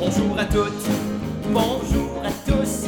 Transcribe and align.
Bonjour 0.00 0.38
à 0.38 0.44
toutes, 0.46 0.88
bonjour 1.52 2.22
à 2.24 2.30
tous. 2.50 2.86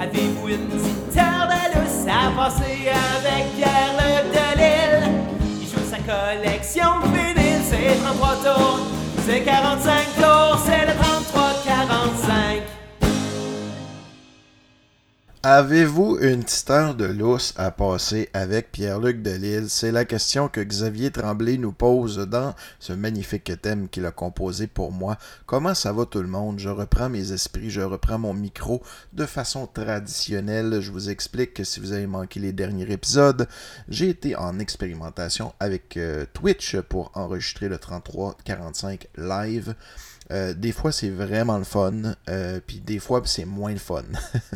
Avez-vous 0.00 0.48
une 0.48 0.66
petite 0.66 1.18
heure 1.18 1.46
de 1.46 2.08
à 2.08 2.30
passer 2.34 2.88
avec 2.88 3.54
Pierre-Luc 3.54 4.32
Delisle? 4.32 5.12
Il 5.60 5.66
joue 5.68 5.84
sa 5.90 5.98
collection 5.98 7.00
de 7.02 7.08
vinyles, 7.14 7.62
c'est 7.68 8.02
33 8.02 8.36
tours, 8.36 8.78
c'est 9.26 9.42
45 9.42 10.16
tours, 10.16 10.58
c'est 10.64 10.86
le 10.86 10.92
33-45. 10.92 11.07
Avez-vous 15.50 16.18
une 16.20 16.44
petite 16.44 16.68
heure 16.68 16.94
de 16.94 17.06
lousse 17.06 17.54
à 17.56 17.70
passer 17.70 18.28
avec 18.34 18.70
Pierre-Luc 18.70 19.22
Delisle? 19.22 19.70
C'est 19.70 19.92
la 19.92 20.04
question 20.04 20.48
que 20.48 20.60
Xavier 20.60 21.10
Tremblay 21.10 21.56
nous 21.56 21.72
pose 21.72 22.18
dans 22.18 22.54
ce 22.80 22.92
magnifique 22.92 23.50
thème 23.62 23.88
qu'il 23.88 24.04
a 24.04 24.10
composé 24.10 24.66
pour 24.66 24.92
moi. 24.92 25.16
Comment 25.46 25.72
ça 25.72 25.90
va 25.94 26.04
tout 26.04 26.20
le 26.20 26.28
monde? 26.28 26.58
Je 26.58 26.68
reprends 26.68 27.08
mes 27.08 27.32
esprits, 27.32 27.70
je 27.70 27.80
reprends 27.80 28.18
mon 28.18 28.34
micro 28.34 28.82
de 29.14 29.24
façon 29.24 29.66
traditionnelle. 29.66 30.82
Je 30.82 30.92
vous 30.92 31.08
explique 31.08 31.54
que 31.54 31.64
si 31.64 31.80
vous 31.80 31.92
avez 31.92 32.06
manqué 32.06 32.40
les 32.40 32.52
derniers 32.52 32.92
épisodes, 32.92 33.48
j'ai 33.88 34.10
été 34.10 34.36
en 34.36 34.58
expérimentation 34.58 35.54
avec 35.60 35.96
euh, 35.96 36.26
Twitch 36.34 36.76
pour 36.76 37.10
enregistrer 37.14 37.70
le 37.70 37.78
3345 37.78 39.08
live. 39.16 39.74
Euh, 40.30 40.52
des 40.54 40.72
fois, 40.72 40.92
c'est 40.92 41.08
vraiment 41.08 41.58
le 41.58 41.64
fun, 41.64 41.92
euh, 42.28 42.60
puis 42.66 42.80
des 42.80 42.98
fois, 42.98 43.22
c'est 43.24 43.44
moins 43.44 43.72
le 43.72 43.78
fun. 43.78 44.02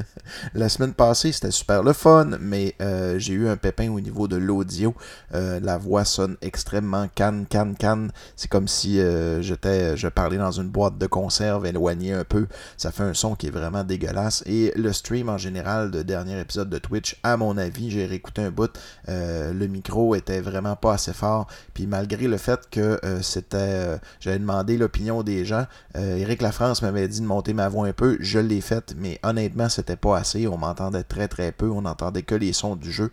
la 0.55 0.69
semaine 0.69 0.93
passée, 0.93 1.33
c'était 1.33 1.51
super 1.51 1.83
le 1.83 1.93
fun, 1.93 2.37
mais 2.41 2.75
euh, 2.81 3.19
j'ai 3.19 3.33
eu 3.33 3.49
un 3.49 3.57
pépin 3.57 3.91
au 3.91 4.01
niveau 4.01 4.29
de 4.29 4.37
l'audio. 4.37 4.95
la 5.33 5.79
voix 5.79 6.05
sonne 6.05 6.37
extrêmement 6.43 7.09
canne, 7.15 7.47
canne, 7.47 7.75
canne. 7.75 8.13
C'est 8.37 8.51
comme 8.51 8.69
si 8.69 9.01
j'étais, 9.41 9.97
je 9.97 10.09
parlais 10.09 10.37
dans 10.37 10.53
une 10.53 10.69
boîte 10.69 10.99
de 10.99 11.07
conserve 11.07 11.67
éloignée 11.67 12.13
un 12.13 12.25
peu. 12.25 12.47
Ça 12.77 12.93
fait 12.93 13.03
un 13.03 13.15
son 13.15 13.35
qui 13.35 13.47
est 13.47 13.51
vraiment 13.51 13.85
dégueulasse. 13.85 14.43
Et 14.47 14.73
le 14.77 14.93
stream 14.93 15.29
en 15.29 15.39
général 15.39 15.91
de 15.91 16.03
dernier 16.03 16.39
épisode 16.41 16.69
de 16.69 16.79
Twitch, 16.79 17.19
à 17.23 17.37
mon 17.37 17.57
avis, 17.57 17.91
j'ai 17.91 18.07
réécouté 18.07 18.43
un 18.43 18.51
bout. 18.51 18.71
le 19.09 19.67
micro 19.67 20.15
était 20.15 20.41
vraiment 20.41 20.77
pas 20.77 20.95
assez 20.95 21.13
fort. 21.13 21.47
Puis 21.75 21.87
malgré 21.87 22.29
le 22.29 22.37
fait 22.37 22.69
que 22.71 23.01
c'était, 23.23 23.99
j'avais 24.21 24.39
demandé 24.39 24.77
l'opinion 24.77 25.23
des 25.23 25.45
gens 25.45 25.62
Eric 25.95 26.41
euh, 26.41 26.45
Lafrance 26.45 26.83
m'avait 26.83 27.09
dit 27.09 27.21
de 27.21 27.27
monter 27.27 27.55
ma 27.55 27.69
voix 27.69 27.87
un 27.87 27.93
peu. 27.93 28.17
Je 28.21 28.39
l'ai 28.39 28.61
faite, 28.61 28.95
mais 28.97 29.19
honnêtement, 29.23 29.69
c'était 29.69 29.97
pas 29.97 30.17
assez. 30.17 30.47
On 30.47 30.59
m'entendait 30.59 31.03
très 31.03 31.29
très 31.29 31.53
peu. 31.53 31.71
On 31.71 31.83
n'entendait 31.83 32.23
que 32.23 32.35
les 32.35 32.53
sons 32.53 32.77
du 32.77 32.91
jeu. 32.93 33.11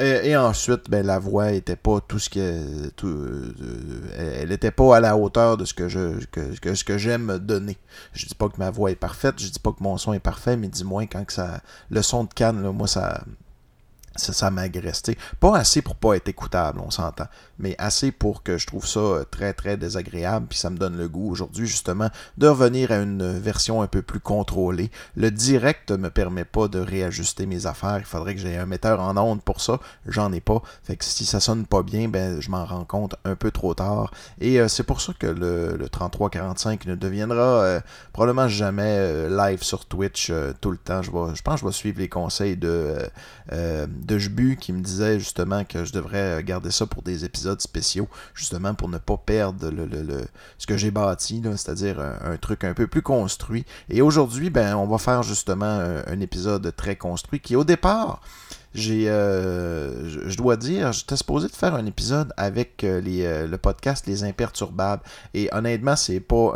Euh, 0.00 0.22
et, 0.22 0.36
ensuite, 0.36 0.88
ben, 0.88 1.04
la 1.04 1.18
voix 1.18 1.50
était 1.52 1.76
pas 1.76 2.00
tout 2.00 2.18
ce 2.18 2.30
que. 2.30 2.88
Tout, 2.90 3.08
euh, 3.08 4.40
elle 4.40 4.50
n'était 4.50 4.70
pas 4.70 4.96
à 4.96 5.00
la 5.00 5.16
hauteur 5.16 5.56
de 5.56 5.64
ce 5.64 5.74
que 5.74 5.88
je 5.88 6.24
que, 6.26 6.98
j'aime 6.98 7.38
donner. 7.38 7.76
Je 8.12 8.26
dis 8.26 8.34
pas 8.34 8.48
que 8.48 8.58
ma 8.58 8.70
voix 8.70 8.90
est 8.92 8.96
parfaite, 8.96 9.34
je 9.38 9.48
dis 9.48 9.58
pas 9.58 9.72
que 9.72 9.82
mon 9.82 9.98
son 9.98 10.12
est 10.12 10.20
parfait, 10.20 10.56
mais 10.56 10.68
dis-moi 10.68 11.06
quand 11.06 11.24
que 11.24 11.32
ça. 11.32 11.60
Le 11.90 12.02
son 12.02 12.24
de 12.24 12.32
canne, 12.32 12.60
moi, 12.70 12.86
ça 12.86 13.24
ça, 14.18 14.32
ça 14.32 14.50
m'agresse. 14.50 15.02
Pas 15.40 15.56
assez 15.56 15.82
pour 15.82 15.96
pas 15.96 16.14
être 16.14 16.28
écoutable, 16.28 16.80
on 16.80 16.90
s'entend, 16.90 17.26
mais 17.58 17.74
assez 17.78 18.12
pour 18.12 18.42
que 18.42 18.58
je 18.58 18.66
trouve 18.66 18.86
ça 18.86 19.00
euh, 19.00 19.24
très 19.24 19.52
très 19.52 19.76
désagréable, 19.76 20.46
puis 20.48 20.58
ça 20.58 20.70
me 20.70 20.76
donne 20.76 20.96
le 20.96 21.08
goût 21.08 21.30
aujourd'hui 21.30 21.66
justement 21.66 22.08
de 22.36 22.46
revenir 22.46 22.92
à 22.92 22.96
une 22.96 23.38
version 23.38 23.82
un 23.82 23.86
peu 23.86 24.02
plus 24.02 24.20
contrôlée. 24.20 24.90
Le 25.16 25.30
direct 25.30 25.90
me 25.90 26.10
permet 26.10 26.44
pas 26.44 26.68
de 26.68 26.78
réajuster 26.78 27.46
mes 27.46 27.66
affaires, 27.66 27.98
il 27.98 28.04
faudrait 28.04 28.34
que 28.34 28.40
j'ai 28.40 28.56
un 28.56 28.66
metteur 28.66 29.00
en 29.00 29.16
onde 29.16 29.42
pour 29.42 29.60
ça, 29.60 29.80
j'en 30.06 30.32
ai 30.32 30.40
pas. 30.40 30.62
Fait 30.82 30.96
que 30.96 31.04
si 31.04 31.24
ça 31.24 31.40
sonne 31.40 31.66
pas 31.66 31.82
bien, 31.82 32.08
ben 32.08 32.40
je 32.40 32.50
m'en 32.50 32.64
rends 32.64 32.84
compte 32.84 33.16
un 33.24 33.34
peu 33.34 33.50
trop 33.50 33.74
tard. 33.74 34.12
Et 34.40 34.60
euh, 34.60 34.68
c'est 34.68 34.84
pour 34.84 35.00
ça 35.00 35.12
que 35.18 35.26
le, 35.26 35.76
le 35.76 35.88
3345 35.88 36.86
ne 36.86 36.94
deviendra 36.94 37.62
euh, 37.62 37.80
probablement 38.12 38.48
jamais 38.48 39.28
live 39.28 39.62
sur 39.62 39.86
Twitch 39.86 40.32
tout 40.60 40.70
le 40.70 40.78
temps. 40.78 41.02
Je, 41.02 41.10
je 41.10 41.42
pense 41.42 41.54
que 41.54 41.60
je 41.60 41.66
vais 41.66 41.72
suivre 41.72 41.98
les 41.98 42.08
conseils 42.08 42.56
de 42.56 42.98
de 43.50 44.18
Jbu 44.18 44.56
qui 44.56 44.72
me 44.74 44.80
disait 44.80 45.18
justement 45.18 45.64
que 45.64 45.84
je 45.84 45.92
devrais 45.92 46.42
garder 46.44 46.70
ça 46.70 46.86
pour 46.86 47.02
des 47.02 47.24
épisodes 47.24 47.47
spéciaux, 47.58 48.08
justement 48.34 48.74
pour 48.74 48.88
ne 48.88 48.98
pas 48.98 49.16
perdre 49.16 49.70
le, 49.70 50.26
ce 50.58 50.66
que 50.66 50.76
j'ai 50.76 50.90
bâti, 50.90 51.42
c'est-à-dire 51.42 52.00
un, 52.00 52.36
truc 52.36 52.64
un 52.64 52.74
peu 52.74 52.86
plus 52.86 53.02
construit. 53.02 53.64
Et 53.88 54.02
aujourd'hui, 54.02 54.50
ben, 54.50 54.76
on 54.76 54.86
va 54.86 54.98
faire 54.98 55.22
justement 55.22 55.80
un 56.06 56.20
épisode 56.20 56.74
très 56.76 56.96
construit 56.96 57.40
qui 57.40 57.56
au 57.56 57.64
départ 57.64 58.20
j'ai, 58.78 59.08
euh, 59.08 60.28
je, 60.28 60.36
dois 60.36 60.56
dire, 60.56 60.92
j'étais 60.92 61.16
supposé 61.16 61.48
de 61.48 61.52
faire 61.52 61.74
un 61.74 61.84
épisode 61.86 62.32
avec 62.36 62.84
euh, 62.84 63.00
les, 63.00 63.24
euh, 63.24 63.46
le 63.46 63.58
podcast 63.58 64.06
Les 64.06 64.24
Imperturbables. 64.24 65.02
Et 65.34 65.48
honnêtement, 65.52 65.96
c'est 65.96 66.20
pas 66.20 66.54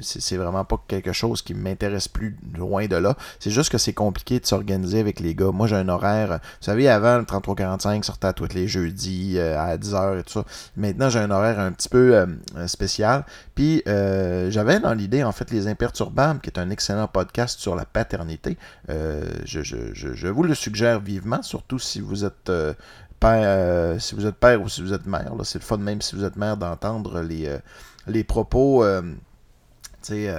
c'est, 0.00 0.36
vraiment 0.36 0.64
pas 0.64 0.82
quelque 0.88 1.12
chose 1.12 1.42
qui 1.42 1.54
m'intéresse 1.54 2.08
plus 2.08 2.36
loin 2.56 2.86
de 2.86 2.96
là. 2.96 3.16
C'est 3.38 3.50
juste 3.50 3.70
que 3.70 3.78
c'est 3.78 3.92
compliqué 3.92 4.40
de 4.40 4.46
s'organiser 4.46 5.00
avec 5.00 5.20
les 5.20 5.34
gars. 5.34 5.52
Moi, 5.52 5.66
j'ai 5.66 5.76
un 5.76 5.88
horaire. 5.88 6.40
Vous 6.40 6.64
savez, 6.64 6.88
avant, 6.88 7.18
le 7.18 7.24
3345 7.24 8.04
sortait 8.04 8.26
à 8.26 8.32
tous 8.32 8.52
les 8.54 8.66
jeudis 8.66 9.38
à 9.38 9.76
10h 9.76 10.20
et 10.20 10.22
tout 10.24 10.32
ça. 10.32 10.44
Maintenant, 10.76 11.08
j'ai 11.08 11.20
un 11.20 11.30
horaire 11.30 11.60
un 11.60 11.72
petit 11.72 11.88
peu 11.88 12.26
spécial. 12.66 13.24
Puis, 13.54 13.82
j'avais 13.86 14.80
dans 14.80 14.94
l'idée, 14.94 15.22
en 15.22 15.32
fait, 15.32 15.50
Les 15.50 15.68
Imperturbables, 15.68 16.40
qui 16.40 16.50
est 16.50 16.58
un 16.58 16.70
excellent 16.70 17.06
podcast 17.06 17.60
sur 17.60 17.76
la 17.76 17.84
paternité. 17.84 18.56
je, 18.88 19.62
je, 19.62 19.92
je 19.94 20.28
vous 20.28 20.42
le 20.42 20.54
suggère 20.54 21.00
vivement 21.00 21.42
surtout 21.44 21.78
si 21.78 22.00
vous 22.00 22.24
êtes 22.24 22.50
euh, 22.50 22.74
père, 23.20 23.42
euh, 23.44 23.98
si 23.98 24.14
vous 24.14 24.26
êtes 24.26 24.36
père 24.36 24.60
ou 24.62 24.68
si 24.68 24.82
vous 24.82 24.92
êtes 24.92 25.06
mère. 25.06 25.32
C'est 25.44 25.58
le 25.58 25.64
fun 25.64 25.78
même 25.78 26.02
si 26.02 26.16
vous 26.16 26.24
êtes 26.24 26.36
mère 26.36 26.56
d'entendre 26.56 27.20
les, 27.20 27.46
euh, 27.46 27.58
les 28.06 28.24
propos. 28.24 28.84
tu 29.02 29.10
sais 30.02 30.34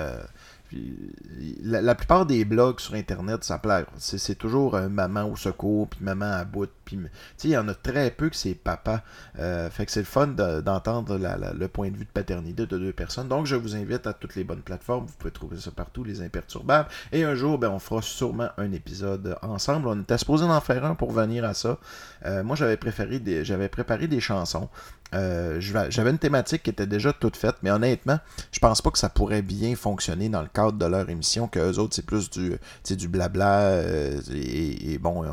la, 1.64 1.96
plupart 1.96 2.26
des 2.26 2.46
blogs 2.46 2.80
sur 2.80 2.94
Internet, 2.94 3.44
ça 3.44 3.58
plaît. 3.60 3.86
C'est 3.98 4.38
toujours 4.38 4.80
maman 4.90 5.26
au 5.26 5.36
secours, 5.36 5.88
puis 5.88 6.00
maman 6.04 6.32
à 6.32 6.46
bout. 6.46 6.70
Puis, 6.86 7.00
il 7.44 7.50
y 7.50 7.58
en 7.58 7.68
a 7.68 7.74
très 7.74 8.12
peu 8.12 8.30
que 8.30 8.36
c'est 8.36 8.54
papa. 8.54 9.04
Euh, 9.40 9.70
fait 9.70 9.86
que 9.86 9.92
c'est 9.92 10.02
le 10.02 10.06
fun 10.06 10.28
d'entendre 10.28 11.18
le 11.18 11.68
point 11.68 11.90
de 11.90 11.98
vue 11.98 12.06
de 12.06 12.10
paternité 12.10 12.66
de 12.66 12.78
deux 12.78 12.94
personnes. 12.94 13.28
Donc, 13.28 13.46
je 13.46 13.56
vous 13.56 13.76
invite 13.76 14.08
à 14.08 14.14
toutes 14.14 14.36
les 14.36 14.44
bonnes 14.44 14.62
plateformes. 14.62 15.06
Vous 15.06 15.14
pouvez 15.18 15.32
trouver 15.32 15.58
ça 15.58 15.72
partout, 15.72 16.04
les 16.04 16.22
imperturbables. 16.22 16.90
Et 17.12 17.24
un 17.24 17.36
jour, 17.36 17.58
ben, 17.58 17.70
on 17.70 17.80
fera 17.80 18.02
sûrement 18.02 18.50
un 18.58 18.72
épisode 18.72 19.38
ensemble. 19.42 19.88
On 19.88 20.00
était 20.02 20.18
supposé 20.18 20.46
en 20.46 20.62
faire 20.62 20.86
un 20.86 20.96
pour 20.96 21.12
venir 21.12 21.44
à 21.44 21.54
ça. 21.54 21.80
Euh, 22.26 22.44
moi, 22.44 22.56
j'avais 22.56 22.78
préféré 22.78 23.22
j'avais 23.44 23.70
préparé 23.70 24.08
des 24.08 24.20
chansons. 24.20 24.70
Euh, 25.14 25.62
j'avais 25.62 26.10
une 26.10 26.18
thématique 26.18 26.64
qui 26.64 26.70
était 26.70 26.88
déjà 26.88 27.14
toute 27.14 27.38
faite, 27.38 27.56
mais 27.64 27.72
honnêtement, 27.72 28.20
je 28.52 28.60
pense 28.60 28.82
pas 28.82 28.92
que 28.92 28.98
ça 28.98 29.10
pourrait 29.10 29.42
bien 29.42 29.76
fonctionner 29.76 30.30
dans 30.30 30.42
le 30.42 30.48
cadre 30.48 30.65
de 30.72 30.86
leur 30.86 31.10
émission, 31.10 31.48
que 31.48 31.60
eux 31.60 31.80
autres, 31.80 31.96
c'est 31.96 32.06
plus 32.06 32.30
du, 32.30 32.58
du 32.90 33.08
blabla, 33.08 33.60
euh, 33.62 34.22
et, 34.34 34.98
bon, 34.98 35.24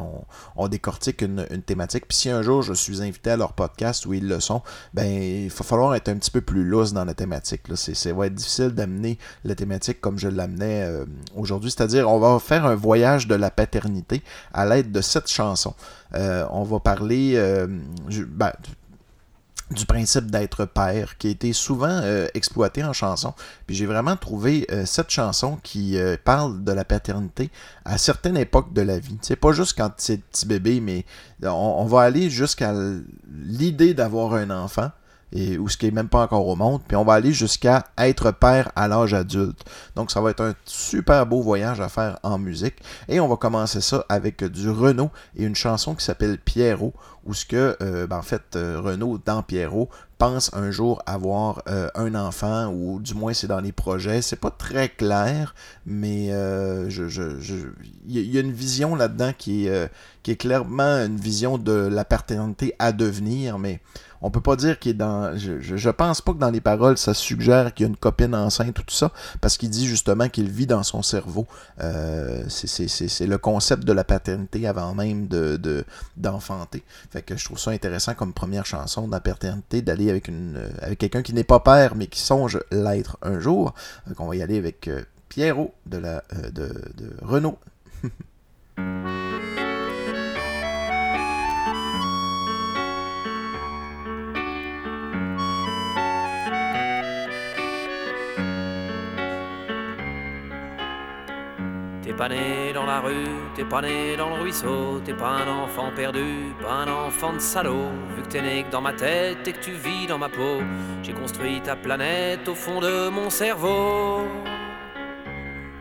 on, 0.56 0.69
décortique 0.69 1.22
une, 1.22 1.47
thématique. 1.65 2.06
Puis 2.09 2.16
si 2.16 2.31
un 2.31 2.43
jour 2.43 2.62
je 2.62 2.72
suis 2.72 3.03
invité 3.03 3.31
à 3.31 3.37
leur 3.37 3.53
podcast 3.53 4.06
où 4.06 4.15
ils 4.15 4.26
le 4.26 4.41
sont, 4.41 4.62
ben 4.94 5.04
il 5.04 5.48
va 5.48 5.65
falloir 5.65 5.94
être 5.94 6.09
un 6.09 6.16
petit 6.16 6.31
peu 6.31 6.41
plus 6.41 6.65
lousse 6.65 6.92
dans 6.92 7.04
la 7.04 7.15
thématique. 7.15 7.62
Ça 7.75 8.12
va 8.12 8.26
être 8.26 8.34
difficile 8.34 8.71
d'amener 8.71 9.19
la 9.44 9.54
thématique 9.54 10.00
comme 10.00 10.19
je 10.19 10.28
l'amenais 10.28 10.82
euh, 10.82 11.04
aujourd'hui, 11.37 11.71
c'est-à-dire 11.71 12.09
on 12.09 12.19
va 12.19 12.38
faire 12.38 12.66
un 12.66 12.75
voyage 12.75 13.26
de 13.26 13.34
la 13.34 13.50
paternité 13.50 14.22
à 14.53 14.66
l'aide 14.66 14.92
de 14.92 15.00
cette 15.00 15.28
chanson. 15.28 15.75
on 16.15 16.62
va 16.62 16.81
parler, 16.81 17.37
ben, 18.28 18.53
du 19.72 19.87
principe 19.87 20.31
d'être 20.31 20.65
père, 20.65 21.16
qui 21.19 21.28
a 21.28 21.31
été 21.31 21.53
souvent 21.53 22.00
euh, 22.03 22.27
exploité 22.34 22.84
en 22.84 22.93
chanson. 22.93 23.34
Puis 23.66 23.77
j'ai 23.77 23.87
vraiment 23.87 24.16
trouvé 24.16 24.66
euh, 24.71 24.84
cette 24.87 25.10
chanson 25.10 25.59
qui 25.62 25.99
euh, 25.99 26.16
parle 26.22 26.62
de 26.65 26.72
la 26.72 26.84
paternité 26.84 27.50
à 27.84 27.99
certaines 27.99 28.37
époques 28.37 28.72
de 28.72 28.83
la 28.83 28.99
vie. 28.99 29.19
C'est 29.22 29.37
pas 29.37 29.53
juste 29.53 29.77
quand 29.77 29.91
c'est 29.97 30.22
petit 30.22 30.47
bébé, 30.47 30.81
mais 30.81 31.05
on 31.44 31.84
va 31.84 32.03
aller 32.03 32.31
jusqu'à 32.31 32.72
l'idée 33.31 33.94
d'avoir 33.94 34.34
un 34.34 34.50
enfant 34.50 34.91
ou 35.59 35.69
ce 35.69 35.76
qui 35.76 35.87
est 35.87 35.91
même 35.91 36.09
pas 36.09 36.22
encore 36.22 36.47
au 36.47 36.56
monde, 36.56 36.82
puis 36.87 36.97
on 36.97 37.04
va 37.04 37.15
aller 37.15 37.32
jusqu'à 37.32 37.86
être 37.98 38.30
père 38.33 38.71
à 38.77 38.89
l'âge 38.89 39.15
adulte. 39.15 39.65
Donc 39.97 40.10
ça 40.10 40.21
va 40.21 40.30
être 40.30 40.42
un 40.42 40.54
super 40.65 41.27
beau 41.27 41.41
voyage 41.41 41.80
à 41.80 41.89
faire 41.89 42.18
en 42.22 42.39
musique. 42.39 42.77
Et 43.09 43.21
on 43.21 43.28
va 43.28 43.36
commencer 43.36 43.80
ça 43.80 44.04
avec 44.09 44.45
du 44.45 44.68
Renault 44.71 45.10
et 45.36 45.45
une 45.45 45.54
chanson 45.54 45.95
qui 45.95 46.04
s'appelle 46.04 46.39
Pierrot, 46.39 46.92
où 47.24 47.34
ce 47.34 47.47
que, 47.47 47.77
euh, 47.80 48.06
ben, 48.06 48.18
en 48.18 48.22
fait, 48.22 48.56
euh, 48.56 48.80
Renault 48.80 49.18
dans 49.24 49.42
Pierrot 49.42 49.89
pense 50.18 50.53
un 50.54 50.71
jour 50.71 51.03
avoir 51.06 51.62
euh, 51.68 51.89
un 51.95 52.15
enfant, 52.15 52.66
ou 52.66 53.01
du 53.01 53.15
moins 53.15 53.33
c'est 53.33 53.47
dans 53.47 53.60
les 53.60 53.72
projets. 53.72 54.22
C'est 54.22 54.36
pas 54.36 54.51
très 54.51 54.89
clair, 54.89 55.54
mais 55.86 56.28
je, 56.89 57.71
il 58.06 58.30
y 58.30 58.39
a 58.39 58.41
une 58.41 58.53
vision 58.53 58.95
là-dedans 58.95 59.33
qui 59.36 59.66
est, 59.66 59.91
qui 60.22 60.33
est 60.33 60.36
clairement 60.36 60.83
une 61.04 61.16
vision 61.16 61.59
de 61.59 61.72
la 61.72 62.04
paternité 62.04 62.74
à 62.78 62.92
devenir, 62.92 63.59
mais 63.59 63.80
on 64.22 64.30
peut 64.30 64.41
pas 64.41 64.57
dire 64.57 64.78
qu'il 64.78 64.92
est 64.92 64.95
dans. 64.95 65.36
Je, 65.36 65.60
je, 65.60 65.91
pense 65.91 66.21
pas 66.21 66.33
que 66.33 66.39
dans 66.39 66.51
les 66.51 66.60
paroles, 66.60 66.97
ça 66.97 67.13
suggère 67.13 67.74
qu'il 67.74 67.84
y 67.84 67.86
a 67.86 67.91
une 67.91 67.97
copine 67.97 68.34
enceinte 68.34 68.78
ou 68.78 68.83
tout 68.83 68.95
ça, 68.95 69.10
parce 69.41 69.57
qu'il 69.57 69.69
dit 69.69 69.86
justement 69.86 70.28
qu'il 70.28 70.48
vit 70.48 70.66
dans 70.66 70.83
son 70.83 71.03
cerveau. 71.03 71.47
Euh, 71.80 72.45
c'est 72.48 73.27
le 73.27 73.39
concept 73.39 73.84
de 73.84 73.92
la 73.92 74.04
paternité 74.04 74.66
avant 74.66 74.95
même 74.95 75.27
de 75.27 75.84
d'enfanter. 76.16 76.83
fait 77.10 77.22
que 77.22 77.36
je 77.36 77.45
trouve 77.45 77.59
ça 77.59 77.72
intéressant 77.72 78.15
comme 78.15 78.33
première 78.33 78.65
chanson 78.65 79.07
de 79.07 79.13
la 79.13 79.21
paternité, 79.21 79.83
d'aller 79.83 80.09
avec 80.09 80.28
une 80.28 80.71
avec 80.80 80.98
quelqu'un 80.98 81.22
qui 81.22 81.34
n'est 81.34 81.45
pas 81.45 81.60
père, 81.60 81.97
mais 81.97 82.07
qui 82.07 82.21
songe 82.21 82.60
l'être 82.71 83.18
un 83.22 83.41
jour. 83.41 83.75
Donc 84.07 84.21
on 84.21 84.27
va 84.27 84.36
y 84.36 84.42
aller 84.42 84.59
avec 84.59 84.89
euh, 84.89 85.03
Pierrot 85.28 85.75
euh, 85.92 86.21
de, 86.51 86.71
de 86.97 87.16
Renault. 87.22 87.59
T'es 102.12 102.18
pas 102.18 102.28
né 102.28 102.74
dans 102.74 102.84
la 102.84 103.00
rue, 103.00 103.24
t'es 103.54 103.64
pas 103.64 103.80
né 103.80 104.18
dans 104.18 104.28
le 104.28 104.42
ruisseau, 104.42 105.00
t'es 105.03 105.14
pas 105.14 105.30
un 105.30 105.62
enfant 105.62 105.91
perdu, 105.97 106.53
pas 106.60 106.84
un 106.84 107.06
enfant 107.06 107.32
de 107.32 107.38
salaud. 107.38 107.88
Vu 108.14 108.22
que 108.22 108.28
t'es 108.28 108.42
né 108.42 108.64
que 108.64 108.70
dans 108.70 108.82
ma 108.82 108.92
tête 108.92 109.48
et 109.48 109.53
que 109.54 109.60
tu 109.60 109.70
vis 109.70 110.06
dans 110.06 110.18
ma 110.18 110.28
peau, 110.28 110.60
j'ai 111.03 111.14
construit 111.14 111.62
ta 111.62 111.74
planète 111.74 112.47
au 112.47 112.54
fond 112.54 112.80
de 112.80 113.09
mon 113.09 113.30
cerveau. 113.30 114.26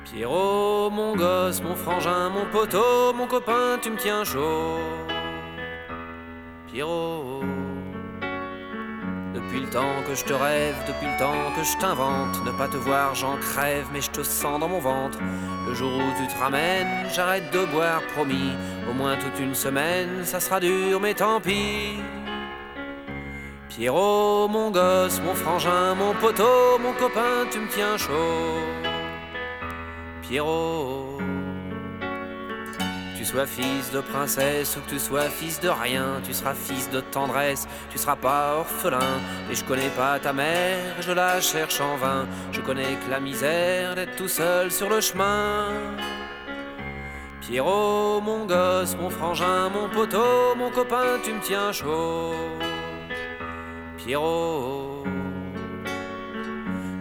Pierrot, 0.05 0.89
mon 0.89 1.17
gosse, 1.17 1.61
mon 1.61 1.75
frangin, 1.75 2.29
mon 2.29 2.45
poteau, 2.45 3.11
mon 3.13 3.27
copain, 3.27 3.77
tu 3.81 3.89
me 3.89 3.97
tiens 3.97 4.23
chaud. 4.23 4.79
Pierrot. 6.71 7.43
Depuis 9.33 9.61
le 9.61 9.69
temps 9.69 10.03
que 10.05 10.13
je 10.13 10.25
te 10.25 10.33
rêve, 10.33 10.75
depuis 10.87 11.07
le 11.07 11.17
temps 11.17 11.51
que 11.55 11.63
je 11.63 11.77
t'invente, 11.77 12.43
ne 12.45 12.51
pas 12.51 12.67
te 12.67 12.75
voir, 12.75 13.15
j'en 13.15 13.37
crève, 13.37 13.85
mais 13.93 14.01
je 14.01 14.11
te 14.11 14.23
sens 14.23 14.59
dans 14.59 14.67
mon 14.67 14.79
ventre. 14.79 15.19
Le 15.67 15.73
jour 15.73 15.89
où 15.89 16.21
tu 16.21 16.27
te 16.27 16.37
ramènes, 16.37 17.07
j'arrête 17.13 17.49
de 17.53 17.63
boire, 17.65 18.01
promis. 18.13 18.51
Au 18.89 18.93
moins 18.93 19.15
toute 19.15 19.39
une 19.39 19.55
semaine, 19.55 20.25
ça 20.25 20.41
sera 20.41 20.59
dur, 20.59 20.99
mais 20.99 21.13
tant 21.13 21.39
pis. 21.39 21.99
Pierrot, 23.69 24.49
mon 24.49 24.69
gosse, 24.69 25.21
mon 25.21 25.33
frangin, 25.33 25.95
mon 25.95 26.13
poteau, 26.13 26.77
mon 26.79 26.91
copain, 26.91 27.47
tu 27.49 27.59
me 27.59 27.69
tiens 27.69 27.97
chaud. 27.97 28.59
Pierrot. 30.23 31.10
Tu 33.21 33.27
sois 33.27 33.45
fils 33.45 33.91
de 33.91 34.01
princesse 34.01 34.75
ou 34.75 34.79
que 34.81 34.89
tu 34.89 34.99
sois 34.99 35.29
fils 35.29 35.59
de 35.59 35.69
rien, 35.69 36.19
tu 36.25 36.33
seras 36.33 36.55
fils 36.55 36.89
de 36.89 37.01
tendresse, 37.01 37.67
tu 37.91 37.99
seras 37.99 38.15
pas 38.15 38.55
orphelin. 38.57 39.19
Et 39.51 39.53
je 39.53 39.63
connais 39.63 39.89
pas 39.89 40.17
ta 40.17 40.33
mère, 40.33 40.99
je 41.01 41.11
la 41.11 41.39
cherche 41.39 41.79
en 41.81 41.97
vain. 41.97 42.25
Je 42.51 42.61
connais 42.61 42.95
que 42.95 43.11
la 43.11 43.19
misère 43.19 43.93
d'être 43.93 44.15
tout 44.15 44.27
seul 44.27 44.71
sur 44.71 44.89
le 44.89 45.01
chemin. 45.01 45.67
Pierrot, 47.41 48.21
mon 48.21 48.47
gosse, 48.47 48.97
mon 48.99 49.11
frangin, 49.11 49.69
mon 49.69 49.87
poteau, 49.87 50.55
mon 50.57 50.71
copain, 50.71 51.19
tu 51.23 51.31
me 51.31 51.41
tiens 51.41 51.71
chaud. 51.71 52.33
Pierrot. 53.97 54.90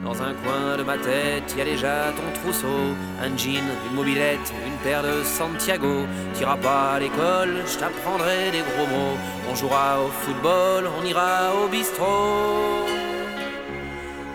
Dans 0.04 0.22
un 0.22 0.32
coin 0.32 0.78
de 0.78 0.82
ma 0.82 0.96
tête, 0.96 1.54
y 1.56 1.60
a 1.60 1.64
déjà 1.64 2.12
ton 2.16 2.40
trousseau, 2.40 2.94
un 3.22 3.36
jean, 3.36 3.62
une 3.90 3.94
mobilette, 3.94 4.52
une 4.66 4.78
paire 4.82 5.02
de 5.02 5.22
Santiago. 5.22 6.06
T'iras 6.32 6.56
pas 6.56 6.92
à 6.94 6.98
l'école, 6.98 7.62
je 7.66 7.78
t'apprendrai 7.78 8.50
des 8.50 8.60
gros 8.60 8.86
mots. 8.86 9.18
On 9.50 9.54
jouera 9.54 10.00
au 10.00 10.08
football, 10.08 10.88
on 10.98 11.04
ira 11.04 11.54
au 11.62 11.68
bistrot. 11.68 12.86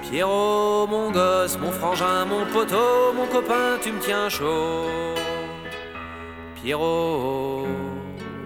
Pierrot, 0.04 0.86
mon 0.88 1.10
gosse, 1.10 1.58
mon 1.58 1.72
frangin, 1.72 2.26
mon 2.26 2.46
poteau, 2.46 3.14
mon 3.16 3.26
copain, 3.26 3.80
tu 3.82 3.92
me 3.92 4.00
tiens 4.00 4.30
chaud. 4.30 4.86
Pierrot. 6.62 7.66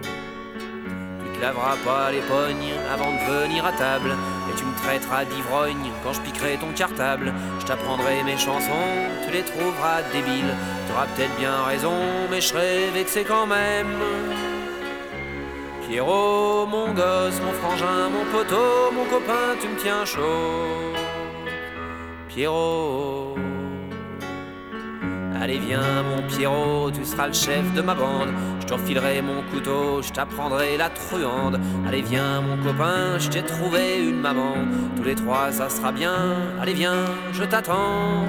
Tu 0.02 1.38
te 1.38 1.42
laveras 1.42 1.76
pas 1.84 2.10
les 2.12 2.20
pognes 2.20 2.72
avant 2.90 3.12
de 3.12 3.42
venir 3.42 3.66
à 3.66 3.72
table. 3.72 4.16
Tu 4.60 4.66
me 4.66 4.74
traiteras 4.76 5.24
d'ivrogne 5.24 5.90
quand 6.04 6.12
je 6.12 6.20
piquerai 6.20 6.58
ton 6.58 6.70
cartable. 6.76 7.32
Je 7.60 7.64
t'apprendrai 7.64 8.22
mes 8.24 8.36
chansons, 8.36 8.90
tu 9.24 9.32
les 9.32 9.42
trouveras 9.42 10.02
débiles. 10.12 10.54
T'auras 10.86 11.06
peut-être 11.06 11.34
bien 11.38 11.64
raison, 11.64 11.94
mais 12.30 12.42
je 12.42 12.48
serai 12.48 12.90
vexé 12.92 13.24
quand 13.24 13.46
même. 13.46 13.96
Pierrot, 15.88 16.66
mon 16.66 16.92
gosse, 16.92 17.40
mon 17.40 17.52
frangin, 17.52 18.10
mon 18.10 18.26
poteau, 18.30 18.92
mon 18.92 19.06
copain, 19.06 19.56
tu 19.62 19.68
me 19.68 19.76
tiens 19.78 20.04
chaud. 20.04 20.92
Pierrot. 22.28 23.49
Allez 25.40 25.58
viens 25.58 26.02
mon 26.02 26.22
Pierrot, 26.28 26.90
tu 26.90 27.02
seras 27.02 27.26
le 27.26 27.32
chef 27.32 27.72
de 27.74 27.80
ma 27.80 27.94
bande. 27.94 28.28
Je 28.60 28.66
te 28.66 28.74
refilerai 28.74 29.22
mon 29.22 29.42
couteau, 29.50 30.02
je 30.02 30.12
t'apprendrai 30.12 30.76
la 30.76 30.90
truande. 30.90 31.58
Allez 31.88 32.02
viens 32.02 32.42
mon 32.42 32.62
copain, 32.62 33.18
je 33.18 33.28
t'ai 33.30 33.42
trouvé 33.42 34.04
une 34.06 34.20
maman. 34.20 34.52
Tous 34.96 35.02
les 35.02 35.14
trois 35.14 35.50
ça 35.50 35.70
sera 35.70 35.92
bien. 35.92 36.36
Allez 36.60 36.74
viens, 36.74 37.06
je 37.32 37.44
t'attends. 37.44 38.26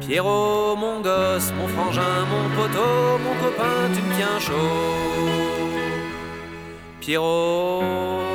Pierrot, 0.00 0.76
mon 0.76 1.00
gosse, 1.00 1.52
mon 1.58 1.66
frangin, 1.66 2.02
mon 2.30 2.62
poteau, 2.62 3.18
mon 3.24 3.34
copain, 3.44 3.90
tu 3.92 4.02
me 4.02 4.14
tiens 4.14 4.38
chaud. 4.38 5.64
Pierrot. 7.00 8.33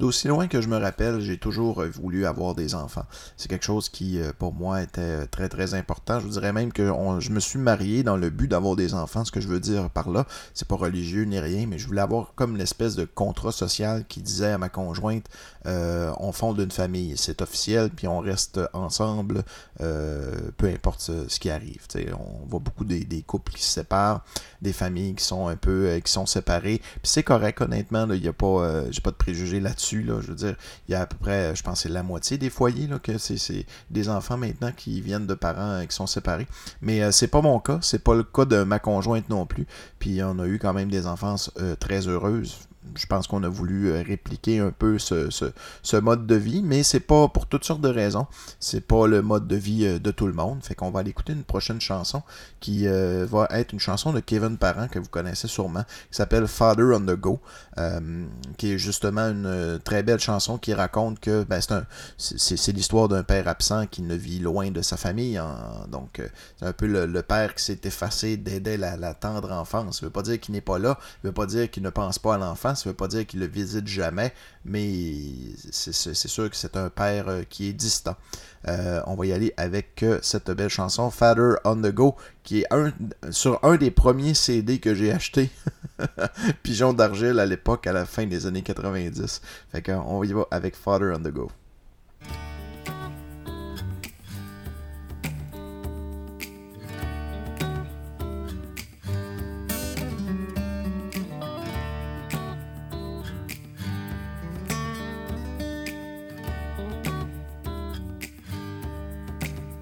D'aussi 0.00 0.28
loin 0.28 0.48
que 0.48 0.62
je 0.62 0.68
me 0.68 0.78
rappelle, 0.78 1.20
j'ai 1.20 1.36
toujours 1.36 1.82
euh, 1.82 1.90
voulu 1.90 2.24
avoir 2.24 2.54
des 2.54 2.74
enfants. 2.74 3.04
C'est 3.36 3.48
quelque 3.48 3.66
chose 3.66 3.90
qui, 3.90 4.18
euh, 4.18 4.32
pour 4.38 4.54
moi, 4.54 4.80
était 4.80 5.02
euh, 5.02 5.26
très 5.30 5.50
très 5.50 5.74
important. 5.74 6.18
Je 6.20 6.24
vous 6.24 6.32
dirais 6.32 6.54
même 6.54 6.72
que 6.72 6.90
je 7.18 7.30
me 7.30 7.38
suis 7.38 7.58
marié 7.58 8.02
dans 8.02 8.16
le 8.16 8.30
but 8.30 8.48
d'avoir 8.48 8.76
des 8.76 8.94
enfants. 8.94 9.26
Ce 9.26 9.30
que 9.30 9.42
je 9.42 9.48
veux 9.48 9.60
dire 9.60 9.90
par 9.90 10.08
là, 10.08 10.24
c'est 10.54 10.66
pas 10.66 10.76
religieux 10.76 11.24
ni 11.24 11.38
rien, 11.38 11.66
mais 11.66 11.78
je 11.78 11.86
voulais 11.86 12.00
avoir 12.00 12.32
comme 12.34 12.56
l'espèce 12.56 12.96
de 12.96 13.04
contrat 13.04 13.52
social 13.52 14.06
qui 14.08 14.22
disait 14.22 14.52
à 14.52 14.56
ma 14.56 14.70
conjointe 14.70 15.26
on 15.66 16.32
fonde 16.32 16.58
une 16.58 16.70
famille, 16.70 17.18
c'est 17.18 17.42
officiel, 17.42 17.90
puis 17.90 18.08
on 18.08 18.20
reste 18.20 18.58
ensemble, 18.72 19.44
peu 19.78 20.66
importe 20.66 21.00
ce, 21.00 21.38
qui 21.38 21.50
arrive. 21.50 21.82
On 22.18 22.46
voit 22.46 22.60
beaucoup 22.60 22.84
des, 22.84 23.22
couples 23.26 23.52
qui 23.52 23.62
se 23.62 23.70
séparent, 23.70 24.24
des 24.62 24.72
familles 24.72 25.14
qui 25.14 25.24
sont 25.24 25.48
un 25.48 25.56
peu 25.56 26.00
qui 26.02 26.10
sont 26.10 26.24
séparées. 26.24 26.78
Puis 26.78 27.10
c'est 27.10 27.22
correct, 27.22 27.60
honnêtement, 27.60 28.06
il 28.10 28.22
n'y 28.22 28.28
a 28.28 28.32
pas, 28.32 28.90
j'ai 28.90 29.02
pas 29.02 29.10
de 29.10 29.16
préjugés 29.16 29.60
là-dessus. 29.60 29.89
Là, 29.98 30.20
je 30.20 30.28
veux 30.28 30.34
dire, 30.34 30.56
il 30.88 30.92
y 30.92 30.94
a 30.94 31.02
à 31.02 31.06
peu 31.06 31.16
près, 31.16 31.54
je 31.54 31.62
pense, 31.62 31.82
c'est 31.82 31.88
la 31.88 32.02
moitié 32.02 32.38
des 32.38 32.50
foyers 32.50 32.86
là, 32.86 32.98
que 32.98 33.18
c'est 33.18 33.66
des 33.90 34.08
enfants 34.08 34.36
maintenant 34.36 34.72
qui 34.76 35.00
viennent 35.00 35.26
de 35.26 35.34
parents 35.34 35.84
qui 35.86 35.94
sont 35.94 36.06
séparés. 36.06 36.46
Mais 36.80 37.12
c'est 37.12 37.28
pas 37.28 37.42
mon 37.42 37.58
cas, 37.58 37.78
c'est 37.82 38.02
pas 38.04 38.14
le 38.14 38.22
cas 38.22 38.44
de 38.44 38.62
ma 38.62 38.78
conjointe 38.78 39.28
non 39.28 39.46
plus. 39.46 39.66
Puis 39.98 40.22
on 40.22 40.38
a 40.38 40.46
eu 40.46 40.58
quand 40.58 40.72
même 40.72 40.90
des 40.90 41.06
enfances 41.06 41.52
très 41.80 42.06
heureuses 42.08 42.58
je 42.96 43.06
pense 43.06 43.26
qu'on 43.26 43.42
a 43.42 43.48
voulu 43.48 43.92
répliquer 44.00 44.58
un 44.58 44.70
peu 44.70 44.98
ce, 44.98 45.28
ce, 45.30 45.96
mode 45.96 46.26
de 46.26 46.34
vie, 46.34 46.62
mais 46.62 46.82
c'est 46.82 47.00
pas 47.00 47.28
pour 47.28 47.46
toutes 47.46 47.64
sortes 47.64 47.82
de 47.82 47.88
raisons. 47.88 48.26
C'est 48.58 48.80
pas 48.80 49.06
le 49.06 49.22
mode 49.22 49.46
de 49.46 49.56
vie 49.56 50.00
de 50.00 50.10
tout 50.10 50.26
le 50.26 50.32
monde. 50.32 50.62
Fait 50.62 50.74
qu'on 50.74 50.90
va 50.90 51.00
aller 51.00 51.10
écouter 51.10 51.32
une 51.34 51.44
prochaine 51.44 51.80
chanson 51.80 52.22
qui 52.58 52.86
euh, 52.86 53.26
va 53.28 53.48
être 53.50 53.72
une 53.72 53.80
chanson 53.80 54.12
de 54.12 54.20
Kevin 54.20 54.56
Parent 54.56 54.88
que 54.88 54.98
vous 54.98 55.08
connaissez 55.08 55.46
sûrement, 55.46 55.84
qui 56.10 56.16
s'appelle 56.16 56.46
Father 56.46 56.84
on 56.94 57.00
the 57.00 57.16
Go, 57.16 57.40
euh, 57.78 58.24
qui 58.56 58.72
est 58.72 58.78
justement 58.78 59.28
une 59.28 59.78
très 59.84 60.02
belle 60.02 60.20
chanson 60.20 60.58
qui 60.58 60.72
raconte 60.72 61.20
que 61.20 61.44
ben, 61.44 61.60
c'est, 62.16 62.72
l'histoire 62.72 63.08
d'un 63.08 63.22
père 63.22 63.46
absent 63.46 63.86
qui 63.86 64.02
ne 64.02 64.14
vit 64.14 64.38
loin 64.38 64.70
de 64.70 64.82
sa 64.82 64.96
famille. 64.96 65.40
Donc, 65.88 66.22
c'est 66.58 66.66
un 66.66 66.72
peu 66.72 66.86
le, 66.86 67.06
le, 67.06 67.22
père 67.22 67.54
qui 67.54 67.62
s'est 67.64 67.80
effacé 67.84 68.36
d'aider 68.36 68.76
la, 68.76 68.96
la 68.96 69.14
tendre 69.14 69.52
enfance. 69.52 70.00
Ça 70.00 70.06
veut 70.06 70.12
pas 70.12 70.22
dire 70.22 70.40
qu'il 70.40 70.54
n'est 70.54 70.60
pas 70.60 70.78
là, 70.78 70.98
ça 71.00 71.28
veut 71.28 71.32
pas 71.32 71.46
dire 71.46 71.70
qu'il 71.70 71.82
ne 71.82 71.90
pense 71.90 72.18
pas 72.18 72.34
à 72.34 72.38
l'enfant, 72.38 72.69
ça 72.74 72.88
veut 72.88 72.96
pas 72.96 73.08
dire 73.08 73.26
qu'il 73.26 73.40
le 73.40 73.46
visite 73.46 73.86
jamais, 73.86 74.32
mais 74.64 74.90
c'est, 75.70 75.92
sûr 76.14 76.50
que 76.50 76.56
c'est 76.56 76.76
un 76.76 76.90
père 76.90 77.26
qui 77.48 77.68
est 77.68 77.72
distant. 77.72 78.16
Euh, 78.68 79.00
on 79.06 79.14
va 79.14 79.26
y 79.26 79.32
aller 79.32 79.54
avec 79.56 80.04
cette 80.20 80.50
belle 80.50 80.68
chanson 80.68 81.10
Father 81.10 81.54
on 81.64 81.76
the 81.76 81.92
Go 81.92 82.14
qui 82.42 82.60
est 82.60 82.66
sur 83.30 83.58
un 83.64 83.76
des 83.76 83.90
premiers 83.90 84.34
CD 84.34 84.78
que 84.78 84.94
j'ai 84.94 85.12
acheté. 85.12 85.50
Pigeon 86.62 86.92
d'argile 86.92 87.38
à 87.38 87.46
l'époque 87.46 87.86
à 87.86 87.92
la 87.92 88.04
fin 88.04 88.26
des 88.26 88.46
années 88.46 88.62
90 88.62 89.40
fait 89.72 89.82
qu'on 89.82 90.22
y 90.24 90.32
va 90.32 90.46
avec 90.50 90.76
Father 90.76 91.12
on 91.14 91.20
the 91.20 91.32
Go 91.32 91.50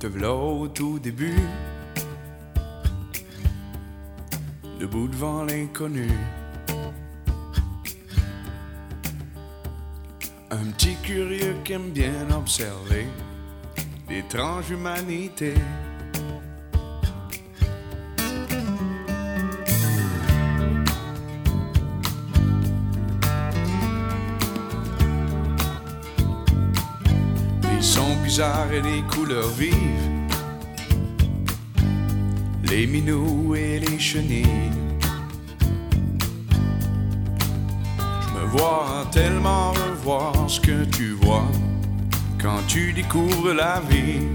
Te 0.09 0.13
v'là 0.15 0.33
au 0.33 0.67
tout 0.69 0.99
début, 0.99 1.39
debout 4.81 5.07
devant 5.07 5.45
l'inconnu. 5.45 6.09
Un 10.51 10.65
petit 10.73 10.97
curieux 11.03 11.57
qui 11.63 11.75
aime 11.75 11.91
bien 11.91 12.27
observer 12.35 13.07
d'étrange 14.09 14.71
humanité. 14.71 15.53
Et 28.41 28.81
des 28.81 29.03
couleurs 29.13 29.49
vives, 29.49 29.75
les 32.71 32.87
minous 32.87 33.57
et 33.57 33.81
les 33.81 33.99
chenilles. 33.99 34.71
Je 37.99 38.39
me 38.39 38.47
vois 38.47 39.09
tellement 39.11 39.73
revoir 39.73 40.33
ce 40.47 40.61
que 40.61 40.85
tu 40.85 41.15
vois 41.15 41.49
quand 42.41 42.61
tu 42.69 42.93
découvres 42.93 43.55
la 43.55 43.81
vie. 43.91 44.29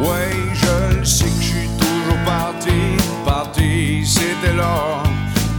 Ouais, 0.00 0.34
je 0.52 0.98
le 0.98 1.04
sais 1.04 1.26
que 1.26 1.30
je 1.40 1.46
suis 1.46 1.68
toujours 1.78 2.24
parti, 2.24 2.96
parti, 3.24 4.04
c'était 4.04 4.56
là. 4.56 5.04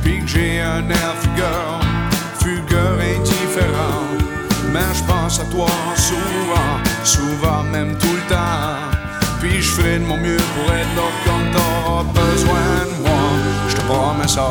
Puis 0.03 0.19
que 0.19 0.27
j'ai 0.27 0.59
un 0.59 0.89
air 0.89 1.15
fugueur, 1.21 1.79
fugueur 2.39 2.99
indifférent. 2.99 3.28
Mais 4.71 4.93
je 4.93 5.03
pense 5.03 5.39
à 5.39 5.45
toi 5.45 5.67
souvent, 5.95 6.75
souvent 7.03 7.63
même 7.63 7.97
tout 7.97 8.13
le 8.13 8.21
temps. 8.29 8.99
Puis 9.39 9.61
je 9.61 9.71
ferai 9.71 9.99
de 9.99 10.05
mon 10.05 10.17
mieux 10.17 10.37
pour 10.37 10.73
être 10.73 10.95
là 10.95 11.07
quand 11.25 11.43
t'auras 11.53 12.03
besoin 12.03 12.85
de 12.85 13.01
moi. 13.01 13.21
Je 13.67 13.75
te 13.75 13.81
promets 13.81 14.27
ça. 14.27 14.49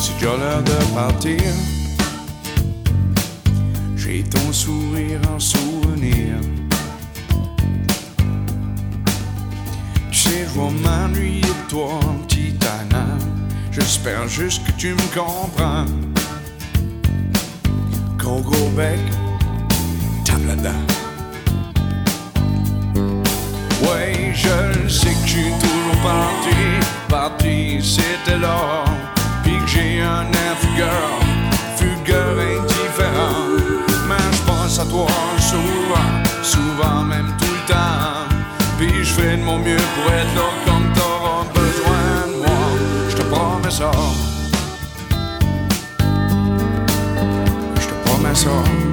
C'est 0.00 0.14
déjà 0.14 0.36
l'heure 0.36 0.62
de 0.62 0.94
partir. 0.94 1.52
J'ai 3.96 4.24
ton 4.24 4.52
sourire 4.52 5.20
en 5.32 5.38
souvenir. 5.38 6.36
Tu 10.10 10.18
sais, 10.18 10.44
toi, 11.70 12.00
petit 12.26 12.52
Anna. 12.62 13.06
J'espère 13.70 14.26
juste 14.26 14.66
que 14.66 14.72
tu 14.72 14.88
me 14.92 15.14
comprends. 15.14 15.84
Gros 18.18 18.40
gros 18.40 18.70
bec, 18.70 18.98
tape 20.24 20.44
là-dedans. 20.48 20.82
Ouais, 23.82 24.32
je 24.34 24.88
sais 24.88 25.14
que 25.14 25.26
je 25.26 25.30
suis 25.30 25.52
toujours 25.60 26.02
parti, 26.02 26.56
parti, 27.08 27.78
c'était 27.80 28.38
là. 28.38 28.84
Puis 29.44 29.52
que 29.52 29.68
j'ai 29.68 30.00
un 30.00 30.26
air 30.26 30.56
fugueur, 30.58 31.20
fugueur 31.76 32.36
indifférent. 32.58 33.46
Mais 34.08 34.28
je 34.32 34.42
pense 34.42 34.80
à 34.80 34.84
toi 34.86 35.06
souvent, 35.38 36.42
souvent 36.42 37.04
même 37.04 37.32
tout 37.38 37.44
le 37.46 37.72
temps. 37.72 38.26
Puis 38.76 39.04
je 39.04 39.12
fais 39.12 39.36
de 39.36 39.42
mon 39.42 39.58
mieux 39.58 39.76
pour 39.76 40.12
être 40.12 40.34
là 40.34 40.60
t'auras 40.66 40.99
ça. 43.70 43.90
Je 47.80 47.86
te 47.86 47.94
promets 48.04 48.34
ça. 48.34 48.89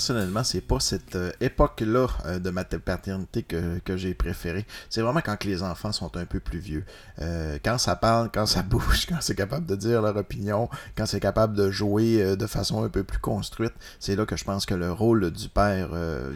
Personnellement, 0.00 0.44
c'est 0.44 0.62
pas 0.62 0.80
cette 0.80 1.14
euh, 1.14 1.30
époque-là 1.42 2.06
euh, 2.24 2.38
de 2.38 2.48
ma 2.48 2.64
paternité 2.64 3.42
que, 3.42 3.96
j'ai 3.98 4.14
préférée. 4.14 4.64
C'est 4.88 5.02
vraiment 5.02 5.20
quand 5.20 5.44
les 5.44 5.62
enfants 5.62 5.92
sont 5.92 6.16
un 6.16 6.24
peu 6.24 6.40
plus 6.40 6.58
vieux. 6.58 6.84
Euh, 7.20 7.58
quand 7.62 7.76
ça 7.76 7.96
parle, 7.96 8.30
quand 8.32 8.46
ça 8.46 8.62
bouge, 8.70 9.06
quand 9.06 9.18
c'est 9.20 9.34
capable 9.34 9.66
de 9.66 9.76
dire 9.76 10.00
leur 10.00 10.16
opinion, 10.16 10.70
quand 10.96 11.04
c'est 11.04 11.20
capable 11.20 11.54
de 11.54 11.70
jouer 11.70 12.34
de 12.34 12.46
façon 12.46 12.82
un 12.82 12.88
peu 12.88 13.04
plus 13.04 13.18
construite, 13.18 13.74
c'est 13.98 14.16
là 14.16 14.24
que 14.24 14.36
je 14.36 14.44
pense 14.44 14.64
que 14.64 14.72
le 14.72 14.90
rôle 14.90 15.30
du 15.30 15.50
père 15.50 15.90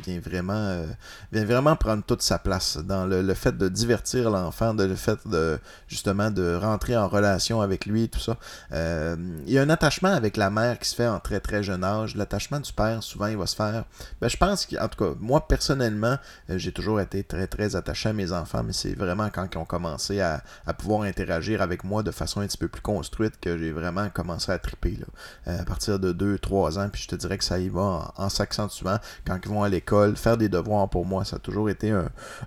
vient 0.05 0.21
vraiment 0.21 1.77
prendre 1.77 2.03
toute 2.05 2.21
sa 2.21 2.39
place 2.39 2.77
dans 2.77 3.07
le, 3.07 3.35
fait 3.35 3.57
de 3.57 3.69
divertir 3.69 4.31
l'enfant, 4.31 4.75
de 4.75 4.85
le 4.85 4.97
fait 4.97 5.27
de 5.27 5.59
justement 5.87 6.31
de 6.31 6.55
rentrer 6.55 6.99
en 6.99 7.09
relation 7.09 7.63
avec 7.63 7.87
lui, 7.87 8.11
tout 8.11 8.21
ça. 8.21 8.37
Il 8.73 9.53
y 9.53 9.59
a 9.59 9.63
un 9.63 9.71
attachement 9.71 10.13
avec 10.13 10.37
la 10.37 10.51
mère 10.51 10.79
qui 10.79 10.89
se 10.89 10.95
fait 10.95 11.09
en 11.09 11.21
très 11.21 11.41
très 11.41 11.63
jeune 11.63 11.85
âge. 11.85 12.15
L'attachement 12.17 12.61
du 12.61 12.73
père, 12.73 13.03
souvent, 13.03 13.27
il 13.27 13.37
va 13.37 13.47
se 13.47 13.54
faire. 13.55 13.85
Ben, 14.21 14.29
je 14.29 14.37
pense 14.37 14.67
qu'en 14.67 14.89
tout 14.89 15.05
cas, 15.05 15.15
moi 15.21 15.47
personnellement, 15.47 16.17
euh, 16.51 16.59
j'ai 16.59 16.73
toujours 16.73 17.01
été 17.01 17.25
très 17.25 17.47
très 17.47 17.77
attaché 17.77 18.09
à 18.09 18.13
mes 18.13 18.33
enfants, 18.33 18.63
mais 18.63 18.73
c'est 18.73 18.95
vraiment 18.95 19.29
quand 19.31 19.49
ils 19.53 19.59
ont 19.59 19.65
commencé 19.65 20.21
à, 20.21 20.43
pouvoir 20.79 21.03
interagir 21.03 21.63
avec 21.63 21.85
moi 21.85 22.03
de 22.03 22.11
façon 22.11 22.41
un 22.41 22.47
petit 22.47 22.59
peu 22.59 22.69
plus 22.69 22.83
construite 22.83 23.39
que 23.41 23.57
j'ai 23.57 23.73
vraiment 23.73 24.09
commencé 24.11 24.51
à 24.51 24.59
triper. 24.59 24.99
Là. 24.99 25.07
Euh, 25.49 25.61
à 25.61 25.65
partir 25.65 25.99
de 25.99 26.13
2-3 26.13 26.79
ans, 26.79 26.89
puis 26.91 27.03
je 27.03 27.09
te 27.09 27.17
dirais 27.17 27.39
que 27.39 27.45
ça 27.45 27.59
y 27.59 27.69
va 27.69 27.81
en, 27.81 28.13
en 28.17 28.29
s'accentuant 28.29 28.99
quand 29.27 29.39
ils 29.43 29.49
vont 29.49 29.63
à 29.63 29.69
l'école, 29.69 30.17
faire 30.17 30.37
des 30.37 30.49
devoirs 30.49 30.89
pour 30.89 31.07
moi, 31.07 31.25
ça 31.25 31.37
a 31.37 31.39
toujours 31.39 31.71
été 31.71 31.91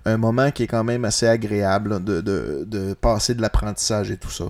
un, 0.04 0.16
moment 0.16 0.50
qui 0.50 0.64
est 0.64 0.66
quand 0.66 0.84
même 0.84 1.04
assez 1.04 1.26
agréable 1.26 2.02
de, 2.02 2.94
passer 3.00 3.34
de 3.34 3.42
l'apprentissage 3.42 4.10
et 4.10 4.16
tout 4.16 4.30
ça. 4.30 4.44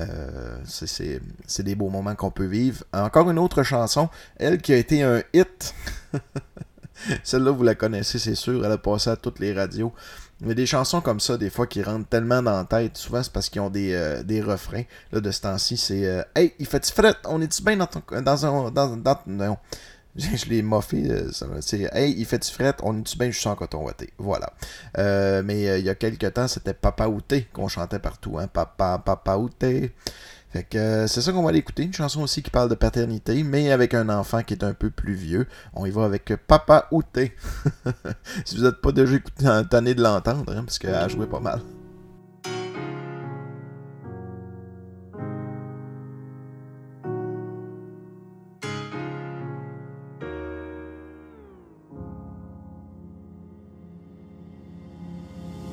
Euh, 0.00 0.58
c'est 0.64 1.62
des 1.62 1.74
beaux 1.74 1.88
moments 1.88 2.14
qu'on 2.14 2.30
peut 2.30 2.46
vivre. 2.46 2.84
Encore 2.92 3.30
une 3.30 3.38
autre 3.38 3.62
chanson, 3.62 4.08
elle 4.36 4.60
qui 4.60 4.72
a 4.72 4.76
été 4.76 5.02
un 5.02 5.22
hit. 5.32 5.74
Celle-là, 7.24 7.50
vous 7.50 7.62
la 7.64 7.74
connaissez, 7.74 8.18
c'est 8.18 8.34
sûr. 8.34 8.64
Elle 8.64 8.72
a 8.72 8.78
passé 8.78 9.10
à 9.10 9.16
toutes 9.16 9.40
les 9.40 9.52
radios. 9.52 9.92
Mais 10.40 10.54
des 10.54 10.66
chansons 10.66 11.00
comme 11.00 11.20
ça, 11.20 11.36
des 11.36 11.50
fois, 11.50 11.66
qui 11.66 11.82
rentrent 11.82 12.08
tellement 12.08 12.42
dans 12.42 12.56
la 12.56 12.64
tête, 12.64 12.96
souvent 12.96 13.22
c'est 13.22 13.32
parce 13.32 13.48
qu'ils 13.48 13.60
ont 13.60 13.70
des, 13.70 13.92
euh, 13.94 14.22
des 14.22 14.42
refrains. 14.42 14.82
De 15.12 15.30
ce 15.30 15.40
temps-ci, 15.40 15.76
c'est 15.76 16.06
euh, 16.06 16.22
Hey, 16.34 16.54
il 16.58 16.66
fait-tu 16.66 16.92
fret? 16.92 17.14
On 17.26 17.40
est-tu 17.40 17.62
bien 17.62 17.76
dans 17.76 17.86
ton. 17.86 18.02
Dans 18.20 18.46
un. 18.46 18.70
Dans, 18.70 18.96
dans- 18.96 19.20
non. 19.26 19.56
Je 20.16 20.46
l'ai 20.46 20.62
moffé. 20.62 21.10
euh. 21.10 21.30
C'est 21.60 21.88
Hey, 21.92 22.14
il 22.16 22.24
fait-tu 22.26 22.52
fret? 22.52 22.74
On 22.82 22.96
est-tu 22.98 23.16
bien? 23.18 23.30
Juste 23.30 23.46
en 23.46 23.56
coton 23.56 23.82
watté? 23.84 24.12
Voilà. 24.18 24.52
Mais 25.42 25.78
il 25.80 25.84
y 25.84 25.88
a 25.90 25.94
quelques 25.96 26.32
temps, 26.32 26.46
c'était 26.48 26.74
Papa 26.74 27.06
Outé 27.08 27.48
qu'on 27.52 27.68
chantait 27.68 27.98
partout. 27.98 28.38
Hein? 28.38 28.46
Papa, 28.46 29.02
Papa 29.04 29.36
Outé. 29.36 29.92
Fait 30.54 30.62
que 30.62 30.78
euh, 30.78 31.06
c'est 31.08 31.20
ça 31.20 31.32
qu'on 31.32 31.42
va 31.42 31.48
aller 31.48 31.58
écouter. 31.58 31.82
Une 31.82 31.92
chanson 31.92 32.22
aussi 32.22 32.40
qui 32.40 32.50
parle 32.50 32.68
de 32.68 32.76
paternité, 32.76 33.42
mais 33.42 33.72
avec 33.72 33.92
un 33.92 34.08
enfant 34.08 34.44
qui 34.44 34.54
est 34.54 34.62
un 34.62 34.72
peu 34.72 34.88
plus 34.88 35.14
vieux. 35.14 35.48
On 35.72 35.84
y 35.84 35.90
va 35.90 36.04
avec 36.04 36.32
Papa 36.46 36.86
Outé. 36.92 37.34
si 38.44 38.56
vous 38.56 38.62
n'êtes 38.62 38.80
pas 38.80 38.92
déjà 38.92 39.16
écouté, 39.16 39.46
tanné 39.68 39.96
de 39.96 40.02
l'entendre, 40.04 40.54
hein, 40.56 40.62
parce 40.64 40.78
qu'elle 40.78 40.94
a 40.94 41.08
joué 41.08 41.26
pas 41.26 41.40
mal. 41.40 41.60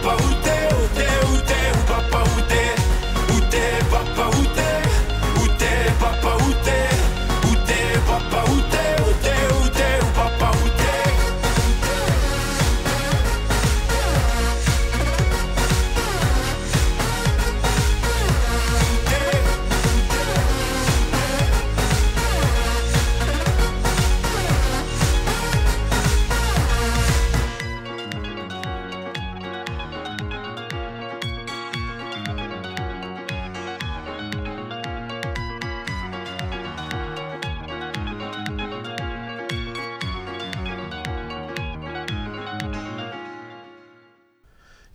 Papa, 0.00 0.16
où 0.22 0.34
t'es 0.42 0.74
Où 0.74 0.86
t'es, 0.94 1.26
où 1.26 1.36
t'es, 1.46 1.78
où 1.78 1.86
papa, 1.86 2.21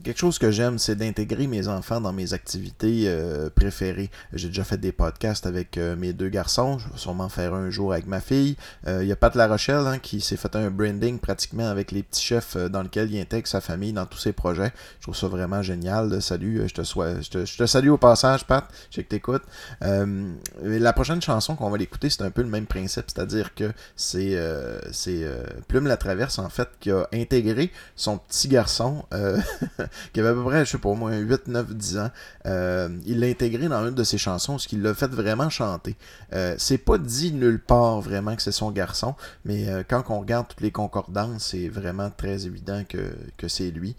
Quelque 0.07 0.19
chose 0.19 0.39
que 0.39 0.51
j'aime, 0.51 0.77
c'est 0.79 0.95
d'intégrer 0.95 1.47
mes 1.47 1.67
enfants 1.67 1.99
dans 1.99 2.13
mes 2.13 2.31
activités 2.31 3.07
euh, 3.07 3.49
préférées. 3.49 4.09
J'ai 4.31 4.47
déjà 4.47 4.63
fait 4.63 4.77
des 4.77 4.93
podcasts 4.93 5.45
avec 5.45 5.77
euh, 5.77 5.97
mes 5.97 6.13
deux 6.13 6.29
garçons. 6.29 6.77
Je 6.77 6.87
vais 6.87 6.97
sûrement 6.97 7.27
faire 7.27 7.53
un 7.53 7.69
jour 7.69 7.91
avec 7.91 8.07
ma 8.07 8.21
fille. 8.21 8.55
Euh, 8.87 9.03
Il 9.03 9.09
y 9.09 9.11
a 9.11 9.17
Pat 9.17 9.35
La 9.35 9.49
Rochelle 9.49 9.85
hein, 9.85 9.99
qui 9.99 10.21
s'est 10.21 10.37
fait 10.37 10.55
un 10.55 10.71
branding 10.71 11.19
pratiquement 11.19 11.67
avec 11.67 11.91
les 11.91 12.03
petits 12.03 12.23
chefs 12.23 12.55
euh, 12.55 12.69
dans 12.69 12.83
lequel 12.83 13.11
il 13.11 13.19
intègre 13.19 13.49
sa 13.49 13.59
famille 13.59 13.91
dans 13.91 14.05
tous 14.05 14.17
ses 14.17 14.31
projets. 14.31 14.71
Je 14.99 15.03
trouve 15.03 15.15
ça 15.17 15.27
vraiment 15.27 15.61
génial. 15.61 16.21
Salut, 16.21 16.61
euh, 16.61 16.69
je 16.69 16.73
te, 16.73 17.45
je 17.45 17.57
te, 17.57 17.65
salue 17.65 17.89
au 17.89 17.97
passage, 17.97 18.45
Pat. 18.45 18.63
Je 18.89 18.95
sais 18.95 19.03
que 19.03 19.09
t'écoutes. 19.09 19.43
Euh, 19.83 20.31
la 20.61 20.93
prochaine 20.93 21.21
chanson 21.21 21.57
qu'on 21.57 21.69
va 21.69 21.77
l'écouter, 21.77 22.09
c'est 22.09 22.21
un 22.21 22.31
peu 22.31 22.43
le 22.43 22.47
même 22.47 22.65
principe. 22.65 23.07
C'est-à-dire 23.07 23.53
que 23.55 23.73
c'est 23.97 24.35
euh, 24.35 24.79
euh, 25.07 25.43
Plume 25.67 25.87
la 25.87 25.97
Traverse, 25.97 26.39
en 26.39 26.47
fait, 26.47 26.69
qui 26.79 26.91
a 26.91 27.09
intégré 27.13 27.71
son 27.97 28.19
petit 28.19 28.47
garçon, 28.47 29.03
euh, 29.13 29.37
qui 30.13 30.19
avait 30.19 30.29
à 30.29 30.33
peu 30.33 30.43
près, 30.43 30.65
je 30.65 30.71
sais 30.71 30.77
pas 30.77 30.93
moi, 30.93 31.15
8, 31.15 31.47
9, 31.47 31.73
10 31.73 31.97
ans. 31.97 32.11
Euh, 32.45 32.89
il 33.05 33.19
l'a 33.19 33.27
intégré 33.27 33.67
dans 33.67 33.85
une 33.87 33.95
de 33.95 34.03
ses 34.03 34.17
chansons, 34.17 34.57
ce 34.57 34.67
qui 34.67 34.77
l'a 34.77 34.93
fait 34.93 35.11
vraiment 35.11 35.49
chanter. 35.49 35.95
Euh, 36.33 36.55
c'est 36.57 36.77
pas 36.77 36.97
dit 36.97 37.31
nulle 37.31 37.59
part 37.59 38.01
vraiment 38.01 38.35
que 38.35 38.41
c'est 38.41 38.51
son 38.51 38.71
garçon, 38.71 39.15
mais 39.45 39.67
euh, 39.69 39.83
quand 39.87 40.03
on 40.09 40.19
regarde 40.19 40.47
toutes 40.47 40.61
les 40.61 40.71
concordances, 40.71 41.47
c'est 41.47 41.67
vraiment 41.67 42.09
très 42.09 42.45
évident 42.45 42.83
que, 42.87 43.13
que 43.37 43.47
c'est 43.47 43.71
lui. 43.71 43.95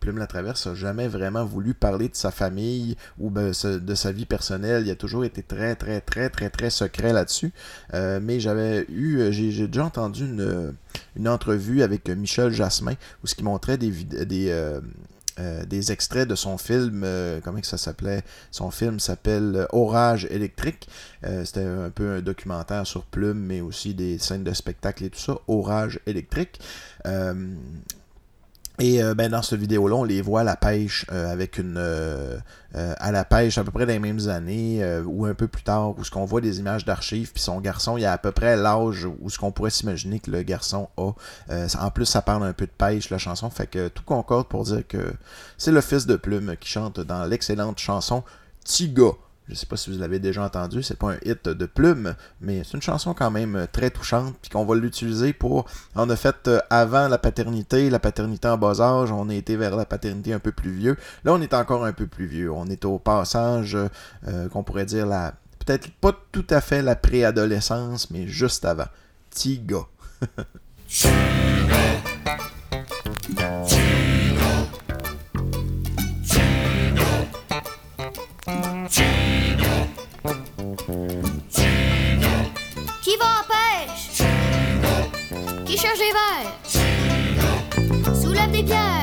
Plume 0.00 0.18
la 0.18 0.26
Traverse 0.26 0.66
a 0.66 0.74
jamais 0.74 1.08
vraiment 1.08 1.44
voulu 1.44 1.74
parler 1.74 2.08
de 2.08 2.16
sa 2.16 2.30
famille 2.30 2.96
ou 3.18 3.30
ben, 3.30 3.52
de 3.64 3.94
sa 3.94 4.12
vie 4.12 4.26
personnelle. 4.26 4.86
Il 4.86 4.90
a 4.90 4.96
toujours 4.96 5.24
été 5.24 5.42
très, 5.42 5.74
très, 5.76 6.00
très, 6.00 6.30
très, 6.30 6.50
très 6.50 6.70
secret 6.70 7.12
là-dessus. 7.12 7.52
Mais 7.92 8.40
j'avais 8.40 8.86
eu, 8.88 9.32
j'ai 9.32 9.66
déjà 9.66 9.84
entendu 9.84 10.24
une, 10.24 10.74
une 11.16 11.28
entrevue 11.28 11.82
avec 11.82 12.08
Michel 12.08 12.52
Jasmin 12.52 12.94
où 13.22 13.26
ce 13.26 13.34
qui 13.34 13.44
montrait 13.44 13.78
des, 13.78 13.90
des, 13.90 14.79
euh, 14.80 14.86
euh, 15.38 15.64
des 15.64 15.90
extraits 15.92 16.28
de 16.28 16.34
son 16.34 16.58
film, 16.58 17.02
euh, 17.04 17.40
comment 17.42 17.62
ça 17.62 17.78
s'appelait? 17.78 18.22
Son 18.50 18.70
film 18.70 19.00
s'appelle 19.00 19.66
Orage 19.72 20.26
électrique. 20.30 20.88
C'était 21.44 21.64
un 21.64 21.90
peu 21.90 22.16
un 22.16 22.20
documentaire 22.20 22.86
sur 22.86 23.04
Plume, 23.04 23.38
mais 23.38 23.60
aussi 23.60 23.94
des 23.94 24.18
scènes 24.18 24.44
de 24.44 24.52
spectacle 24.52 25.04
et 25.04 25.10
tout 25.10 25.20
ça. 25.20 25.38
Orage 25.48 26.00
électrique. 26.06 26.60
Et 28.80 29.02
euh, 29.02 29.14
ben, 29.14 29.30
dans 29.30 29.42
cette 29.42 29.60
vidéo-là, 29.60 29.94
on 29.94 30.04
les 30.04 30.22
voit 30.22 30.40
à 30.40 30.44
la 30.44 30.56
pêche 30.56 31.04
euh, 31.12 31.30
avec 31.30 31.58
une 31.58 31.76
euh, 31.76 32.38
à 32.72 33.12
la 33.12 33.26
pêche 33.26 33.58
à 33.58 33.64
peu 33.64 33.70
près 33.70 33.84
dans 33.84 33.92
les 33.92 33.98
mêmes 33.98 34.28
années 34.28 34.82
ou 35.04 35.26
un 35.26 35.34
peu 35.34 35.48
plus 35.48 35.62
tard, 35.62 35.98
où 35.98 36.04
ce 36.04 36.10
qu'on 36.10 36.24
voit 36.24 36.40
des 36.40 36.60
images 36.60 36.84
d'archives, 36.84 37.32
puis 37.32 37.42
son 37.42 37.60
garçon, 37.60 37.98
il 37.98 38.04
a 38.06 38.12
à 38.12 38.18
peu 38.18 38.30
près 38.30 38.56
l'âge 38.56 39.06
où 39.20 39.28
ce 39.28 39.38
qu'on 39.38 39.50
pourrait 39.50 39.70
s'imaginer 39.70 40.20
que 40.20 40.30
le 40.30 40.42
garçon 40.42 40.88
a. 40.96 41.10
en 41.50 41.90
plus, 41.90 42.06
ça 42.06 42.22
parle 42.22 42.44
un 42.44 42.52
peu 42.52 42.66
de 42.66 42.70
pêche, 42.70 43.10
la 43.10 43.18
chanson, 43.18 43.50
fait 43.50 43.66
que 43.66 43.88
tout 43.88 44.04
concorde 44.04 44.46
pour 44.46 44.62
dire 44.62 44.86
que 44.86 45.12
c'est 45.58 45.72
le 45.72 45.80
fils 45.80 46.06
de 46.06 46.14
Plume 46.14 46.54
qui 46.60 46.68
chante 46.68 47.00
dans 47.00 47.24
l'excellente 47.24 47.78
chanson 47.80 48.22
Tiga. 48.64 49.10
Je 49.46 49.52
ne 49.52 49.56
sais 49.56 49.66
pas 49.66 49.76
si 49.76 49.90
vous 49.90 49.98
l'avez 49.98 50.20
déjà 50.20 50.44
entendu, 50.44 50.82
c'est 50.82 50.96
pas 50.96 51.14
un 51.14 51.18
hit 51.24 51.48
de 51.48 51.66
plume, 51.66 52.14
mais 52.40 52.62
c'est 52.62 52.74
une 52.74 52.82
chanson 52.82 53.14
quand 53.14 53.32
même 53.32 53.56
euh, 53.56 53.66
très 53.70 53.90
touchante, 53.90 54.36
puis 54.40 54.48
qu'on 54.48 54.64
va 54.64 54.76
l'utiliser 54.76 55.32
pour. 55.32 55.66
On 55.96 56.08
a 56.08 56.14
fait 56.14 56.46
euh, 56.46 56.60
avant 56.70 57.08
la 57.08 57.18
paternité, 57.18 57.90
la 57.90 57.98
paternité 57.98 58.46
en 58.46 58.56
bas 58.56 58.80
âge, 58.80 59.10
on 59.10 59.28
a 59.28 59.34
été 59.34 59.56
vers 59.56 59.74
la 59.74 59.84
paternité 59.84 60.32
un 60.32 60.38
peu 60.38 60.52
plus 60.52 60.70
vieux. 60.70 60.96
Là, 61.24 61.32
on 61.32 61.40
est 61.40 61.52
encore 61.52 61.84
un 61.84 61.92
peu 61.92 62.06
plus 62.06 62.26
vieux. 62.26 62.52
On 62.52 62.66
est 62.66 62.84
au 62.84 63.00
passage 63.00 63.76
euh, 64.28 64.48
qu'on 64.50 64.62
pourrait 64.62 64.86
dire 64.86 65.06
la. 65.06 65.34
Peut-être 65.58 65.90
pas 66.00 66.16
tout 66.30 66.46
à 66.48 66.60
fait 66.60 66.80
la 66.80 66.94
préadolescence, 66.94 68.10
mais 68.10 68.28
juste 68.28 68.64
avant. 68.64 68.86
Tiga. 69.30 69.80
Des 86.10 86.16
verres? 86.16 86.56
Soulève 88.20 88.50
des 88.50 88.64
pierres. 88.64 88.99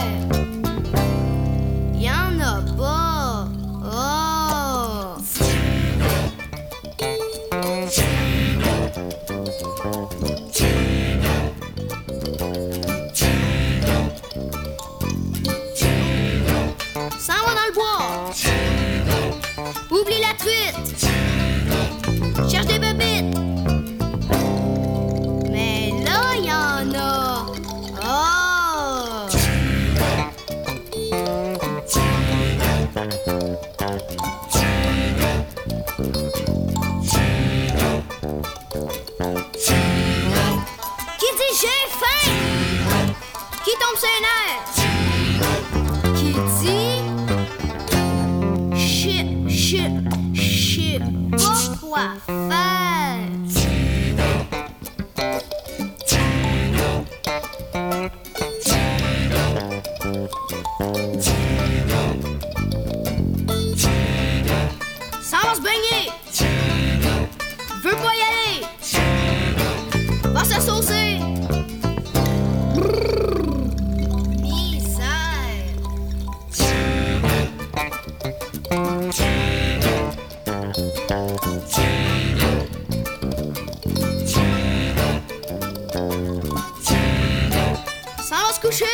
Se 88.58 88.67
coucher. 88.67 88.86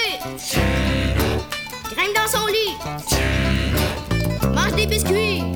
Grimpe 1.95 2.15
dans 2.15 2.27
son 2.27 2.45
lit. 2.47 2.77
Mange 4.53 4.75
des 4.75 4.87
biscuits. 4.87 5.52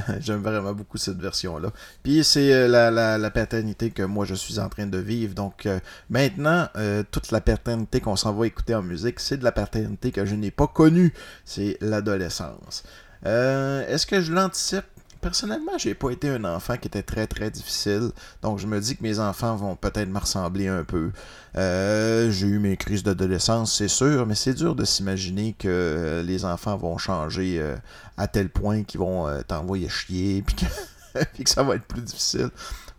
J'aime 0.20 0.42
vraiment 0.42 0.72
beaucoup 0.72 0.98
cette 0.98 1.18
version-là. 1.18 1.70
Puis 2.02 2.24
c'est 2.24 2.52
euh, 2.52 2.68
la, 2.68 3.18
la, 3.18 3.30
paternité 3.30 3.90
que 3.90 4.02
moi 4.02 4.24
je 4.24 4.34
suis 4.34 4.58
en 4.58 4.68
train 4.68 4.86
de 4.86 4.98
vivre. 4.98 5.34
Donc 5.34 5.66
euh, 5.66 5.78
maintenant, 6.10 6.68
euh, 6.76 7.02
toute 7.10 7.30
la 7.30 7.40
paternité 7.40 8.00
qu'on 8.00 8.16
s'en 8.16 8.32
va 8.32 8.46
écouter 8.46 8.74
en 8.74 8.82
musique, 8.82 9.20
c'est 9.20 9.36
de 9.36 9.44
la 9.44 9.52
paternité 9.52 10.12
que 10.12 10.24
je 10.24 10.34
n'ai 10.34 10.50
pas 10.50 10.66
connue. 10.66 11.12
C'est 11.44 11.76
l'adolescence. 11.80 12.84
Est-ce 13.24 14.06
que 14.06 14.20
je 14.20 14.32
l'anticipe 14.32 14.84
Personnellement, 15.26 15.76
j'ai 15.76 15.96
pas 15.96 16.10
été 16.10 16.28
un 16.28 16.44
enfant 16.44 16.76
qui 16.76 16.86
était 16.86 17.02
très 17.02 17.26
très 17.26 17.50
difficile, 17.50 18.12
donc 18.42 18.60
je 18.60 18.68
me 18.68 18.78
dis 18.78 18.96
que 18.96 19.02
mes 19.02 19.18
enfants 19.18 19.56
vont 19.56 19.74
peut-être 19.74 20.08
me 20.08 20.20
ressembler 20.20 20.68
un 20.68 20.84
peu. 20.84 21.10
Euh, 21.56 22.30
j'ai 22.30 22.46
eu 22.46 22.60
mes 22.60 22.76
crises 22.76 23.02
d'adolescence, 23.02 23.76
c'est 23.76 23.88
sûr, 23.88 24.24
mais 24.24 24.36
c'est 24.36 24.54
dur 24.54 24.76
de 24.76 24.84
s'imaginer 24.84 25.56
que 25.58 25.66
euh, 25.66 26.22
les 26.22 26.44
enfants 26.44 26.76
vont 26.76 26.96
changer 26.96 27.58
euh, 27.58 27.74
à 28.16 28.28
tel 28.28 28.50
point 28.50 28.84
qu'ils 28.84 29.00
vont 29.00 29.26
t'envoyer 29.48 29.88
chier, 29.88 30.42
puis 30.46 30.54
que, 30.54 31.50
ça 31.50 31.64
va 31.64 31.74
être 31.74 31.86
plus 31.86 32.02
difficile. 32.02 32.50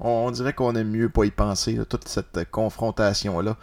On, 0.01 0.29
dirait 0.29 0.51
qu'on 0.51 0.75
aime 0.75 0.89
mieux 0.89 1.07
pas 1.07 1.23
y 1.23 1.31
penser, 1.31 1.79
toute 1.89 2.09
cette 2.09 2.51
confrontation-là. 2.51 3.55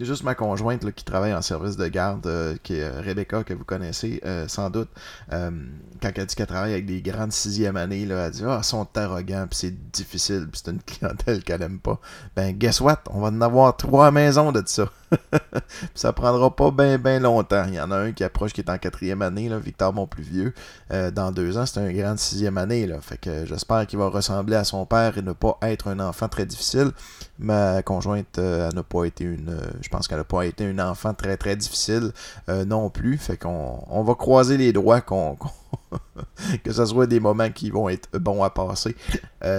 C'est 0.00 0.06
juste 0.06 0.24
ma 0.24 0.34
conjointe 0.34 0.90
qui 0.92 1.04
travaille 1.04 1.34
en 1.34 1.42
service 1.42 1.76
de 1.76 1.86
garde, 1.86 2.26
euh, 2.26 2.56
qui 2.62 2.76
est 2.76 2.84
euh, 2.84 3.02
Rebecca, 3.02 3.44
que 3.44 3.52
vous 3.52 3.66
connaissez 3.66 4.18
euh, 4.24 4.48
sans 4.48 4.70
doute. 4.70 4.88
Quand 5.30 6.10
elle 6.14 6.24
dit 6.24 6.34
qu'elle 6.34 6.46
travaille 6.46 6.72
avec 6.72 6.86
des 6.86 7.02
grandes 7.02 7.32
sixième 7.32 7.76
années, 7.76 8.06
là, 8.06 8.24
elle 8.24 8.32
dit 8.32 8.42
Ah, 8.46 8.60
ils 8.62 8.64
sont 8.64 8.88
arrogants, 8.96 9.46
puis 9.50 9.58
c'est 9.58 9.90
difficile, 9.92 10.48
puis 10.50 10.62
c'est 10.64 10.70
une 10.70 10.80
clientèle 10.86 11.44
qu'elle 11.44 11.60
aime 11.60 11.80
pas. 11.80 12.00
Ben, 12.34 12.56
guess 12.56 12.80
what? 12.80 13.02
On 13.10 13.20
va 13.20 13.28
en 13.28 13.42
avoir 13.42 13.76
trois 13.76 14.10
maisons 14.10 14.52
de 14.52 14.62
ça. 14.64 14.90
Ça 15.94 16.12
prendra 16.12 16.54
pas 16.54 16.70
bien 16.70 16.98
ben 16.98 17.22
longtemps. 17.22 17.64
Il 17.68 17.74
y 17.74 17.80
en 17.80 17.90
a 17.90 17.96
un 17.96 18.12
qui 18.12 18.24
approche 18.24 18.52
qui 18.52 18.60
est 18.60 18.70
en 18.70 18.78
quatrième 18.78 19.22
année, 19.22 19.50
Victor 19.58 19.92
mon 19.92 20.06
plus 20.06 20.22
vieux. 20.22 20.54
Euh, 20.92 21.10
dans 21.10 21.32
deux 21.32 21.58
ans, 21.58 21.66
c'est 21.66 21.80
un 21.80 21.92
grand 21.92 22.18
sixième 22.18 22.58
année. 22.58 22.88
Fait 23.00 23.18
que 23.18 23.46
j'espère 23.46 23.86
qu'il 23.86 23.98
va 23.98 24.08
ressembler 24.08 24.56
à 24.56 24.64
son 24.64 24.86
père 24.86 25.18
et 25.18 25.22
ne 25.22 25.32
pas 25.32 25.58
être 25.62 25.88
un 25.88 26.00
enfant 26.00 26.28
très 26.28 26.46
difficile. 26.46 26.90
Ma 27.38 27.82
conjointe, 27.82 28.38
euh, 28.38 28.70
n'a 28.70 28.82
pas 28.82 29.04
été 29.04 29.24
une. 29.24 29.48
euh, 29.50 29.70
je 29.80 29.88
pense 29.88 30.06
qu'elle 30.08 30.18
n'a 30.18 30.24
pas 30.24 30.44
été 30.44 30.66
un 30.66 30.78
enfant 30.78 31.14
très 31.14 31.36
très 31.36 31.56
difficile 31.56 32.12
non 32.66 32.90
plus. 32.90 33.16
Fait 33.18 33.36
qu'on 33.36 33.84
on 33.88 34.02
va 34.02 34.14
croiser 34.14 34.56
les 34.56 34.72
doigts 34.72 35.00
qu'on. 35.00 35.36
que 36.64 36.72
ce 36.72 36.86
soit 36.86 37.06
des 37.06 37.20
moments 37.20 37.50
qui 37.50 37.70
vont 37.70 37.88
être 37.88 38.08
bons 38.18 38.42
à 38.42 38.50
passer. 38.50 38.94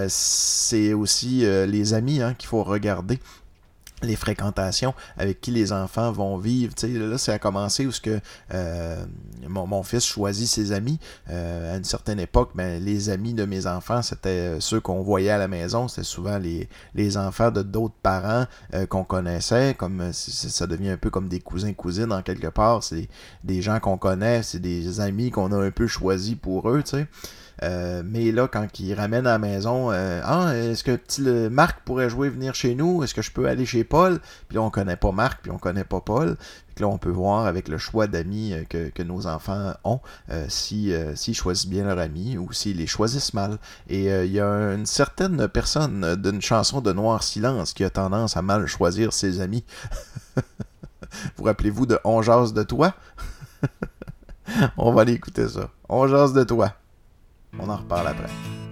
C'est 0.08 0.92
aussi 0.94 1.40
les 1.40 1.94
amis 1.94 2.22
hein, 2.22 2.34
qu'il 2.34 2.48
faut 2.48 2.62
regarder 2.62 3.18
les 4.02 4.16
fréquentations 4.16 4.94
avec 5.16 5.40
qui 5.40 5.50
les 5.50 5.72
enfants 5.72 6.12
vont 6.12 6.36
vivre. 6.38 6.74
Tu 6.74 6.92
sais, 6.92 6.98
là, 6.98 7.18
ça 7.18 7.34
a 7.34 7.38
commencé 7.38 7.86
où 7.86 7.92
ce 7.92 8.00
que 8.00 8.20
euh, 8.52 9.04
mon, 9.48 9.66
mon 9.66 9.82
fils 9.82 10.04
choisit 10.04 10.48
ses 10.48 10.72
amis. 10.72 10.98
Euh, 11.30 11.74
à 11.74 11.76
une 11.76 11.84
certaine 11.84 12.20
époque, 12.20 12.50
ben, 12.54 12.82
les 12.82 13.10
amis 13.10 13.34
de 13.34 13.44
mes 13.44 13.66
enfants, 13.66 14.02
c'était 14.02 14.60
ceux 14.60 14.80
qu'on 14.80 15.02
voyait 15.02 15.30
à 15.30 15.38
la 15.38 15.48
maison. 15.48 15.88
C'était 15.88 16.04
souvent 16.04 16.38
les, 16.38 16.68
les 16.94 17.16
enfants 17.16 17.50
de 17.50 17.62
d'autres 17.62 17.94
parents 18.02 18.46
euh, 18.74 18.86
qu'on 18.86 19.04
connaissait. 19.04 19.74
Comme 19.78 20.00
euh, 20.00 20.12
ça 20.12 20.66
devient 20.66 20.90
un 20.90 20.96
peu 20.96 21.10
comme 21.10 21.28
des 21.28 21.40
cousins 21.40 21.72
cousines 21.72 22.12
en 22.12 22.22
quelque 22.22 22.48
part. 22.48 22.82
C'est 22.82 23.08
des 23.44 23.62
gens 23.62 23.80
qu'on 23.80 23.98
connaît, 23.98 24.42
c'est 24.42 24.60
des 24.60 25.00
amis 25.00 25.30
qu'on 25.30 25.52
a 25.52 25.56
un 25.56 25.70
peu 25.70 25.86
choisis 25.86 26.34
pour 26.34 26.68
eux. 26.70 26.82
Euh, 27.62 28.02
mais 28.04 28.32
là, 28.32 28.48
quand 28.48 28.80
ils 28.80 28.94
ramènent 28.94 29.26
à 29.26 29.32
la 29.32 29.38
maison, 29.38 29.92
euh, 29.92 30.20
ah, 30.24 30.52
est-ce 30.56 30.82
que 30.82 30.98
le- 31.18 31.48
Marc 31.48 31.84
pourrait 31.84 32.08
jouer 32.10 32.28
venir 32.28 32.54
chez 32.54 32.74
nous? 32.74 33.04
Est-ce 33.04 33.14
que 33.14 33.22
je 33.22 33.30
peux 33.30 33.46
aller 33.46 33.66
chez 33.66 33.84
Paul? 33.92 34.20
Puis 34.48 34.56
là, 34.56 34.62
on 34.62 34.70
connaît 34.70 34.96
pas 34.96 35.12
Marc, 35.12 35.42
puis 35.42 35.50
on 35.50 35.58
connaît 35.58 35.84
pas 35.84 36.00
Paul. 36.00 36.38
Là, 36.78 36.88
on 36.88 36.96
peut 36.96 37.10
voir 37.10 37.44
avec 37.44 37.68
le 37.68 37.76
choix 37.76 38.06
d'amis 38.06 38.54
euh, 38.54 38.64
que, 38.64 38.88
que 38.88 39.02
nos 39.02 39.26
enfants 39.26 39.74
ont, 39.84 40.00
euh, 40.30 40.46
si, 40.48 40.94
euh, 40.94 41.14
s'ils 41.14 41.34
choisissent 41.34 41.68
bien 41.68 41.84
leur 41.84 41.98
ami 41.98 42.38
ou 42.38 42.52
s'ils 42.52 42.78
les 42.78 42.86
choisissent 42.86 43.34
mal. 43.34 43.58
Et 43.90 44.06
il 44.06 44.32
y 44.32 44.40
a 44.40 44.72
une 44.72 44.86
certaine 44.86 45.46
personne 45.46 46.16
d'une 46.16 46.40
chanson 46.40 46.80
de 46.80 46.92
Noir 46.92 47.22
Silence 47.22 47.74
qui 47.74 47.84
a 47.84 47.90
tendance 47.90 48.36
à 48.38 48.42
mal 48.42 48.66
choisir 48.66 49.12
ses 49.12 49.42
amis. 49.42 49.64
vous 51.36 51.44
rappelez-vous 51.44 51.84
de 51.84 51.98
On 52.04 52.20
de 52.20 52.62
toi? 52.62 52.94
On 54.78 54.92
va 54.92 55.02
aller 55.02 55.12
écouter 55.12 55.48
ça. 55.48 55.68
On 55.90 56.06
de 56.06 56.44
toi. 56.44 56.72
On 57.58 57.68
en 57.68 57.76
reparle 57.76 58.08
après. 58.08 58.71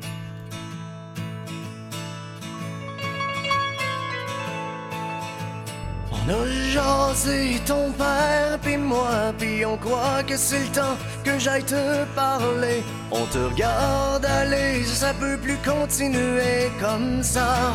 On 6.23 6.29
a 6.29 6.47
jasé 6.71 7.61
ton 7.67 7.91
père 7.93 8.59
puis 8.61 8.77
moi 8.77 9.33
puis 9.39 9.65
on 9.65 9.77
croit 9.77 10.23
que 10.27 10.37
c'est 10.37 10.61
le 10.61 10.73
temps 10.73 10.97
que 11.25 11.39
j'aille 11.39 11.65
te 11.65 12.05
parler. 12.15 12.83
On 13.11 13.25
te 13.27 13.39
regarde 13.39 14.25
aller, 14.25 14.85
ça 14.85 15.15
peut 15.15 15.39
plus 15.39 15.57
continuer 15.65 16.71
comme 16.79 17.23
ça. 17.23 17.75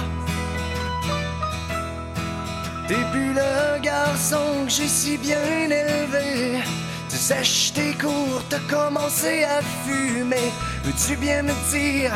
T'es 2.88 3.04
plus 3.12 3.34
le 3.34 3.80
garçon 3.82 4.66
que 4.66 4.72
j'ai 4.72 4.88
si 4.88 5.18
bien 5.18 5.42
élevé. 5.66 6.62
Tu 7.10 7.18
sèches 7.18 7.74
tes 7.74 7.94
cours, 7.94 8.44
t'as 8.50 8.60
commencé 8.70 9.44
à 9.44 9.62
fumer. 9.86 10.52
Veux-tu 10.84 11.16
bien 11.18 11.42
me 11.42 11.54
dire 11.72 12.12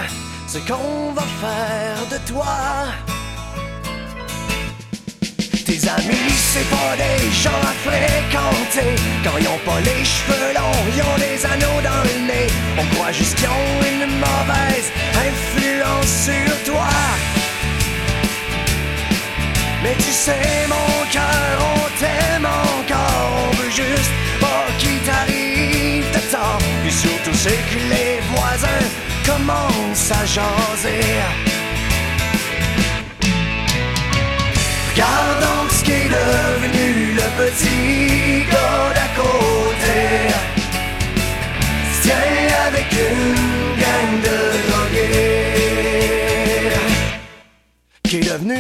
ce 0.48 0.60
qu'on 0.60 1.12
va 1.14 1.24
faire 1.42 2.08
de 2.12 2.32
toi? 2.32 2.46
Tes 5.80 5.88
amis, 5.88 6.34
c'est 6.36 6.70
pas 6.70 6.96
des 6.98 7.32
gens 7.32 7.62
à 7.62 7.74
fréquenter. 7.88 8.96
Quand 9.24 9.38
ils 9.40 9.48
ont 9.48 9.60
pas 9.66 9.80
les 9.80 10.04
cheveux 10.04 10.54
longs, 10.54 10.84
ils 10.94 11.02
ont 11.02 11.18
des 11.18 11.46
anneaux 11.46 11.82
dans 11.82 12.04
le 12.04 12.28
nez. 12.28 12.48
On 12.78 12.86
croit 12.96 13.12
juste 13.12 13.36
qu'ils 13.36 13.48
ont 13.48 13.80
une 13.82 14.20
mauvaise 14.20 14.92
influence 15.16 16.12
sur 16.26 16.74
toi. 16.74 16.90
Mais 19.84 19.96
tu 19.96 20.12
sais, 20.12 20.68
mon 20.68 21.06
cœur, 21.12 21.60
on 21.76 22.00
t'aime 22.00 22.46
encore. 22.46 23.48
On 23.48 23.56
veut 23.62 23.72
juste 23.72 24.12
pas 24.42 24.66
qu'il 24.80 25.00
t'arrive 25.00 26.06
de 26.12 26.32
temps. 26.32 26.58
Puis 26.84 26.92
surtout, 26.92 27.34
c'est 27.34 27.62
que 27.70 27.80
les 27.90 28.20
voisins 28.34 28.86
commencent 29.26 30.12
à 30.12 30.26
jaser. 30.26 31.22
Regarde 34.92 35.59
devenu 36.16 37.14
le 37.20 37.28
petit 37.40 38.46
gars 38.52 38.90
d'à 38.96 39.10
côté. 39.22 40.00
Se 41.94 41.98
tient 42.04 42.50
avec 42.68 42.90
une 42.92 43.36
gang 43.82 44.14
de 44.28 44.38
drogués. 44.68 46.00
Qui 48.04 48.16
est 48.18 48.28
devenu 48.32 48.60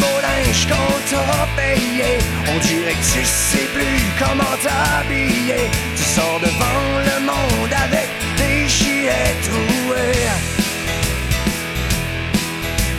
beau 0.00 0.16
linge 0.26 0.64
qu'on 0.70 0.94
t'a 1.10 1.46
payé. 1.56 2.10
On 2.52 2.58
dirait 2.58 2.96
que 3.00 3.06
tu 3.14 3.24
sais 3.24 3.68
plus 3.74 3.98
comment 4.18 4.56
t'habiller. 4.64 5.62
Tu 5.96 6.02
sors 6.02 6.40
devant 6.40 6.84
le 7.08 7.16
monde 7.30 7.74
avec 7.86 8.08
des 8.36 8.68
gilets 8.68 9.36
troués. 9.46 10.57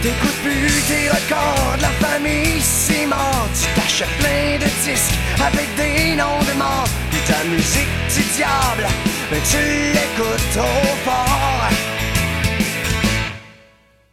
T'écoutes 0.01 0.41
plus 0.43 0.81
tes 0.87 1.09
records 1.09 1.75
la 1.81 1.89
famille 2.07 2.61
Simon 2.61 3.15
Tu 3.53 3.67
t'achètes 3.75 4.17
plein 4.19 4.57
de 4.57 4.69
disques 4.83 5.19
avec 5.45 5.67
des 5.75 6.15
noms 6.15 6.43
de 6.47 6.57
morts. 6.57 6.87
Puis 7.11 7.19
ta 7.27 7.43
musique 7.43 7.89
du 8.13 8.21
diable, 8.37 8.87
mais 9.29 9.41
tu 9.51 9.57
l'écoutes 9.93 10.51
trop 10.53 10.95
fort. 11.03 11.69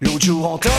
L'autre 0.00 0.26
jour 0.26 0.52
on 0.54 0.58
t'a 0.58 0.70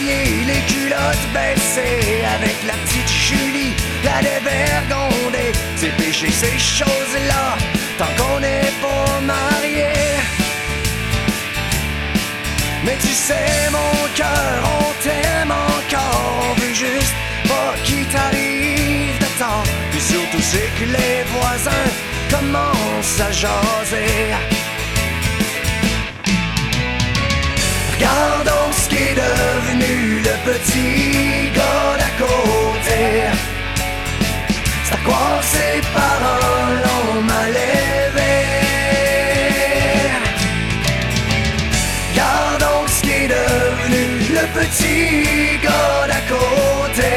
les 0.00 0.62
culottes 0.72 1.28
baissées 1.32 2.24
Avec 2.34 2.56
la 2.66 2.74
petite 2.74 3.08
Julie, 3.08 3.74
la 4.04 4.20
dévergondée 4.20 5.52
C'est 5.76 5.96
péché 5.96 6.30
ces 6.30 6.58
choses-là, 6.58 7.56
tant 7.98 8.06
qu'on 8.16 8.40
n'est 8.40 8.72
pas 8.82 9.20
mariés 9.20 10.05
mais 12.86 12.96
tu 13.00 13.08
sais 13.08 13.68
mon 13.72 13.94
cœur, 14.14 14.58
on 14.78 15.02
t'aime 15.02 15.50
encore. 15.50 16.44
On 16.50 16.60
veut 16.60 16.74
juste 16.74 17.14
pas 17.48 17.74
qu'il 17.84 18.06
t'arrive 18.06 19.18
de 19.18 19.30
temps. 19.40 19.64
Puis 19.90 20.00
surtout 20.00 20.40
c'est 20.40 20.70
que 20.78 20.84
les 20.96 21.18
voisins 21.34 21.88
commencent 22.30 23.20
à 23.20 23.32
jaser. 23.32 24.34
Regarde 27.94 28.44
donc 28.44 28.72
ce 28.80 28.88
qui 28.88 28.96
est 28.96 29.18
devenu 29.26 30.20
le 30.28 30.34
petit 30.48 31.50
gars 31.56 31.92
d'à 32.00 32.12
côté. 32.24 33.02
C'est 34.84 34.94
à 34.94 34.98
croire 34.98 35.42
ses 35.42 35.80
paroles 35.98 36.82
ont 36.96 37.22
mal 37.22 37.56
petit 44.56 45.58
gars 45.62 46.06
d'à 46.08 46.20
côté. 46.32 47.12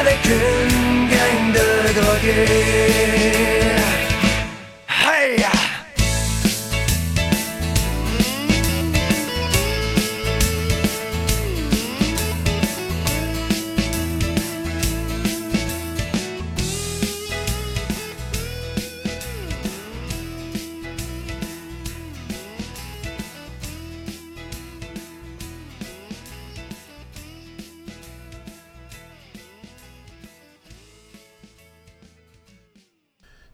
Avec 0.00 0.22
de. 1.54 3.61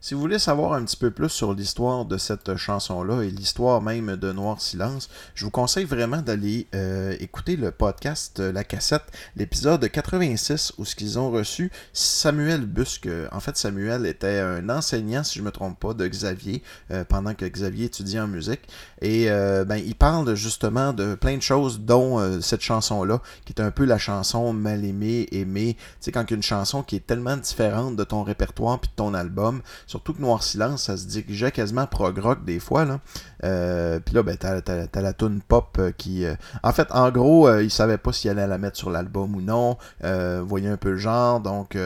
Si 0.09 0.15
vous 0.15 0.21
voulez 0.21 0.39
savoir 0.39 0.73
un 0.73 0.83
petit 0.85 0.97
peu 0.97 1.11
plus 1.11 1.29
sur 1.29 1.53
l'histoire 1.53 2.03
de 2.03 2.17
cette 2.17 2.55
chanson-là 2.55 3.21
et 3.21 3.29
l'histoire 3.29 3.79
même 3.79 4.15
de 4.15 4.31
Noir 4.31 4.59
Silence, 4.59 5.07
je 5.35 5.45
vous 5.45 5.51
conseille 5.51 5.85
vraiment 5.85 6.23
d'aller 6.23 6.65
euh, 6.73 7.15
écouter 7.19 7.55
le 7.55 7.69
podcast 7.69 8.39
euh, 8.39 8.51
La 8.51 8.63
Cassette, 8.63 9.03
l'épisode 9.35 9.87
86 9.87 10.73
où 10.79 10.85
ce 10.85 10.95
qu'ils 10.95 11.19
ont 11.19 11.29
reçu 11.29 11.71
Samuel 11.93 12.65
Busque. 12.65 13.07
En 13.31 13.39
fait, 13.39 13.55
Samuel 13.55 14.07
était 14.07 14.39
un 14.39 14.67
enseignant, 14.69 15.23
si 15.23 15.37
je 15.37 15.43
me 15.43 15.51
trompe 15.51 15.79
pas, 15.79 15.93
de 15.93 16.07
Xavier 16.07 16.63
euh, 16.89 17.03
pendant 17.03 17.35
que 17.35 17.45
Xavier 17.45 17.85
étudiait 17.85 18.19
en 18.19 18.27
musique. 18.27 18.61
Et 19.03 19.27
ben, 19.27 19.77
il 19.77 19.95
parle 19.95 20.33
justement 20.33 20.91
de 20.91 21.13
plein 21.13 21.37
de 21.37 21.41
choses, 21.43 21.81
dont 21.81 22.41
cette 22.41 22.61
chanson-là, 22.61 23.21
qui 23.45 23.53
est 23.53 23.61
un 23.61 23.71
peu 23.71 23.85
la 23.85 23.97
chanson 23.99 24.53
mal 24.53 24.83
aimée, 24.83 25.27
aimée. 25.31 25.75
Tu 25.77 25.95
sais, 26.01 26.11
quand 26.11 26.29
une 26.31 26.43
chanson 26.43 26.81
qui 26.81 26.95
est 26.95 27.05
tellement 27.05 27.37
différente 27.37 27.95
de 27.95 28.03
ton 28.03 28.23
répertoire 28.23 28.79
puis 28.79 28.89
de 28.89 28.95
ton 28.95 29.13
album, 29.13 29.61
surtout 29.99 30.13
que 30.13 30.21
Noir 30.21 30.43
Silence, 30.43 30.83
ça 30.83 30.95
se 30.95 31.05
dirigeait 31.07 31.51
quasiment 31.51 31.85
prog-rock 31.85 32.45
des 32.45 32.59
fois. 32.59 32.85
Là. 32.85 33.01
Euh, 33.43 33.99
puis 33.99 34.15
là, 34.15 34.23
ben, 34.23 34.37
t'as, 34.37 35.01
la 35.01 35.13
tune 35.13 35.41
pop 35.45 35.75
euh, 35.77 35.91
qui... 35.91 36.23
euh, 36.23 36.35
En 36.63 36.71
fait, 36.71 36.87
en 36.91 37.11
gros, 37.11 37.53
ils 37.59 37.69
savaient 37.69 37.97
pas 37.97 38.13
s'ils 38.13 38.31
allaient 38.31 38.47
la 38.47 38.57
mettre 38.57 38.77
sur 38.77 38.89
l'album 38.91 39.35
ou 39.35 39.41
non. 39.41 39.77
Voyaient 40.01 40.69
un 40.69 40.77
peu 40.77 40.91
le 40.91 40.97
genre, 40.97 41.41
donc... 41.41 41.77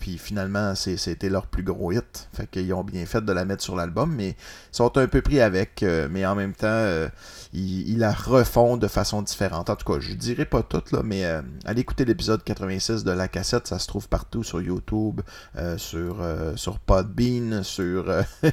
puis 0.00 0.18
finalement, 0.18 0.74
c'était 0.74 1.28
leur 1.28 1.46
plus 1.46 1.62
gros 1.62 1.92
hit. 1.92 2.28
Fait 2.32 2.48
qu'ils 2.48 2.74
ont 2.74 2.82
bien 2.82 3.06
fait 3.06 3.24
de 3.24 3.32
la 3.32 3.44
mettre 3.44 3.62
sur 3.62 3.76
l'album, 3.76 4.12
mais 4.12 4.30
ils 4.30 4.36
sont 4.72 4.98
un 4.98 5.06
peu 5.06 5.22
pris 5.22 5.40
avec. 5.40 5.84
mais 6.10 6.26
en 6.26 6.34
même 6.34 6.54
temps, 6.54 7.06
ils 7.54 7.98
la 7.98 8.12
refont 8.12 8.78
de 8.78 8.88
façon 8.88 9.20
différente. 9.20 9.68
En 9.68 9.76
tout 9.76 9.90
cas, 9.92 10.00
je 10.00 10.14
dirais 10.14 10.46
pas 10.46 10.62
tout, 10.62 10.82
là, 10.92 11.02
mais 11.04 11.26
euh, 11.26 11.42
allez 11.66 11.82
écouter 11.82 12.06
l'épisode 12.06 12.42
86 12.42 13.04
de 13.04 13.10
la 13.10 13.28
cassette. 13.28 13.66
Ça 13.66 13.78
se 13.78 13.86
trouve 13.86 14.08
partout 14.08 14.42
sur 14.42 14.62
YouTube, 14.62 15.20
euh, 15.56 15.76
sur, 15.76 16.22
euh, 16.22 16.56
sur 16.56 16.78
Podbean, 16.78 17.62
sur, 17.62 18.08
euh, 18.08 18.22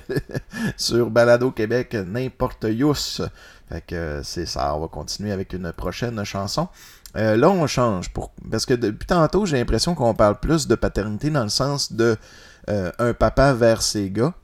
sur 0.78 1.10
Balado 1.12 1.52
Québec, 1.52 1.94
n'importe 1.94 2.66
yous. 2.70 3.22
Fait 3.70 3.82
que 3.82 4.20
c'est 4.24 4.46
ça. 4.46 4.76
On 4.76 4.82
va 4.82 4.88
continuer 4.88 5.32
avec 5.32 5.54
une 5.54 5.72
prochaine 5.72 6.22
chanson. 6.26 6.68
Euh, 7.16 7.38
là, 7.38 7.50
on 7.50 7.68
change. 7.68 8.12
Parce 8.52 8.66
que 8.66 8.74
depuis 8.74 9.08
tantôt, 9.08 9.46
j'ai 9.46 9.58
l'impression 9.58 9.96
qu'on 9.96 10.14
parle 10.14 10.40
plus 10.42 10.68
de 10.68 10.76
paternité 10.76 11.30
dans 11.30 11.44
le 11.44 11.50
sens 11.50 11.94
de 11.94 12.18
un 12.68 13.14
papa 13.16 13.54
vers 13.54 13.82
ses 13.82 14.12
gars. 14.12 14.36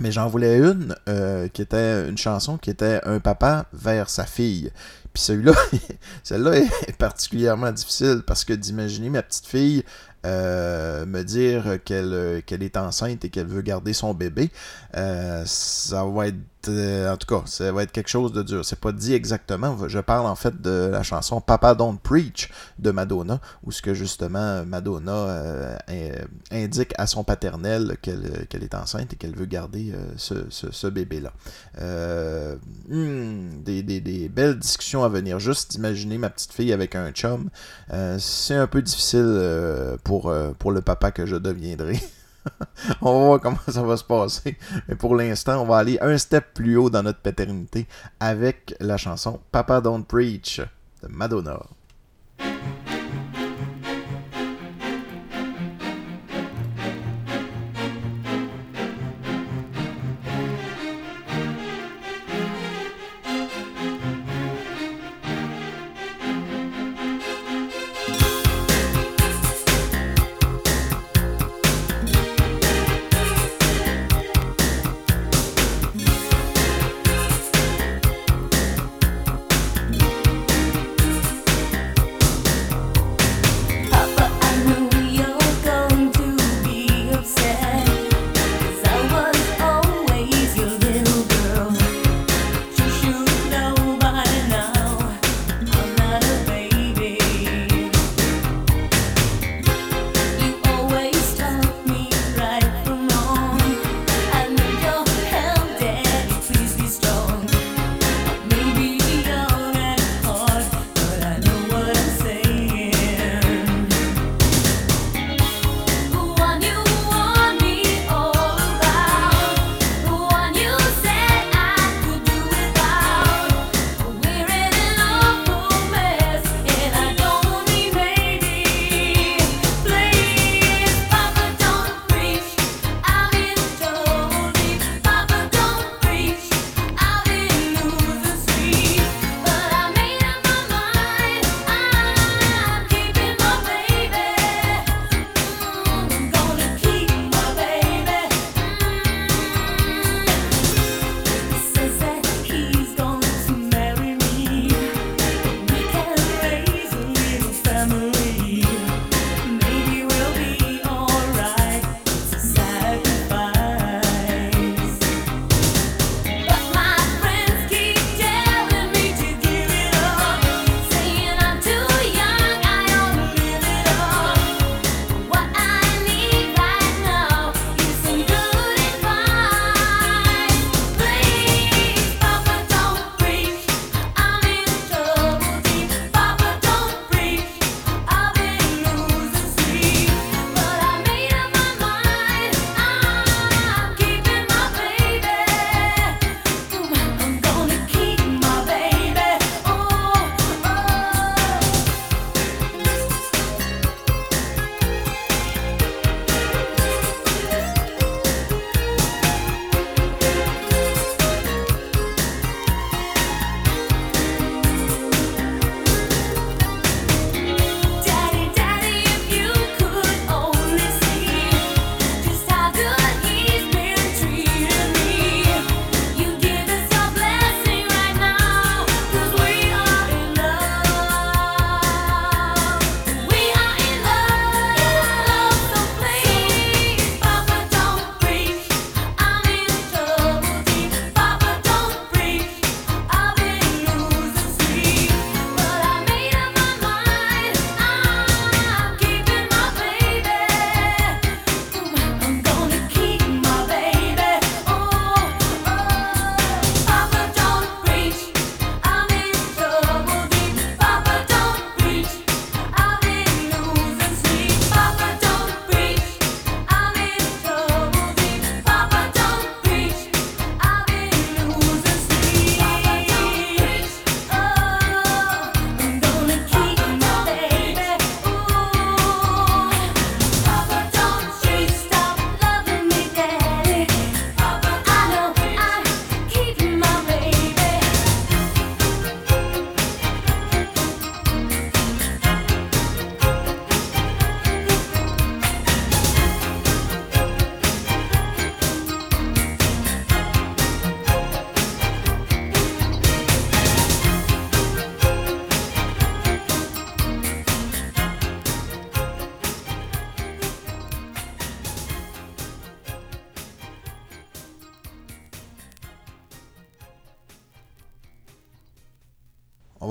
Mais 0.00 0.10
j'en 0.10 0.28
voulais 0.28 0.56
une 0.56 0.96
euh, 1.08 1.48
qui 1.48 1.60
était 1.60 2.08
une 2.08 2.16
chanson 2.16 2.56
qui 2.56 2.70
était 2.70 3.00
un 3.04 3.20
papa 3.20 3.66
vers 3.74 4.08
sa 4.08 4.24
fille. 4.24 4.72
Puis 5.12 5.22
celui-là, 5.22 5.52
celle-là 6.24 6.56
est 6.56 6.96
particulièrement 6.96 7.70
difficile 7.70 8.22
parce 8.26 8.44
que 8.44 8.54
d'imaginer 8.54 9.10
ma 9.10 9.22
petite 9.22 9.46
fille 9.46 9.84
euh, 10.26 11.04
me 11.06 11.22
dire 11.22 11.78
qu'elle 11.84 12.42
qu'elle 12.46 12.62
est 12.62 12.76
enceinte 12.76 13.24
et 13.24 13.30
qu'elle 13.30 13.46
veut 13.46 13.62
garder 13.62 13.92
son 13.92 14.14
bébé, 14.14 14.50
euh, 14.96 15.42
ça 15.46 16.04
va 16.04 16.28
être 16.28 16.36
en 16.68 17.16
tout 17.16 17.26
cas, 17.26 17.42
ça 17.46 17.72
va 17.72 17.82
être 17.82 17.92
quelque 17.92 18.08
chose 18.08 18.32
de 18.32 18.42
dur. 18.42 18.64
C'est 18.64 18.78
pas 18.78 18.92
dit 18.92 19.14
exactement. 19.14 19.88
Je 19.88 19.98
parle 19.98 20.26
en 20.26 20.34
fait 20.34 20.60
de 20.60 20.88
la 20.90 21.02
chanson 21.02 21.40
Papa 21.40 21.74
Don't 21.74 21.98
Preach 22.02 22.50
de 22.78 22.90
Madonna, 22.90 23.40
où 23.64 23.72
ce 23.72 23.82
que 23.82 23.94
justement 23.94 24.64
Madonna 24.64 25.78
indique 26.50 26.92
à 26.98 27.06
son 27.06 27.24
paternel 27.24 27.96
qu'elle 28.02 28.62
est 28.62 28.74
enceinte 28.74 29.12
et 29.12 29.16
qu'elle 29.16 29.34
veut 29.34 29.46
garder 29.46 29.92
ce, 30.16 30.86
bébé-là. 30.86 31.32
Hmm, 32.88 33.62
des, 33.62 34.28
belles 34.28 34.58
discussions 34.58 35.04
à 35.04 35.08
venir. 35.08 35.38
Juste 35.38 35.74
imaginer 35.74 36.18
ma 36.18 36.30
petite 36.30 36.52
fille 36.52 36.72
avec 36.72 36.94
un 36.94 37.10
chum. 37.12 37.50
C'est 38.18 38.56
un 38.56 38.66
peu 38.66 38.82
difficile 38.82 39.96
pour 40.04 40.30
le 40.30 40.80
papa 40.80 41.10
que 41.10 41.26
je 41.26 41.36
deviendrai. 41.36 42.00
on 43.02 43.12
va 43.12 43.26
voir 43.26 43.40
comment 43.40 43.58
ça 43.68 43.82
va 43.82 43.96
se 43.96 44.04
passer. 44.04 44.56
Mais 44.88 44.94
pour 44.94 45.16
l'instant, 45.16 45.62
on 45.62 45.66
va 45.66 45.78
aller 45.78 45.98
un 46.00 46.16
step 46.18 46.54
plus 46.54 46.76
haut 46.76 46.90
dans 46.90 47.02
notre 47.02 47.20
paternité 47.20 47.86
avec 48.18 48.74
la 48.80 48.96
chanson 48.96 49.40
Papa 49.52 49.80
Don't 49.80 50.04
Preach 50.04 50.60
de 51.02 51.08
Madonna. 51.08 51.60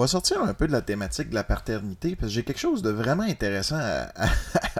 Sortir 0.09 0.41
un 0.43 0.53
peu 0.53 0.67
de 0.67 0.71
la 0.71 0.81
thématique 0.81 1.29
de 1.29 1.35
la 1.35 1.43
paternité 1.43 2.15
parce 2.15 2.31
que 2.31 2.35
j'ai 2.35 2.43
quelque 2.43 2.59
chose 2.59 2.81
de 2.81 2.89
vraiment 2.89 3.23
intéressant 3.23 3.79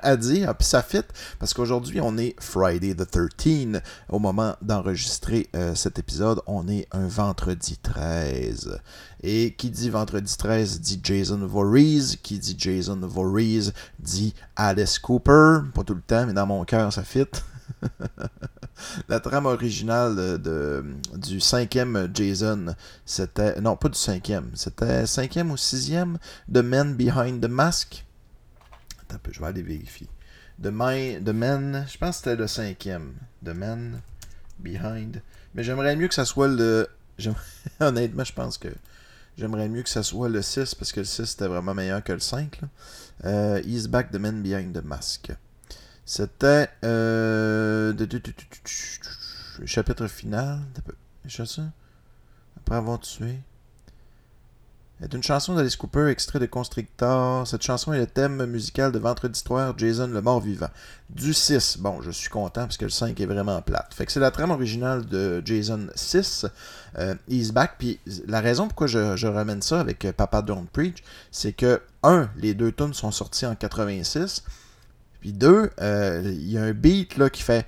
à, 0.01 0.17
dire. 0.17 0.55
Puis 0.55 0.67
ça 0.67 0.81
fit 0.81 1.03
parce 1.39 1.53
qu'aujourd'hui, 1.53 2.01
on 2.01 2.17
est 2.17 2.35
Friday 2.39 2.95
the 2.95 3.09
13. 3.09 3.81
Au 4.09 4.19
moment 4.19 4.55
d'enregistrer 4.61 5.47
euh, 5.55 5.75
cet 5.75 5.99
épisode, 5.99 6.41
on 6.47 6.67
est 6.67 6.87
un 6.91 7.07
vendredi 7.07 7.77
13. 7.81 8.79
Et 9.21 9.53
qui 9.53 9.69
dit 9.69 9.89
vendredi 9.89 10.35
13 10.35 10.81
dit 10.81 10.99
Jason 11.03 11.45
Voorhees. 11.45 12.17
Qui 12.21 12.39
dit 12.39 12.55
Jason 12.57 12.99
Voorhees 13.01 13.71
dit 13.99 14.33
Alice 14.55 14.99
Cooper. 14.99 15.59
Pas 15.73 15.83
tout 15.83 15.95
le 15.95 16.01
temps, 16.01 16.25
mais 16.25 16.33
dans 16.33 16.47
mon 16.47 16.63
cœur, 16.65 16.91
ça 16.91 17.03
fit. 17.03 17.27
La 19.09 19.19
trame 19.19 19.45
originale 19.45 20.39
de, 20.41 20.83
du 21.15 21.39
cinquième 21.39 22.09
Jason, 22.13 22.75
c'était. 23.05 23.59
Non, 23.61 23.75
pas 23.75 23.89
du 23.89 23.97
cinquième. 23.97 24.51
C'était 24.55 25.05
cinquième 25.05 25.51
ou 25.51 25.57
sixième 25.57 26.17
The 26.51 26.59
Man 26.59 26.95
Behind 26.95 27.41
the 27.41 27.49
Mask. 27.49 28.05
Attends 29.01 29.15
un 29.15 29.19
peu, 29.19 29.31
je 29.33 29.39
vais 29.39 29.47
aller 29.47 29.63
vérifier. 29.63 30.07
The, 30.61 30.69
My, 30.71 31.23
the 31.23 31.29
Man, 31.29 31.85
je 31.91 31.97
pense 31.97 32.17
que 32.17 32.23
c'était 32.23 32.35
le 32.35 32.47
cinquième. 32.47 33.13
The 33.43 33.49
Man 33.49 34.01
Behind. 34.59 35.21
Mais 35.53 35.63
j'aimerais 35.63 35.95
mieux 35.95 36.07
que 36.07 36.13
ça 36.13 36.25
soit 36.25 36.47
le. 36.47 36.87
Honnêtement, 37.79 38.23
je 38.23 38.33
pense 38.33 38.57
que 38.57 38.69
j'aimerais 39.37 39.69
mieux 39.69 39.83
que 39.83 39.89
ça 39.89 40.03
soit 40.03 40.29
le 40.29 40.41
6 40.41 40.75
parce 40.75 40.91
que 40.91 41.01
le 41.01 41.05
6 41.05 41.25
c'était 41.25 41.47
vraiment 41.47 41.73
meilleur 41.73 42.03
que 42.03 42.13
le 42.13 42.19
5. 42.19 42.61
Là. 42.61 42.67
Euh, 43.25 43.61
He's 43.65 43.87
Back, 43.87 44.11
The 44.11 44.15
Man 44.15 44.41
Behind 44.41 44.73
the 44.73 44.83
Mask. 44.83 45.31
C'était 46.11 46.67
euh, 46.83 47.93
de- 47.93 48.05
de- 48.05 48.19
chapitre 49.65 50.07
final. 50.07 50.57
Après 52.57 52.75
avoir 52.77 52.99
tué. 52.99 53.37
C'est 54.99 55.13
une 55.13 55.21
chanson 55.21 55.53
d'Alice 55.53 55.75
Cooper, 55.75 56.07
extrait 56.07 56.39
de 56.39 56.47
Constrictor. 56.47 57.47
Cette 57.47 57.61
chanson 57.61 57.93
est 57.93 57.99
le 57.99 58.07
thème 58.07 58.43
musical 58.47 58.91
de 58.91 58.97
Vendredi 58.97 59.39
Soir, 59.39 59.75
Jason 59.77 60.07
le 60.07 60.19
mort-vivant. 60.19 60.69
Du 61.11 61.31
6. 61.31 61.77
Bon, 61.77 62.01
je 62.01 62.09
suis 62.09 62.29
content 62.31 62.61
parce 62.63 62.77
que 62.77 62.85
le 62.85 62.89
5 62.91 63.19
est 63.19 63.25
vraiment 63.27 63.61
plate. 63.61 63.93
Fait 63.93 64.07
que 64.07 64.11
c'est 64.11 64.19
la 64.19 64.31
trame 64.31 64.49
originale 64.49 65.05
de 65.05 65.43
Jason 65.45 65.89
6. 65.93 66.47
Euh, 66.97 67.13
He's 67.29 67.51
Back. 67.51 67.75
Puis 67.77 67.99
la 68.25 68.41
raison 68.41 68.67
pourquoi 68.67 68.87
je, 68.87 69.15
je 69.15 69.27
ramène 69.27 69.61
ça 69.61 69.79
avec 69.79 70.05
euh, 70.05 70.11
Papa 70.11 70.41
Don't 70.41 70.65
Preach, 70.73 71.03
c'est 71.31 71.53
que, 71.53 71.79
un, 72.01 72.31
les 72.35 72.55
deux 72.55 72.71
tunes 72.71 72.95
sont 72.95 73.11
sortis 73.11 73.45
en 73.45 73.53
86. 73.55 74.43
Puis 75.21 75.33
deux, 75.33 75.69
il 75.79 76.49
y 76.49 76.57
a 76.57 76.63
un 76.63 76.73
beat 76.73 77.17
là, 77.17 77.29
qui 77.29 77.43
fait 77.43 77.65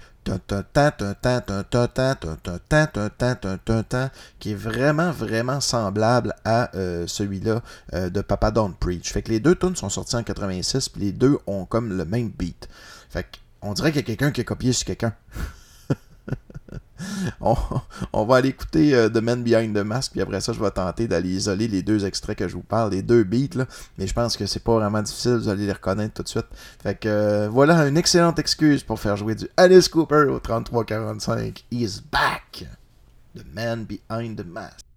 qui 4.40 4.52
est 4.52 4.56
vraiment, 4.56 5.12
vraiment 5.12 5.60
semblable 5.60 6.36
à 6.46 6.70
celui-là 7.08 7.64
de 7.92 8.22
Papa 8.22 8.52
Don't 8.52 8.76
Preach. 8.80 9.12
Fait 9.12 9.24
que 9.24 9.30
les 9.30 9.40
deux 9.40 9.56
tunes 9.56 9.76
sont 9.76 9.90
sorties 9.90 10.16
en 10.16 10.24
86, 10.24 10.90
puis 10.90 11.02
les 11.02 11.12
deux 11.12 11.40
ont 11.48 11.66
comme 11.66 11.98
le 11.98 12.06
même 12.06 12.30
beat. 12.30 12.70
Fait 13.10 13.26
qu'on 13.60 13.74
dirait 13.74 13.92
qu'il 13.92 14.02
y 14.02 14.04
a 14.04 14.06
quelqu'un 14.06 14.32
qui 14.32 14.42
a 14.42 14.44
copié 14.44 14.74
sur 14.74 14.86
quelqu'un. 14.86 15.14
on, 18.14 18.26
va 18.26 18.36
aller 18.36 18.50
écouter 18.50 18.96
euh, 18.96 19.10
The 19.10 19.18
Man 19.18 19.44
Behind 19.44 19.76
the 19.76 19.84
Mask, 19.84 20.12
puis 20.12 20.22
après 20.22 20.42
ça, 20.42 20.54
je 20.54 20.60
vais 20.60 20.72
tenter 20.72 21.08
d'aller 21.08 21.30
isoler 21.30 21.68
les 21.68 21.82
deux 21.82 22.06
extraits 22.06 22.38
que 22.38 22.48
je 22.48 22.54
vous 22.54 22.64
parle, 22.64 22.92
les 22.92 23.02
deux 23.02 23.24
beats, 23.24 23.66
mais 23.98 24.08
je 24.08 24.14
pense 24.14 24.38
que 24.38 24.46
c'est 24.46 24.64
pas 24.64 24.74
vraiment 24.74 25.02
difficile, 25.02 25.34
vous 25.34 25.50
allez 25.50 25.66
les 25.66 25.74
reconnaître 25.74 26.14
tout 26.14 26.24
de 26.24 26.28
suite. 26.28 26.48
Fait 26.82 26.96
que 26.96 27.08
euh, 27.08 27.50
voilà 27.50 27.88
une 27.88 27.98
excellente 27.98 28.40
excuse 28.40 28.84
pour 28.84 29.00
faire 29.00 29.18
jouer 29.18 29.36
du 29.36 29.48
Alice 29.58 29.88
Cooper 29.90 30.26
au 30.30 30.40
3345. 30.40 31.66
He's 31.72 32.02
back! 32.02 32.66
The 33.36 33.46
Man 33.54 33.86
Behind 33.86 34.38
the 34.38 34.46
Mask. 34.46 34.91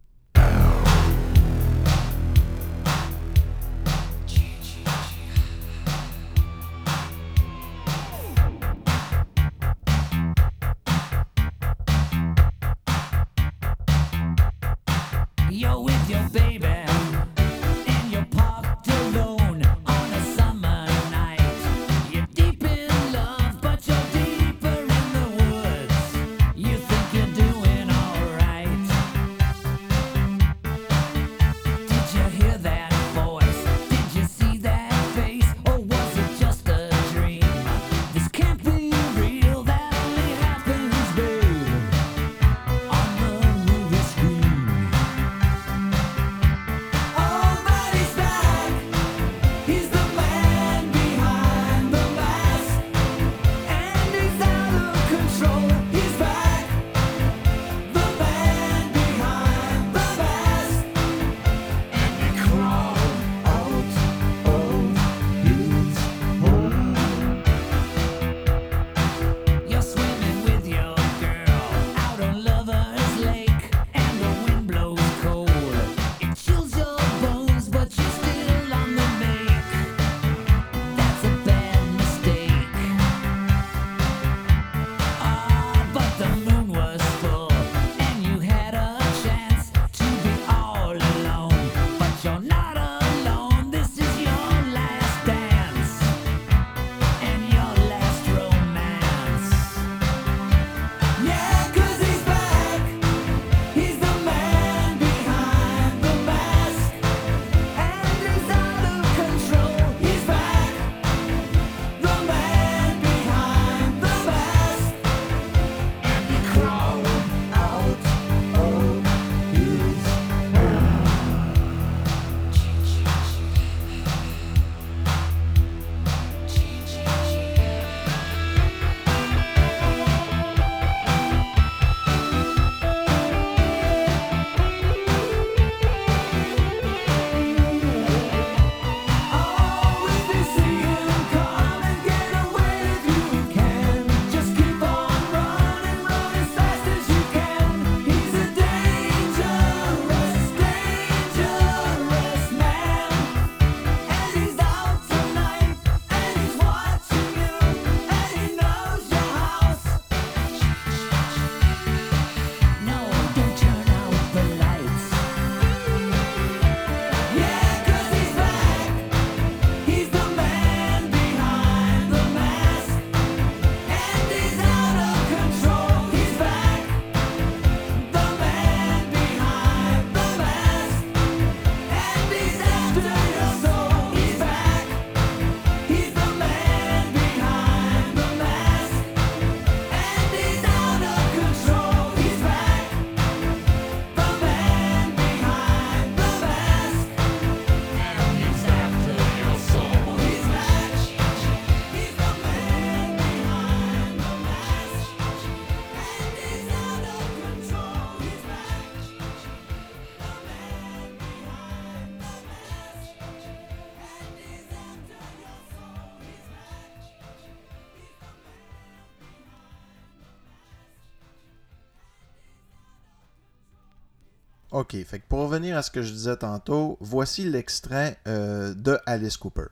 OK, 224.74 224.96
fait 225.06 225.22
pour 225.28 225.38
revenir 225.38 225.76
à 225.76 225.82
ce 225.82 225.90
que 225.92 226.02
je 226.02 226.10
disais 226.10 226.36
tantôt, 226.36 226.98
voici 227.00 227.48
l'extrait 227.48 228.18
euh, 228.26 228.74
de 228.74 228.98
Alice 229.06 229.36
Cooper. 229.36 229.66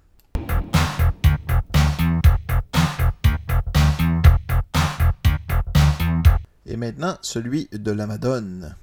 Et 6.66 6.76
maintenant, 6.76 7.18
celui 7.20 7.68
de 7.72 7.90
la 7.90 8.07
Madone. 8.07 8.76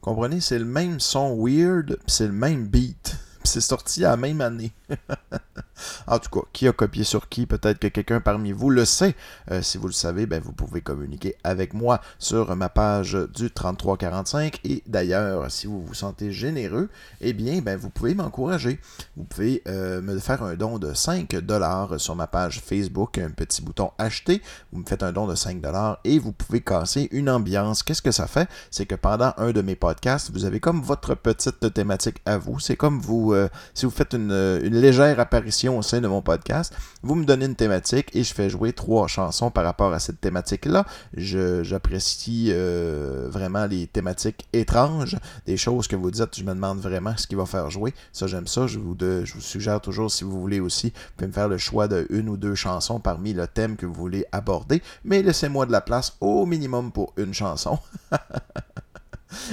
Comprenez, 0.00 0.40
c'est 0.40 0.58
le 0.58 0.64
même 0.64 0.98
son 0.98 1.36
weird, 1.40 1.96
c'est 2.08 2.26
le 2.26 2.32
même 2.32 2.66
beat. 2.66 3.14
C'est 3.44 3.60
sorti 3.60 4.00
la 4.00 4.16
même 4.16 4.40
année. 4.40 4.72
en 6.06 6.18
tout 6.18 6.30
cas, 6.30 6.46
qui 6.52 6.68
a 6.68 6.72
copié 6.72 7.04
sur 7.04 7.28
qui 7.28 7.46
Peut-être 7.46 7.78
que 7.78 7.88
quelqu'un 7.88 8.20
parmi 8.20 8.52
vous 8.52 8.70
le 8.70 8.84
sait. 8.84 9.14
Euh, 9.50 9.62
si 9.62 9.78
vous 9.78 9.86
le 9.86 9.92
savez, 9.92 10.26
ben, 10.26 10.40
vous 10.42 10.52
pouvez 10.52 10.80
communiquer 10.80 11.36
avec 11.44 11.74
moi 11.74 12.00
sur 12.18 12.54
ma 12.56 12.68
page 12.68 13.16
du 13.34 13.50
3345. 13.50 14.60
Et 14.64 14.82
d'ailleurs, 14.86 15.50
si 15.50 15.66
vous 15.66 15.82
vous 15.82 15.94
sentez 15.94 16.32
généreux, 16.32 16.88
eh 17.20 17.32
bien, 17.32 17.60
ben, 17.60 17.76
vous 17.76 17.90
pouvez 17.90 18.14
m'encourager. 18.14 18.80
Vous 19.16 19.24
pouvez 19.24 19.62
euh, 19.68 20.00
me 20.02 20.18
faire 20.18 20.42
un 20.42 20.54
don 20.54 20.78
de 20.78 20.94
5 20.94 21.36
dollars 21.36 22.00
sur 22.00 22.16
ma 22.16 22.26
page 22.26 22.60
Facebook, 22.60 23.18
un 23.18 23.30
petit 23.30 23.62
bouton 23.62 23.90
acheter. 23.98 24.42
Vous 24.72 24.80
me 24.80 24.86
faites 24.86 25.02
un 25.02 25.12
don 25.12 25.26
de 25.26 25.34
5 25.34 25.60
dollars 25.60 25.98
et 26.04 26.18
vous 26.18 26.32
pouvez 26.32 26.60
casser 26.60 27.08
une 27.12 27.30
ambiance. 27.30 27.82
Qu'est-ce 27.82 28.02
que 28.02 28.10
ça 28.10 28.26
fait? 28.26 28.48
C'est 28.70 28.86
que 28.86 28.94
pendant 28.94 29.32
un 29.36 29.52
de 29.52 29.62
mes 29.62 29.76
podcasts, 29.76 30.30
vous 30.32 30.44
avez 30.44 30.60
comme 30.60 30.82
votre 30.82 31.14
petite 31.14 31.72
thématique 31.72 32.18
à 32.26 32.38
vous. 32.38 32.60
C'est 32.60 32.76
comme 32.76 33.00
vous, 33.00 33.32
euh, 33.32 33.48
si 33.74 33.84
vous 33.86 33.90
faites 33.92 34.14
une, 34.14 34.32
une 34.32 34.76
légère 34.80 35.20
apparition 35.20 35.75
au 35.76 35.82
sein 35.82 36.00
de 36.00 36.08
mon 36.08 36.22
podcast, 36.22 36.74
vous 37.02 37.14
me 37.14 37.24
donnez 37.24 37.46
une 37.46 37.54
thématique 37.54 38.14
et 38.14 38.24
je 38.24 38.34
fais 38.34 38.50
jouer 38.50 38.72
trois 38.72 39.06
chansons 39.06 39.50
par 39.50 39.64
rapport 39.64 39.92
à 39.92 39.98
cette 39.98 40.20
thématique-là. 40.20 40.84
J'apprécie 41.14 42.48
euh, 42.50 43.28
vraiment 43.30 43.66
les 43.66 43.86
thématiques 43.86 44.46
étranges, 44.52 45.16
des 45.46 45.56
choses 45.56 45.88
que 45.88 45.96
vous 45.96 46.10
dites, 46.10 46.36
je 46.36 46.44
me 46.44 46.54
demande 46.54 46.80
vraiment 46.80 47.16
ce 47.16 47.26
qu'il 47.26 47.36
va 47.36 47.46
faire 47.46 47.70
jouer. 47.70 47.94
Ça, 48.12 48.26
j'aime 48.26 48.46
ça. 48.46 48.66
Je 48.66 48.78
vous, 48.78 48.96
je 49.00 49.32
vous 49.32 49.40
suggère 49.40 49.80
toujours, 49.80 50.10
si 50.10 50.24
vous 50.24 50.40
voulez 50.40 50.60
aussi, 50.60 50.88
vous 50.88 51.12
pouvez 51.16 51.28
me 51.28 51.32
faire 51.32 51.48
le 51.48 51.58
choix 51.58 51.88
de 51.88 52.06
une 52.10 52.28
ou 52.28 52.36
deux 52.36 52.54
chansons 52.54 53.00
parmi 53.00 53.32
le 53.32 53.46
thème 53.46 53.76
que 53.76 53.86
vous 53.86 53.94
voulez 53.94 54.26
aborder, 54.32 54.82
mais 55.04 55.22
laissez-moi 55.22 55.66
de 55.66 55.72
la 55.72 55.80
place 55.80 56.16
au 56.20 56.46
minimum 56.46 56.92
pour 56.92 57.12
une 57.16 57.34
chanson. 57.34 57.78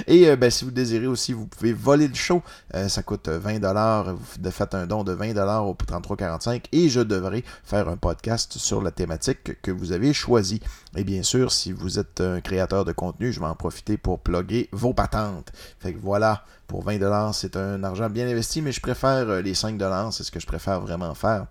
Et 0.07 0.29
euh, 0.29 0.35
ben, 0.35 0.49
si 0.49 0.65
vous 0.65 0.71
désirez 0.71 1.07
aussi, 1.07 1.33
vous 1.33 1.45
pouvez 1.45 1.73
voler 1.73 2.07
le 2.07 2.15
show. 2.15 2.41
Euh, 2.75 2.87
ça 2.87 3.03
coûte 3.03 3.27
euh, 3.27 3.39
20$. 3.39 4.13
Vous 4.13 4.51
faites 4.51 4.75
un 4.75 4.87
don 4.87 5.03
de 5.03 5.15
20$ 5.15 5.67
au 5.67 5.73
3345 5.73 6.67
et 6.71 6.89
je 6.89 7.01
devrais 7.01 7.43
faire 7.63 7.89
un 7.89 7.97
podcast 7.97 8.57
sur 8.57 8.81
la 8.81 8.91
thématique 8.91 9.61
que 9.61 9.71
vous 9.71 9.91
avez 9.91 10.13
choisie. 10.13 10.61
Et 10.95 11.03
bien 11.03 11.23
sûr, 11.23 11.51
si 11.51 11.71
vous 11.71 11.99
êtes 11.99 12.21
un 12.21 12.41
créateur 12.41 12.85
de 12.85 12.91
contenu, 12.91 13.31
je 13.31 13.39
vais 13.39 13.45
en 13.45 13.55
profiter 13.55 13.97
pour 13.97 14.19
plugger 14.19 14.69
vos 14.71 14.93
patentes. 14.93 15.51
Fait 15.79 15.93
que 15.93 15.99
voilà, 15.99 16.45
pour 16.67 16.85
20$, 16.85 17.33
c'est 17.33 17.57
un 17.57 17.83
argent 17.83 18.09
bien 18.09 18.27
investi, 18.27 18.61
mais 18.61 18.71
je 18.71 18.81
préfère 18.81 19.29
euh, 19.29 19.41
les 19.41 19.53
5$, 19.53 20.11
c'est 20.11 20.23
ce 20.23 20.31
que 20.31 20.39
je 20.39 20.47
préfère 20.47 20.81
vraiment 20.81 21.13
faire. 21.13 21.47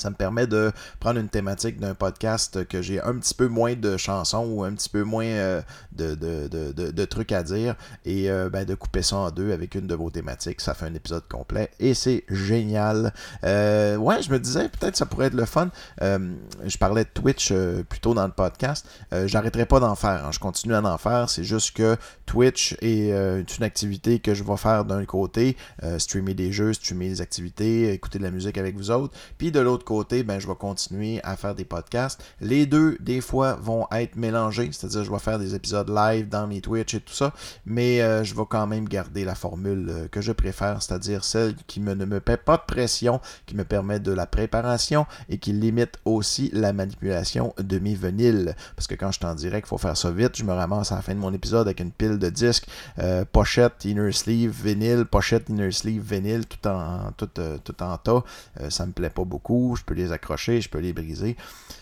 Ça 0.00 0.10
me 0.10 0.14
permet 0.14 0.46
de 0.46 0.72
prendre 0.98 1.20
une 1.20 1.28
thématique 1.28 1.78
d'un 1.78 1.94
podcast 1.94 2.66
que 2.66 2.80
j'ai 2.82 3.00
un 3.00 3.14
petit 3.18 3.34
peu 3.34 3.48
moins 3.48 3.74
de 3.74 3.96
chansons 3.96 4.46
ou 4.50 4.64
un 4.64 4.72
petit 4.72 4.88
peu 4.88 5.02
moins 5.02 5.24
euh, 5.26 5.60
de, 5.92 6.14
de, 6.14 6.48
de, 6.48 6.90
de- 6.90 7.04
trucs 7.04 7.32
à 7.32 7.42
dire 7.42 7.74
et 8.04 8.30
euh, 8.30 8.48
ben, 8.48 8.64
de 8.64 8.74
couper 8.74 9.02
ça 9.02 9.16
en 9.16 9.30
deux 9.30 9.52
avec 9.52 9.74
une 9.74 9.86
de 9.86 9.94
vos 9.94 10.10
thématiques. 10.10 10.60
Ça 10.60 10.74
fait 10.74 10.86
un 10.86 10.94
épisode 10.94 11.26
complet 11.28 11.70
et 11.80 11.92
c'est 11.94 12.24
génial. 12.30 13.12
Euh, 13.44 13.96
ouais, 13.96 14.22
je 14.22 14.30
me 14.30 14.38
disais 14.38 14.68
peut-être 14.68 14.96
ça 14.96 15.06
pourrait 15.06 15.26
être 15.26 15.34
le 15.34 15.44
fun. 15.44 15.68
Je 16.00 16.76
parlais 16.78 17.04
de 17.04 17.10
Twitch 17.12 17.52
plus 17.88 18.00
tôt 18.00 18.14
dans 18.14 18.26
le 18.26 18.32
podcast. 18.32 18.86
J'arrêterai 19.26 19.66
pas 19.66 19.80
d'en 19.80 19.94
faire. 19.96 20.24
hein. 20.26 20.30
Je 20.32 20.38
continue 20.38 20.74
à 20.74 20.82
en 20.82 20.98
faire. 20.98 21.28
C'est 21.28 21.44
juste 21.44 21.76
que 21.76 21.96
Twitch 22.26 22.76
est 22.80 23.10
une 23.10 23.62
activité 23.64 24.18
que 24.20 24.32
je 24.34 24.44
vais 24.44 24.56
faire 24.56 24.84
d'un 24.84 25.04
côté, 25.04 25.56
streamer 25.98 26.34
des 26.34 26.52
jeux, 26.52 26.72
streamer 26.72 27.08
des 27.08 27.20
activités, 27.20 27.92
écouter 27.92 28.18
de 28.18 28.24
la 28.24 28.30
musique 28.30 28.56
avec 28.56 28.76
vous 28.76 28.90
autres. 28.90 29.12
Puis 29.36 29.50
de 29.50 29.60
l'autre 29.60 29.84
côté, 29.84 29.89
ben, 30.24 30.38
je 30.38 30.46
vais 30.46 30.54
continuer 30.54 31.20
à 31.24 31.36
faire 31.36 31.54
des 31.54 31.64
podcasts. 31.64 32.22
Les 32.40 32.66
deux, 32.66 32.96
des 33.00 33.20
fois, 33.20 33.54
vont 33.54 33.86
être 33.92 34.16
mélangés, 34.16 34.70
c'est-à-dire 34.72 35.04
je 35.04 35.10
vais 35.10 35.18
faire 35.18 35.38
des 35.38 35.54
épisodes 35.54 35.88
live 35.88 36.28
dans 36.28 36.46
mes 36.46 36.60
Twitch 36.60 36.94
et 36.94 37.00
tout 37.00 37.12
ça, 37.12 37.32
mais 37.66 38.00
euh, 38.00 38.22
je 38.22 38.34
vais 38.34 38.44
quand 38.48 38.66
même 38.66 38.88
garder 38.88 39.24
la 39.24 39.34
formule 39.34 39.88
euh, 39.90 40.08
que 40.08 40.20
je 40.20 40.32
préfère, 40.32 40.80
c'est-à-dire 40.82 41.24
celle 41.24 41.56
qui 41.66 41.80
ne 41.80 42.04
me 42.04 42.20
paie 42.20 42.36
pas 42.36 42.56
de 42.56 42.62
pression, 42.66 43.20
qui 43.46 43.56
me 43.56 43.64
permet 43.64 43.98
de 43.98 44.12
la 44.12 44.26
préparation 44.26 45.06
et 45.28 45.38
qui 45.38 45.52
limite 45.52 45.94
aussi 46.04 46.50
la 46.52 46.72
manipulation 46.72 47.52
de 47.58 47.78
mes 47.78 47.94
vinyles. 47.94 48.54
Parce 48.76 48.86
que 48.86 48.94
quand 48.94 49.10
je 49.10 49.18
suis 49.18 49.26
en 49.26 49.34
direct, 49.34 49.66
il 49.66 49.70
faut 49.70 49.78
faire 49.78 49.96
ça 49.96 50.10
vite. 50.10 50.36
Je 50.36 50.44
me 50.44 50.52
ramasse 50.52 50.92
à 50.92 50.96
la 50.96 51.02
fin 51.02 51.14
de 51.14 51.18
mon 51.18 51.32
épisode 51.32 51.66
avec 51.66 51.80
une 51.80 51.90
pile 51.90 52.18
de 52.18 52.30
disques, 52.30 52.68
euh, 52.98 53.24
pochette, 53.30 53.84
inner 53.84 54.12
sleeve, 54.12 54.50
vinyle, 54.50 55.04
pochette, 55.04 55.48
inner 55.48 55.72
sleeve, 55.72 56.02
vinyle, 56.02 56.46
tout 56.46 56.68
en, 56.68 57.10
tout, 57.16 57.28
tout 57.64 57.82
en 57.82 57.96
tas. 57.98 58.22
Ça 58.68 58.86
me 58.86 58.92
plaît 58.92 59.10
pas 59.10 59.24
beaucoup. 59.24 59.69
Je 59.76 59.84
peux 59.84 59.94
les 59.94 60.12
accrocher, 60.12 60.60
je 60.60 60.68
peux 60.68 60.78
les 60.78 60.92
briser. 60.92 61.36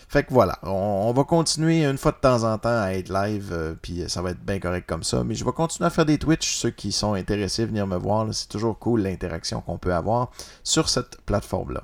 Fait 0.07 0.23
que 0.23 0.33
voilà, 0.33 0.57
on, 0.63 1.11
va 1.13 1.23
continuer 1.23 1.85
une 1.85 1.97
fois 1.99 2.11
de 2.11 2.17
temps 2.17 2.43
en 2.43 2.57
temps 2.57 2.81
à 2.81 2.93
être 2.93 3.09
live, 3.09 3.49
euh, 3.51 3.75
puis 3.79 4.03
ça 4.07 4.23
va 4.23 4.31
être 4.31 4.43
bien 4.43 4.59
correct 4.59 4.87
comme 4.87 5.03
ça. 5.03 5.23
Mais 5.23 5.35
je 5.35 5.45
vais 5.45 5.51
continuer 5.51 5.85
à 5.85 5.89
faire 5.91 6.05
des 6.05 6.17
Twitch. 6.17 6.55
Ceux 6.55 6.71
qui 6.71 6.91
sont 6.91 7.13
intéressés, 7.13 7.65
venir 7.65 7.85
me 7.85 7.97
voir. 7.97 8.27
C'est 8.33 8.49
toujours 8.49 8.79
cool 8.79 9.01
l'interaction 9.01 9.61
qu'on 9.61 9.77
peut 9.77 9.93
avoir 9.93 10.31
sur 10.63 10.89
cette 10.89 11.21
plateforme-là. 11.27 11.83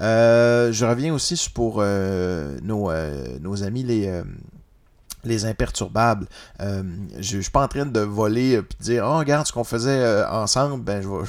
Euh, 0.00 0.72
je 0.72 0.84
reviens 0.86 1.12
aussi 1.12 1.50
pour 1.52 1.76
euh, 1.78 2.58
nos, 2.62 2.90
euh, 2.90 3.64
amis 3.64 3.82
les. 3.82 4.06
euh, 4.06 4.22
les 5.24 5.46
imperturbables. 5.46 6.26
Euh, 6.60 6.82
je, 7.16 7.36
je 7.36 7.40
suis 7.40 7.50
pas 7.50 7.64
en 7.64 7.68
train 7.68 7.86
de 7.86 8.00
voler 8.00 8.52
et 8.52 8.56
de 8.58 8.66
dire 8.80 9.04
Oh, 9.06 9.18
regarde 9.18 9.46
ce 9.46 9.52
qu'on 9.52 9.64
faisait 9.64 9.98
euh, 9.98 10.28
ensemble, 10.30 10.82
ben 10.82 11.02
je 11.02 11.08
vais. 11.08 11.24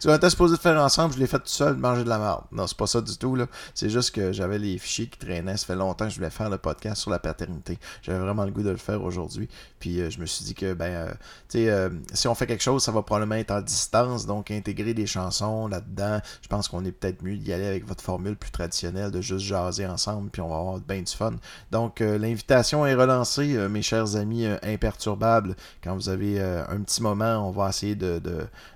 Ce 0.00 0.08
qu'on 0.08 0.14
était 0.14 0.30
supposé 0.30 0.56
de 0.56 0.60
faire 0.60 0.80
ensemble, 0.80 1.14
je 1.14 1.18
l'ai 1.18 1.26
fait 1.26 1.38
tout 1.38 1.44
seul, 1.46 1.76
manger 1.76 2.04
de 2.04 2.08
la 2.08 2.18
merde. 2.18 2.42
Non, 2.52 2.66
c'est 2.66 2.76
pas 2.76 2.86
ça 2.86 3.00
du 3.00 3.16
tout, 3.16 3.36
là. 3.36 3.46
C'est 3.74 3.90
juste 3.90 4.14
que 4.14 4.32
j'avais 4.32 4.58
les 4.58 4.78
fichiers 4.78 5.06
qui 5.06 5.18
traînaient. 5.18 5.56
Ça 5.56 5.66
fait 5.66 5.76
longtemps 5.76 6.06
que 6.06 6.10
je 6.10 6.16
voulais 6.16 6.30
faire 6.30 6.50
le 6.50 6.58
podcast 6.58 7.02
sur 7.02 7.10
la 7.10 7.18
paternité. 7.18 7.78
J'avais 8.02 8.18
vraiment 8.18 8.44
le 8.44 8.50
goût 8.50 8.62
de 8.62 8.70
le 8.70 8.76
faire 8.76 9.02
aujourd'hui. 9.02 9.48
Puis 9.84 10.00
euh, 10.00 10.08
je 10.08 10.18
me 10.18 10.24
suis 10.24 10.44
dit 10.46 10.54
que, 10.54 10.72
ben, 10.72 10.86
euh, 10.86 11.10
tu 11.50 11.58
sais, 11.58 11.70
euh, 11.70 11.90
si 12.14 12.26
on 12.26 12.34
fait 12.34 12.46
quelque 12.46 12.62
chose, 12.62 12.82
ça 12.82 12.90
va 12.90 13.02
probablement 13.02 13.34
être 13.34 13.50
en 13.50 13.60
distance. 13.60 14.26
Donc, 14.26 14.50
intégrer 14.50 14.94
des 14.94 15.06
chansons 15.06 15.68
là-dedans, 15.68 16.20
je 16.40 16.48
pense 16.48 16.68
qu'on 16.68 16.84
est 16.84 16.92
peut-être 16.92 17.22
mieux 17.22 17.36
d'y 17.36 17.52
aller 17.52 17.66
avec 17.66 17.86
votre 17.86 18.02
formule 18.02 18.36
plus 18.36 18.50
traditionnelle 18.50 19.10
de 19.10 19.20
juste 19.20 19.44
jaser 19.44 19.86
ensemble. 19.86 20.30
Puis 20.30 20.40
on 20.40 20.48
va 20.48 20.56
avoir 20.56 20.78
bien 20.80 21.02
du 21.02 21.12
fun. 21.12 21.34
Donc, 21.70 22.00
l'invitation 22.00 22.86
est 22.86 22.94
relancée, 22.94 23.56
mes 23.68 23.82
chers 23.82 24.16
amis 24.16 24.46
imperturbables. 24.62 25.54
Quand 25.82 25.94
vous 25.94 26.08
avez 26.08 26.40
un 26.40 26.80
petit 26.80 27.02
moment, 27.02 27.46
on 27.46 27.50
va 27.50 27.68
essayer 27.68 27.94
de, 27.94 28.20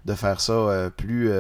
de, 0.05 0.15
faire 0.15 0.41
ça 0.41 0.88
plus, 0.91 1.31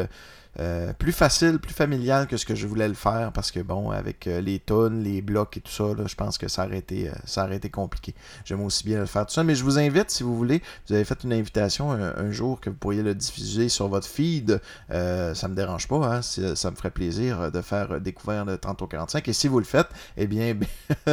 euh, 0.60 0.92
plus 0.92 1.12
facile, 1.12 1.58
plus 1.58 1.72
familial 1.72 2.26
que 2.26 2.36
ce 2.36 2.44
que 2.44 2.54
je 2.54 2.66
voulais 2.66 2.88
le 2.88 2.94
faire. 2.94 3.32
Parce 3.32 3.50
que, 3.50 3.60
bon, 3.60 3.90
avec 3.90 4.26
euh, 4.26 4.40
les 4.40 4.58
tonnes, 4.58 5.02
les 5.02 5.22
blocs 5.22 5.56
et 5.56 5.60
tout 5.60 5.70
ça, 5.70 5.94
là, 5.94 6.04
je 6.06 6.14
pense 6.14 6.38
que 6.38 6.48
ça 6.48 6.66
aurait, 6.66 6.78
été, 6.78 7.08
euh, 7.08 7.12
ça 7.24 7.44
aurait 7.44 7.56
été 7.56 7.70
compliqué. 7.70 8.14
J'aime 8.44 8.62
aussi 8.62 8.84
bien 8.84 8.98
le 8.98 9.06
faire 9.06 9.26
tout 9.26 9.34
ça. 9.34 9.44
Mais 9.44 9.54
je 9.54 9.64
vous 9.64 9.78
invite, 9.78 10.10
si 10.10 10.22
vous 10.22 10.36
voulez, 10.36 10.62
vous 10.88 10.94
avez 10.94 11.04
fait 11.04 11.22
une 11.24 11.32
invitation 11.32 11.92
un, 11.92 12.30
jour 12.30 12.60
que 12.60 12.70
vous 12.70 12.76
pourriez 12.76 13.02
le 13.02 13.14
diffuser 13.14 13.68
sur 13.68 13.88
votre 13.88 14.06
feed. 14.06 14.60
Ça 14.90 15.48
me 15.48 15.54
dérange 15.54 15.88
pas, 15.88 16.16
hein, 16.16 16.22
ça 16.22 16.70
me 16.70 16.76
ferait 16.76 16.90
plaisir 16.90 17.50
de 17.50 17.60
faire 17.62 18.00
découvrir 18.00 18.44
le 18.44 18.58
3045. 18.58 19.26
Et 19.28 19.32
si 19.32 19.48
vous 19.48 19.58
le 19.58 19.64
faites, 19.64 19.88
eh 20.16 20.26
bien, 20.26 20.54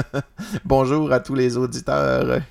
bonjour 0.66 1.12
à 1.12 1.20
tous 1.20 1.36
les 1.36 1.58
auditeurs 1.58 2.42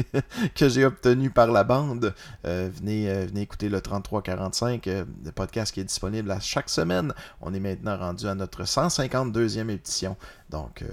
que 0.54 0.68
j'ai 0.68 0.84
obtenus 0.84 1.32
par 1.32 1.50
la 1.50 1.64
bande. 1.64 2.14
Venez, 2.44 3.26
venez 3.26 3.42
écouter 3.42 3.68
le 3.68 3.80
3345, 3.80 4.86
euh, 4.86 5.04
le 5.24 5.32
podcast 5.32 5.72
qui 5.72 5.80
est 5.80 5.84
disponible 5.84 6.29
chaque 6.38 6.68
semaine. 6.68 7.12
On 7.40 7.52
est 7.54 7.60
maintenant 7.60 7.96
rendu 7.96 8.26
à 8.28 8.34
notre 8.34 8.62
152e 8.64 9.70
édition. 9.70 10.16
Donc, 10.50 10.82
euh, 10.82 10.86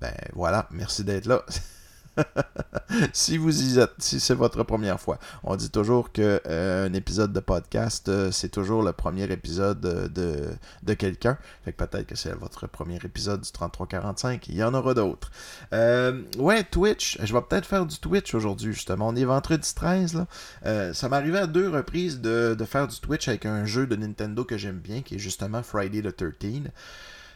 ben 0.00 0.14
voilà, 0.34 0.68
merci 0.70 1.04
d'être 1.04 1.26
là. 1.26 1.42
si 3.12 3.36
vous 3.36 3.74
y 3.74 3.78
êtes, 3.78 3.92
si 3.98 4.20
c'est 4.20 4.34
votre 4.34 4.62
première 4.62 5.00
fois, 5.00 5.18
on 5.44 5.56
dit 5.56 5.70
toujours 5.70 6.12
que 6.12 6.40
euh, 6.46 6.86
un 6.86 6.92
épisode 6.92 7.32
de 7.32 7.40
podcast, 7.40 8.08
euh, 8.08 8.30
c'est 8.30 8.48
toujours 8.48 8.82
le 8.82 8.92
premier 8.92 9.24
épisode 9.30 9.84
euh, 9.84 10.08
de, 10.08 10.48
de 10.82 10.94
quelqu'un. 10.94 11.38
Fait 11.64 11.72
que 11.72 11.84
peut-être 11.84 12.06
que 12.06 12.16
c'est 12.16 12.32
votre 12.34 12.66
premier 12.66 12.96
épisode 12.96 13.40
du 13.40 13.50
3345. 13.50 14.48
Il 14.48 14.56
y 14.56 14.62
en 14.62 14.74
aura 14.74 14.94
d'autres. 14.94 15.30
Ouais, 15.72 16.64
Twitch. 16.64 17.18
Je 17.22 17.32
vais 17.32 17.40
peut-être 17.42 17.66
faire 17.66 17.86
du 17.86 17.98
Twitch 17.98 18.34
aujourd'hui, 18.34 18.72
justement. 18.72 19.08
On 19.08 19.16
est 19.16 19.24
vendredi 19.24 19.74
13, 19.74 20.14
là. 20.14 20.92
Ça 20.92 21.08
m'est 21.08 21.16
arrivé 21.16 21.38
à 21.38 21.46
deux 21.46 21.68
reprises 21.68 22.20
de, 22.20 22.54
de 22.58 22.64
faire 22.64 22.88
du 22.88 22.98
Twitch 23.00 23.28
avec 23.28 23.46
un 23.46 23.64
jeu 23.64 23.86
de 23.86 23.96
Nintendo 23.96 24.44
que 24.44 24.56
j'aime 24.56 24.78
bien, 24.78 25.02
qui 25.02 25.16
est 25.16 25.18
justement 25.18 25.62
Friday 25.62 26.02
the 26.02 26.14
13. 26.14 26.70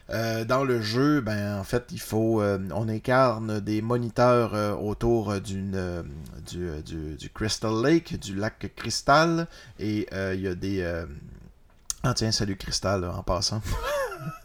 Euh, 0.09 0.43
dans 0.43 0.63
le 0.63 0.81
jeu, 0.81 1.21
ben 1.21 1.57
en 1.57 1.63
fait, 1.63 1.85
il 1.91 1.99
faut, 1.99 2.41
euh, 2.41 2.59
on 2.73 2.89
incarne 2.89 3.59
des 3.61 3.81
moniteurs 3.81 4.53
euh, 4.53 4.75
autour 4.75 5.39
d'une, 5.39 6.03
du, 6.49 6.69
du, 6.83 7.15
du 7.15 7.29
Crystal 7.29 7.73
Lake, 7.81 8.19
du 8.19 8.35
lac 8.35 8.71
Cristal, 8.75 9.47
et 9.79 10.07
il 10.11 10.41
y 10.41 10.47
a 10.47 10.55
des, 10.55 11.05
ah 12.03 12.13
tiens, 12.13 12.31
salut 12.31 12.57
Cristal 12.57 13.05
en 13.05 13.23
passant. 13.23 13.61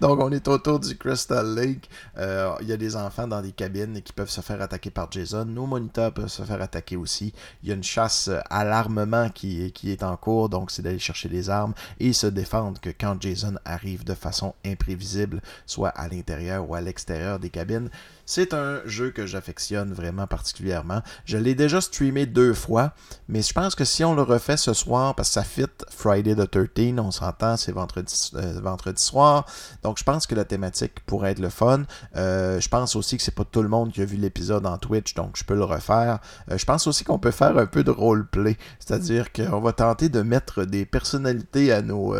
Donc, 0.00 0.20
on 0.20 0.30
est 0.32 0.48
autour 0.48 0.80
du 0.80 0.96
Crystal 0.96 1.54
Lake. 1.54 1.88
Euh, 2.18 2.52
Il 2.60 2.68
y 2.68 2.72
a 2.72 2.76
des 2.76 2.96
enfants 2.96 3.28
dans 3.28 3.40
des 3.40 3.52
cabines 3.52 4.02
qui 4.02 4.12
peuvent 4.12 4.28
se 4.28 4.40
faire 4.40 4.60
attaquer 4.60 4.90
par 4.90 5.10
Jason. 5.10 5.44
Nos 5.44 5.66
moniteurs 5.66 6.12
peuvent 6.12 6.28
se 6.28 6.42
faire 6.42 6.60
attaquer 6.60 6.96
aussi. 6.96 7.32
Il 7.62 7.68
y 7.68 7.72
a 7.72 7.74
une 7.76 7.82
chasse 7.82 8.28
à 8.50 8.64
l'armement 8.64 9.30
qui, 9.30 9.72
qui 9.72 9.92
est 9.92 10.02
en 10.02 10.16
cours. 10.16 10.48
Donc, 10.48 10.70
c'est 10.72 10.82
d'aller 10.82 10.98
chercher 10.98 11.28
des 11.28 11.48
armes 11.48 11.74
et 12.00 12.12
se 12.12 12.26
défendre 12.26 12.80
que 12.80 12.90
quand 12.90 13.20
Jason 13.20 13.54
arrive 13.64 14.04
de 14.04 14.14
façon 14.14 14.54
imprévisible, 14.64 15.42
soit 15.66 15.90
à 15.90 16.08
l'intérieur 16.08 16.68
ou 16.68 16.74
à 16.74 16.80
l'extérieur 16.80 17.38
des 17.38 17.50
cabines. 17.50 17.88
C'est 18.24 18.54
un 18.54 18.80
jeu 18.86 19.10
que 19.10 19.26
j'affectionne 19.26 19.92
vraiment 19.92 20.26
particulièrement. 20.26 21.02
Je 21.24 21.36
l'ai 21.36 21.54
déjà 21.54 21.80
streamé 21.80 22.26
deux 22.26 22.54
fois, 22.54 22.92
mais 23.28 23.42
je 23.42 23.52
pense 23.52 23.74
que 23.74 23.84
si 23.84 24.04
on 24.04 24.14
le 24.14 24.22
refait 24.22 24.56
ce 24.56 24.72
soir, 24.72 25.14
parce 25.14 25.28
que 25.30 25.34
ça 25.34 25.42
fit 25.42 25.66
Friday 25.90 26.34
the 26.34 26.48
13, 26.48 26.94
on 26.98 27.10
s'entend, 27.10 27.56
c'est 27.56 27.72
vendredi, 27.72 28.30
euh, 28.34 28.60
vendredi 28.62 29.02
soir. 29.02 29.46
Donc 29.82 29.98
je 29.98 30.04
pense 30.04 30.26
que 30.26 30.34
la 30.34 30.44
thématique 30.44 31.04
pourrait 31.06 31.32
être 31.32 31.40
le 31.40 31.48
fun. 31.48 31.82
Euh, 32.16 32.60
je 32.60 32.68
pense 32.68 32.94
aussi 32.96 33.16
que 33.16 33.22
c'est 33.22 33.34
pas 33.34 33.44
tout 33.44 33.62
le 33.62 33.68
monde 33.68 33.92
qui 33.92 34.00
a 34.02 34.04
vu 34.04 34.16
l'épisode 34.16 34.66
en 34.66 34.78
Twitch, 34.78 35.14
donc 35.14 35.36
je 35.36 35.44
peux 35.44 35.54
le 35.54 35.64
refaire. 35.64 36.20
Euh, 36.50 36.58
je 36.58 36.64
pense 36.64 36.86
aussi 36.86 37.04
qu'on 37.04 37.18
peut 37.18 37.32
faire 37.32 37.58
un 37.58 37.66
peu 37.66 37.82
de 37.82 37.90
roleplay, 37.90 38.56
c'est-à-dire 38.78 39.32
qu'on 39.32 39.60
va 39.60 39.72
tenter 39.72 40.08
de 40.08 40.22
mettre 40.22 40.64
des 40.64 40.86
personnalités 40.86 41.72
à 41.72 41.82
nos, 41.82 42.14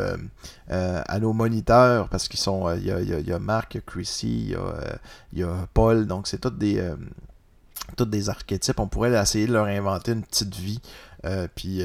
euh, 0.70 1.02
à 1.06 1.18
nos 1.18 1.32
moniteurs, 1.32 2.08
parce 2.08 2.28
qu'ils 2.28 2.40
sont, 2.40 2.68
euh, 2.68 2.76
il 2.76 2.86
y, 2.86 2.92
a, 2.92 3.00
y 3.00 3.30
y 3.30 3.38
Marc, 3.40 3.74
il 3.74 3.78
y 3.78 3.80
a 3.80 3.82
Chrissy, 3.84 4.44
il 4.44 4.50
y 4.50 4.54
a, 4.54 4.58
euh, 4.58 4.94
y 5.34 5.66
Paul, 5.74 6.06
donc 6.06 6.28
c'est 6.28 6.38
tous 6.38 6.50
des, 6.50 8.28
archétypes. 8.28 8.78
On 8.78 8.86
pourrait 8.86 9.12
essayer 9.20 9.46
de 9.46 9.52
leur 9.52 9.66
inventer 9.66 10.12
une 10.12 10.22
petite 10.22 10.54
vie. 10.54 10.80
puis 11.54 11.82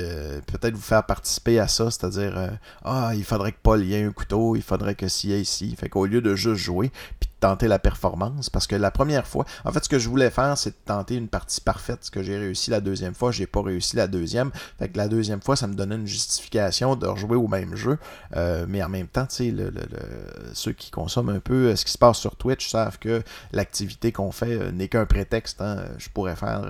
peut-être 0.48 0.76
vous 0.76 0.82
faire 0.82 1.06
participer 1.06 1.60
à 1.60 1.68
ça, 1.68 1.92
c'est-à-dire 1.92 2.58
ah 2.84 3.12
il 3.16 3.24
faudrait 3.24 3.52
que 3.52 3.60
Paul 3.62 3.84
y 3.84 3.94
ait 3.94 4.04
un 4.04 4.12
couteau, 4.12 4.56
il 4.56 4.62
faudrait 4.62 4.96
que 4.96 5.08
s'y 5.08 5.32
ait 5.34 5.42
ici. 5.42 5.76
Fait 5.76 5.90
qu'au 5.90 6.06
lieu 6.06 6.22
de 6.22 6.36
juste 6.36 6.64
jouer, 6.64 6.92
puis 7.20 7.27
tenter 7.40 7.68
la 7.68 7.80
performance, 7.80 8.50
parce 8.50 8.68
que 8.68 8.76
la 8.76 8.92
première 8.92 9.28
fois, 9.28 9.46
en 9.66 9.72
fait 9.72 9.84
ce 9.84 9.90
que 9.90 10.00
je 10.00 10.10
voulais 10.10 10.30
faire, 10.30 10.58
c'est 10.58 10.72
de 10.72 10.76
tenter 10.86 11.16
une 11.16 11.28
partie 11.28 11.62
parfaite. 11.62 12.00
Ce 12.02 12.12
que 12.12 12.24
j'ai 12.24 12.38
réussi 12.38 12.72
la 12.72 12.82
deuxième 12.82 13.14
fois, 13.14 13.32
j'ai 13.32 13.48
pas 13.48 13.62
réussi 13.62 13.96
la 13.96 14.08
deuxième. 14.08 14.52
Fait 14.80 14.90
que 14.90 14.98
la 14.98 15.08
deuxième 15.08 15.42
fois, 15.42 15.56
ça 15.56 15.68
me 15.68 15.74
donnait 15.76 15.96
une 15.96 16.08
justification 16.08 16.96
de 16.96 17.06
rejouer 17.08 17.36
au 17.36 17.48
même 17.48 17.76
jeu. 17.76 17.98
Euh, 18.36 18.66
mais 18.68 18.82
en 18.84 18.90
même 18.90 19.08
temps, 19.08 19.26
tu 19.28 19.36
sais, 19.36 19.52
le, 19.52 19.70
le- 19.70 19.84
ceux 20.54 20.72
qui 20.74 20.90
consomment 20.92 21.30
un 21.30 21.40
peu 21.40 21.68
euh, 21.68 21.76
ce 21.76 21.86
qui 21.86 21.92
se 21.92 21.98
passe 21.98 22.18
sur 22.18 22.36
Twitch 22.36 22.70
savent 22.70 22.98
que 23.00 23.22
l'activité 23.52 24.12
qu'on 24.12 24.32
fait 24.32 24.54
euh, 24.60 24.72
n'est 24.72 24.88
qu'un 24.88 25.06
prétexte. 25.06 25.62
hein. 25.62 25.78
Je 25.98 26.10
pourrais 26.10 26.36
faire 26.36 26.62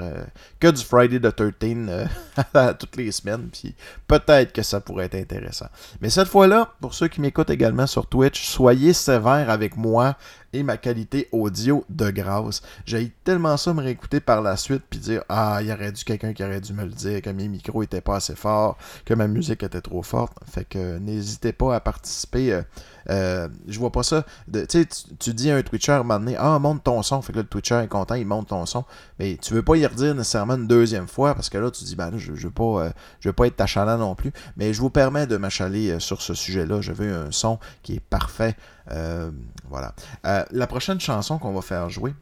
que 0.59 0.67
du 0.67 0.83
Friday 0.83 1.19
the 1.19 1.35
13 1.35 1.47
euh, 1.89 2.73
toutes 2.79 2.95
les 2.97 3.11
semaines, 3.11 3.49
puis 3.51 3.75
peut-être 4.07 4.53
que 4.53 4.63
ça 4.63 4.79
pourrait 4.81 5.05
être 5.05 5.15
intéressant. 5.15 5.67
Mais 6.01 6.09
cette 6.09 6.27
fois-là, 6.27 6.73
pour 6.81 6.93
ceux 6.93 7.07
qui 7.07 7.21
m'écoutent 7.21 7.49
également 7.49 7.87
sur 7.87 8.07
Twitch, 8.07 8.45
soyez 8.47 8.93
sévères 8.93 9.49
avec 9.49 9.75
moi 9.77 10.15
et 10.53 10.63
ma 10.63 10.77
qualité 10.77 11.27
audio 11.31 11.83
de 11.89 12.09
grâce. 12.09 12.61
J'ai 12.85 13.11
tellement 13.23 13.57
ça 13.57 13.73
me 13.73 13.81
réécouter 13.81 14.19
par 14.19 14.41
la 14.41 14.57
suite 14.57 14.83
puis 14.89 14.99
dire 14.99 15.23
ah, 15.29 15.59
il 15.61 15.67
y 15.67 15.71
aurait 15.73 15.91
dû 15.91 16.03
quelqu'un 16.03 16.33
qui 16.33 16.43
aurait 16.43 16.61
dû 16.61 16.73
me 16.73 16.83
le 16.83 16.91
dire 16.91 17.21
que 17.21 17.29
mes 17.29 17.47
micros 17.47 17.83
étaient 17.83 18.01
pas 18.01 18.17
assez 18.17 18.35
forts, 18.35 18.77
que 19.05 19.13
ma 19.13 19.27
musique 19.27 19.63
était 19.63 19.81
trop 19.81 20.03
forte. 20.03 20.33
Fait 20.49 20.65
que 20.65 20.97
n'hésitez 20.99 21.51
pas 21.53 21.75
à 21.75 21.79
participer. 21.79 22.53
euh, 22.53 22.61
euh, 23.09 23.47
je 23.67 23.79
vois 23.79 23.91
pas 23.91 24.03
ça. 24.03 24.25
de- 24.49 24.65
Tu 24.65 24.85
tu- 25.19 25.33
dis 25.33 25.49
à 25.49 25.55
un 25.55 25.61
Twitcher 25.61 25.93
à 25.93 25.95
un 25.95 26.03
moment 26.03 26.19
donné, 26.19 26.35
ah, 26.37 26.59
monte 26.59 26.83
ton 26.83 27.01
son. 27.03 27.21
Fait 27.21 27.31
que 27.31 27.37
là, 27.37 27.43
le 27.43 27.47
Twitcher 27.47 27.75
est 27.83 27.87
content, 27.87 28.15
il 28.15 28.25
monte 28.27 28.49
ton 28.49 28.65
son. 28.65 28.83
Mais 29.19 29.37
tu 29.41 29.53
veux 29.53 29.63
pas 29.63 29.77
y 29.77 29.85
redire 29.85 30.13
nécessairement 30.13 30.55
une 30.55 30.67
deuxième 30.67 31.07
fois 31.07 31.33
parce 31.33 31.49
que 31.49 31.57
là, 31.57 31.71
tu 31.71 31.83
dis, 31.85 31.95
ben 31.95 32.11
là, 32.11 32.17
je, 32.17 32.35
je 32.35 32.47
veux 32.47 32.53
pas, 32.53 32.63
euh, 32.85 32.89
je 33.21 33.29
veux 33.29 33.33
pas 33.33 33.47
être 33.47 33.61
achalant 33.61 33.97
non 33.97 34.15
plus. 34.15 34.33
Mais 34.57 34.73
je 34.73 34.81
vous 34.81 34.89
permets 34.89 35.25
de 35.27 35.37
m'achaler 35.37 35.91
euh, 35.91 35.99
sur 35.99 36.21
ce 36.21 36.33
sujet-là. 36.33 36.81
Je 36.81 36.91
veux 36.91 37.13
un 37.13 37.31
son 37.31 37.59
qui 37.81 37.95
est 37.95 37.99
parfait. 38.01 38.55
Euh, 38.91 39.31
voilà. 39.69 39.93
Euh, 40.25 40.43
la 40.51 40.67
prochaine 40.67 40.99
chanson 40.99 41.37
qu'on 41.37 41.53
va 41.53 41.61
faire 41.61 41.89
jouer, 41.89 42.13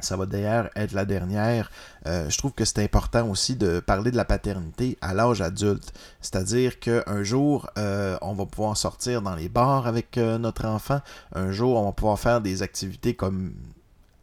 ça 0.00 0.16
va 0.16 0.26
d'ailleurs 0.26 0.70
être 0.76 0.92
la 0.92 1.04
dernière. 1.04 1.70
Euh, 2.06 2.30
je 2.30 2.38
trouve 2.38 2.52
que 2.52 2.64
c'est 2.64 2.82
important 2.82 3.28
aussi 3.28 3.56
de 3.56 3.80
parler 3.80 4.10
de 4.10 4.16
la 4.16 4.24
paternité 4.24 4.96
à 5.00 5.12
l'âge 5.14 5.40
adulte. 5.40 5.92
C'est-à-dire 6.20 6.78
qu'un 6.78 7.22
jour, 7.22 7.68
on 7.76 8.34
va 8.34 8.46
pouvoir 8.46 8.76
sortir 8.76 9.22
dans 9.22 9.34
les 9.34 9.48
bars 9.48 9.86
avec 9.86 10.16
notre 10.16 10.66
enfant. 10.66 11.00
Un 11.34 11.50
jour, 11.50 11.76
on 11.76 11.86
va 11.86 11.92
pouvoir 11.92 12.18
faire 12.18 12.40
des 12.40 12.62
activités 12.62 13.14
comme 13.14 13.54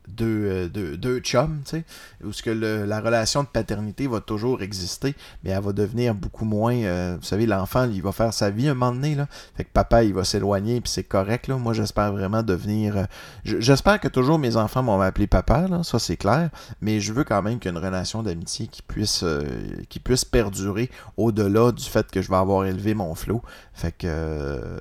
deux, 0.08 0.48
euh, 0.50 0.68
deux, 0.70 0.98
deux 0.98 1.20
chums, 1.20 1.62
tu 1.66 1.78
sais, 1.78 1.84
où 2.24 2.32
ce 2.32 2.42
que 2.44 2.50
le- 2.50 2.86
la 2.86 3.00
relation 3.02 3.44
de 3.44 3.48
paternité 3.48 4.08
va 4.08 4.22
toujours 4.22 4.62
exister, 4.62 5.16
mais 5.44 5.52
elle 5.52 5.62
va 5.64 5.74
devenir 5.74 6.14
beaucoup 6.16 6.46
moins. 6.46 6.76
euh, 6.76 7.18
vous 7.20 7.26
savez, 7.26 7.46
l'enfant, 7.46 7.90
il 7.92 8.02
va 8.02 8.12
faire 8.12 8.34
sa 8.34 8.50
vie 8.50 8.68
un 8.68 8.74
moment 8.74 8.92
donné, 8.92 9.16
là. 9.16 9.28
Fait 9.56 9.64
que 9.64 9.70
papa, 9.72 10.04
il 10.04 10.14
va 10.14 10.24
s'éloigner, 10.24 10.82
puis 10.82 10.92
c'est 10.92 11.04
correct, 11.04 11.48
là. 11.48 11.58
Moi, 11.58 11.74
j'espère 11.74 12.12
vraiment 12.12 12.44
devenir. 12.44 12.98
euh, 12.98 13.04
j'espère 13.44 14.00
que 14.00 14.08
toujours 14.08 14.40
mes 14.40 14.56
enfants 14.58 14.84
vont 14.84 14.98
m'appeler 14.98 15.28
papa, 15.28 15.68
là, 15.68 15.84
ça 15.84 16.00
c'est 16.00 16.18
clair, 16.18 16.50
mais 16.82 17.00
je 17.00 17.14
veux 17.14 17.24
quand 17.24 17.42
même 17.42 17.60
qu'il 17.60 17.72
y 17.72 17.74
ait 17.74 17.78
une 17.78 17.84
relation 17.86 18.24
d'amitié 18.24 18.68
qui 18.68 18.82
puisse, 18.82 19.22
euh, 19.24 19.44
qui 19.90 20.00
puisse 20.00 20.26
perdurer 20.26 20.90
au-delà 21.18 21.72
du 21.72 21.84
fait 21.84 22.10
que 22.12 22.22
je 22.22 22.30
vais 22.30 22.36
avoir 22.38 22.66
élevé 22.66 22.94
mon 22.94 23.16
flot. 23.16 23.42
Fait 23.74 23.92
que 23.92 24.80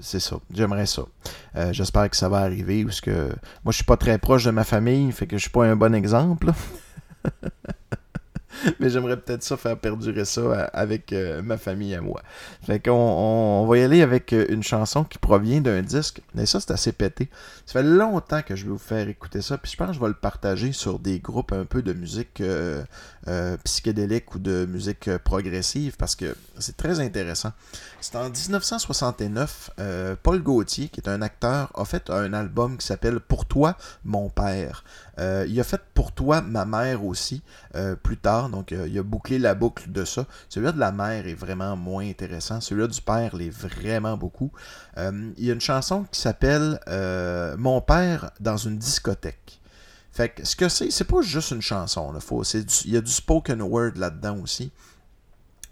c'est 0.00 0.20
ça. 0.20 0.36
J'aimerais 0.52 0.86
ça. 0.86 1.02
J'espère 1.72 2.08
que 2.08 2.16
ça 2.16 2.28
va 2.28 2.38
arriver, 2.38 2.84
parce 2.84 3.00
que 3.00 3.28
moi, 3.64 3.70
je 3.70 3.76
suis 3.76 3.84
pas 3.84 3.96
très 3.96 4.18
proche 4.18 4.41
de 4.44 4.50
ma 4.50 4.64
famille, 4.64 5.10
fait 5.12 5.26
que 5.26 5.36
je 5.36 5.42
suis 5.42 5.50
pas 5.50 5.64
un 5.64 5.76
bon 5.76 5.94
exemple. 5.94 6.52
Mais 8.80 8.90
j'aimerais 8.90 9.16
peut-être 9.16 9.42
ça 9.42 9.56
faire 9.56 9.78
perdurer 9.78 10.24
ça 10.24 10.40
euh, 10.40 10.66
avec 10.72 11.12
euh, 11.12 11.42
ma 11.42 11.56
famille 11.56 11.94
à 11.94 12.00
moi. 12.00 12.22
Fait 12.62 12.80
qu'on 12.80 12.92
on, 12.92 13.66
va 13.66 13.78
y 13.78 13.82
aller 13.82 14.02
avec 14.02 14.32
euh, 14.32 14.46
une 14.48 14.62
chanson 14.62 15.04
qui 15.04 15.18
provient 15.18 15.60
d'un 15.60 15.82
disque. 15.82 16.20
Mais 16.34 16.46
ça, 16.46 16.60
c'est 16.60 16.70
assez 16.70 16.92
pété. 16.92 17.28
Ça 17.66 17.80
fait 17.80 17.82
longtemps 17.82 18.42
que 18.42 18.54
je 18.54 18.64
vais 18.64 18.70
vous 18.70 18.78
faire 18.78 19.08
écouter 19.08 19.42
ça. 19.42 19.58
Puis 19.58 19.72
je 19.72 19.76
pense 19.76 19.88
que 19.88 19.94
je 19.94 20.00
vais 20.00 20.08
le 20.08 20.14
partager 20.14 20.72
sur 20.72 20.98
des 20.98 21.18
groupes 21.18 21.52
un 21.52 21.64
peu 21.64 21.82
de 21.82 21.92
musique 21.92 22.42
euh, 23.28 23.56
psychédélique 23.62 24.34
ou 24.34 24.38
de 24.40 24.66
musique 24.66 25.06
euh, 25.06 25.18
progressive 25.18 25.96
parce 25.96 26.16
que 26.16 26.34
c'est 26.58 26.76
très 26.76 26.98
intéressant. 27.00 27.52
C'est 28.00 28.16
en 28.16 28.28
1969, 28.28 29.70
euh, 29.78 30.16
Paul 30.20 30.42
Gauthier, 30.42 30.88
qui 30.88 31.00
est 31.00 31.08
un 31.08 31.22
acteur, 31.22 31.70
a 31.78 31.84
fait 31.84 32.10
un 32.10 32.32
album 32.32 32.76
qui 32.76 32.86
s'appelle 32.86 33.20
Pour 33.20 33.46
toi, 33.46 33.76
mon 34.04 34.28
père. 34.28 34.82
Euh, 35.20 35.46
il 35.48 35.58
a 35.60 35.64
fait 35.64 35.80
Pour 35.94 36.10
toi, 36.12 36.40
ma 36.40 36.64
mère 36.64 37.04
aussi, 37.04 37.42
plus 38.02 38.16
tard. 38.16 38.48
Donc, 38.48 38.72
il 38.72 38.98
a 38.98 39.02
bouclé 39.02 39.38
la 39.38 39.54
boucle 39.54 39.90
de 39.90 40.04
ça. 40.04 40.26
Celui-là 40.48 40.72
de 40.72 40.80
la 40.80 40.90
mère 40.90 41.26
est 41.26 41.34
vraiment 41.34 41.76
moins 41.76 42.04
intéressant. 42.04 42.60
Celui-là 42.60 42.88
du 42.88 43.00
père 43.00 43.36
l'est 43.36 43.50
vraiment 43.50 44.16
beaucoup. 44.16 44.50
Il 44.96 45.32
y 45.38 45.50
a 45.50 45.54
une 45.54 45.60
chanson 45.60 46.04
qui 46.10 46.20
s'appelle 46.20 46.80
Mon 47.58 47.80
père 47.80 48.30
dans 48.40 48.56
une 48.56 48.78
discothèque. 48.78 49.61
Fait 50.12 50.28
que 50.28 50.44
ce 50.44 50.54
que 50.54 50.68
c'est, 50.68 50.90
c'est 50.90 51.04
pas 51.04 51.22
juste 51.22 51.52
une 51.52 51.62
chanson. 51.62 52.12
Il 52.84 52.90
y 52.90 52.96
a 52.96 53.00
du 53.00 53.10
spoken 53.10 53.62
word 53.62 53.92
là-dedans 53.96 54.38
aussi. 54.42 54.70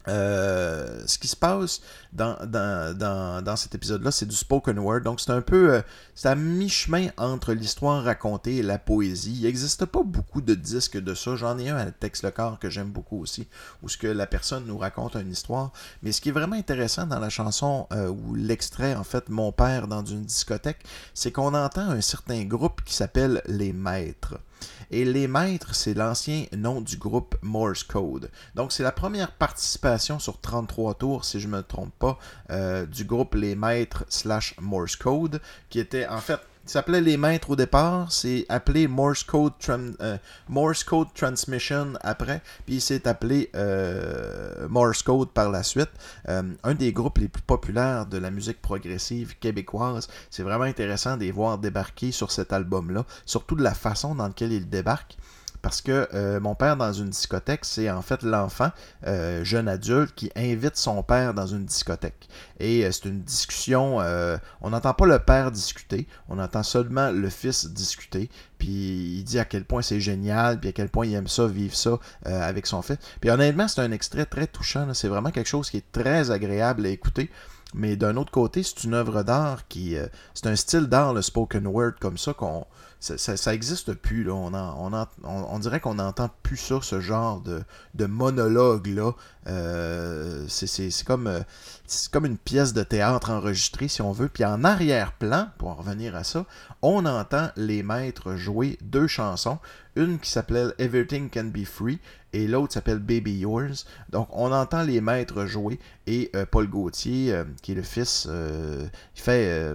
Euh, 0.09 1.03
ce 1.07 1.19
qui 1.19 1.29
se 1.29 1.37
passe 1.37 1.83
dans, 2.13 2.37
dans, 2.47 2.97
dans, 3.45 3.57
cet 3.57 3.75
épisode-là, 3.75 4.11
c'est 4.11 4.27
du 4.27 4.35
spoken 4.35 4.79
word. 4.79 5.01
Donc, 5.01 5.21
c'est 5.21 5.31
un 5.31 5.43
peu. 5.43 5.75
euh, 5.75 5.83
c'est 6.15 6.29
à 6.29 6.35
mi-chemin 6.35 7.09
entre 7.17 7.53
l'histoire 7.53 8.03
racontée 8.03 8.57
et 8.57 8.63
la 8.63 8.79
poésie. 8.79 9.37
Il 9.37 9.43
n'existe 9.43 9.85
pas 9.85 10.03
beaucoup 10.03 10.41
de 10.41 10.55
disques 10.55 10.99
de 10.99 11.15
ça. 11.15 11.37
J'en 11.37 11.59
ai 11.59 11.69
un 11.69 11.77
à 11.77 11.91
Texte 11.91 12.25
le 12.25 12.31
corps 12.31 12.59
que 12.59 12.71
j'aime 12.71 12.91
beaucoup 12.91 13.21
aussi, 13.21 13.47
où 13.83 13.89
ce 13.89 13.99
que 13.99 14.07
la 14.07 14.27
personne 14.27 14.65
nous 14.67 14.79
raconte 14.79 15.17
une 15.17 15.31
histoire. 15.31 15.73
Mais 16.03 16.13
ce 16.13 16.21
qui 16.21 16.31
est 16.31 16.33
vraiment 16.33 16.57
intéressant 16.57 17.07
dans 17.07 17.21
la 17.21 17.31
chanson, 17.31 17.87
euh, 17.93 18.09
ou 18.09 18.35
l'extrait, 18.35 18.95
en 18.95 19.05
fait, 19.05 19.29
Mon 19.29 19.53
père 19.53 19.87
dans 19.87 20.05
une 20.05 20.25
discothèque, 20.25 20.85
c'est 21.15 21.31
qu'on 21.31 21.55
entend 21.55 21.91
un 21.91 22.01
certain 22.01 22.45
groupe 22.45 22.83
qui 22.85 22.95
s'appelle 22.95 23.43
Les 23.47 23.73
Maîtres. 23.73 24.39
Et 24.91 25.05
Les 25.05 25.29
Maîtres, 25.29 25.75
c'est 25.75 25.95
l'ancien 25.95 26.45
nom 26.57 26.81
du 26.81 26.97
groupe 26.97 27.37
Morse 27.43 27.85
Code. 27.85 28.31
Donc, 28.55 28.73
c'est 28.73 28.83
la 28.83 28.93
première 28.93 29.33
participation 29.33 30.19
sur 30.19 30.41
33 30.41 30.95
tours, 30.95 31.25
si 31.25 31.41
je 31.41 31.47
ne 31.47 31.53
me 31.57 31.63
trompe 31.63 31.93
pas, 31.99 32.19
euh, 32.51 32.87
du 32.87 33.05
groupe 33.05 33.35
Les 33.35 33.55
Maîtres 33.55 34.05
slash 34.09 34.55
Morse 34.61 34.97
Code, 34.97 35.41
qui 35.69 35.79
était 35.79 36.07
en 36.07 36.19
fait. 36.19 36.41
Il 36.71 36.75
s'appelait 36.75 37.01
Les 37.01 37.17
Maîtres 37.17 37.51
au 37.51 37.57
départ, 37.57 38.13
c'est 38.13 38.47
appelé 38.49 38.87
Morse 38.87 39.25
Code, 39.25 39.55
euh, 39.69 40.17
Morse 40.49 40.85
Code 40.85 41.09
Transmission 41.13 41.95
après, 42.01 42.43
puis 42.65 42.77
il 42.77 42.81
s'est 42.81 43.09
appelé 43.09 43.51
euh, 43.57 44.69
Morse 44.69 45.03
Code 45.03 45.31
par 45.31 45.51
la 45.51 45.65
suite. 45.65 45.91
Euh, 46.29 46.45
un 46.63 46.75
des 46.75 46.93
groupes 46.93 47.19
les 47.19 47.27
plus 47.27 47.43
populaires 47.43 48.07
de 48.07 48.19
la 48.19 48.31
musique 48.31 48.63
progressive 48.63 49.37
québécoise. 49.41 50.07
C'est 50.31 50.45
vraiment 50.45 50.63
intéressant 50.63 51.17
de 51.17 51.23
les 51.23 51.33
voir 51.33 51.59
débarquer 51.59 52.13
sur 52.13 52.31
cet 52.31 52.53
album-là, 52.53 53.05
surtout 53.27 53.57
de 53.57 53.65
la 53.65 53.75
façon 53.75 54.15
dans 54.15 54.29
laquelle 54.29 54.53
ils 54.53 54.69
débarquent. 54.69 55.17
Parce 55.63 55.83
que 55.83 56.09
euh, 56.15 56.41
mon 56.41 56.55
père 56.55 56.77
dans 56.77 56.93
une 56.93 57.11
discothèque, 57.11 57.65
c'est 57.65 57.91
en 57.91 58.03
fait 58.03 58.23
l'enfant, 58.23 58.71
euh, 59.07 59.45
jeune 59.45 59.69
adulte, 59.69 60.15
qui 60.15 60.31
invite 60.37 60.77
son 60.77 61.03
père 61.03 61.35
dans 61.35 61.47
une 61.47 61.65
discothèque. 61.65 62.29
Et 62.59 62.85
euh, 62.85 62.93
c'est 62.93 63.07
une 63.07 63.21
discussion, 63.21 63.99
on 64.61 64.71
n'entend 64.71 64.95
pas 64.95 65.07
le 65.07 65.19
père 65.19 65.51
discuter, 65.51 66.07
on 66.29 66.39
entend 66.39 66.63
seulement 66.63 67.11
le 67.11 67.29
fils 67.29 67.67
discuter. 67.67 68.31
Puis 68.59 68.69
il 69.19 69.25
dit 69.25 69.39
à 69.39 69.45
quel 69.45 69.65
point 69.65 69.83
c'est 69.83 70.01
génial, 70.01 70.61
puis 70.61 70.71
à 70.71 70.73
quel 70.73 70.89
point 70.89 71.07
il 71.07 71.15
aime 71.15 71.29
ça, 71.29 71.47
vivre 71.47 71.75
ça 71.75 71.99
avec 72.25 72.67
son 72.67 72.83
fils. 72.83 72.99
Puis 73.21 73.31
honnêtement, 73.31 73.69
c'est 73.69 73.81
un 73.81 73.93
extrait 73.93 74.27
très 74.27 74.47
touchant, 74.47 74.93
c'est 74.95 75.09
vraiment 75.09 75.31
quelque 75.31 75.49
chose 75.49 75.71
qui 75.71 75.79
est 75.79 75.93
très 75.93 76.31
agréable 76.31 76.87
à 76.87 76.89
écouter. 76.89 77.31
Mais 77.73 77.95
d'un 77.97 78.17
autre 78.17 78.33
côté, 78.33 78.63
c'est 78.65 78.83
une 78.85 78.95
œuvre 78.95 79.23
d'art 79.23 79.69
qui. 79.69 79.97
euh, 79.97 80.07
c'est 80.35 80.47
un 80.49 80.57
style 80.57 80.87
d'art, 80.87 81.15
le 81.15 81.23
spoken 81.23 81.67
word, 81.67 81.93
comme 82.01 82.19
ça, 82.19 82.33
qu'on. 82.35 82.67
Ça, 83.03 83.17
ça, 83.17 83.55
existe 83.55 83.95
plus, 83.95 84.25
là. 84.25 84.35
On, 84.35 84.53
en- 84.53 85.09
on, 85.25 85.59
dirait 85.59 85.81
qu'on 85.81 85.95
n'entend 85.95 86.29
plus 86.43 86.59
ça, 86.59 86.81
ce 86.83 87.01
genre 87.01 87.41
de, 87.41 87.63
de 87.95 88.05
monologue-là. 88.05 89.13
Euh, 89.47 90.45
c'est- 90.49 91.03
comme, 91.07 91.27
euh, 91.27 91.41
c'est 91.87 92.11
comme 92.13 92.27
une 92.27 92.37
pièce 92.37 92.75
de 92.75 92.83
théâtre 92.83 93.31
enregistrée, 93.31 93.89
si 93.89 94.03
on 94.03 94.13
veut. 94.13 94.29
Puis 94.29 94.45
en 94.45 94.65
arrière-plan, 94.65 95.49
pour 95.57 95.69
en 95.71 95.75
revenir 95.77 96.15
à 96.15 96.25
ça, 96.25 96.45
on 96.83 97.07
entend 97.07 97.49
les 97.57 97.83
maîtres 97.83 98.35
jouer 98.37 98.79
deux 98.83 99.07
chansons. 99.07 99.59
Une 99.97 100.19
qui 100.19 100.31
s'appelait 100.31 100.67
Everything 100.79 101.31
Can 101.31 101.45
Be 101.55 101.65
Free 101.65 101.99
et 102.33 102.47
l'autre 102.47 102.73
s'appelle 102.75 102.99
Baby 103.01 103.39
Yours. 103.39 103.87
Donc 104.11 104.29
on 104.33 104.53
entend 104.53 104.83
les 104.83 105.01
maîtres 105.01 105.47
jouer 105.47 105.79
et 106.07 106.31
euh, 106.37 106.47
Paul 106.51 106.69
Gauthier, 106.69 107.33
euh, 107.33 107.45
qui 107.63 107.73
est 107.73 107.77
le 107.77 107.83
fils, 107.83 108.27
euh, 108.31 108.87
il 109.17 109.21
fait... 109.23 109.75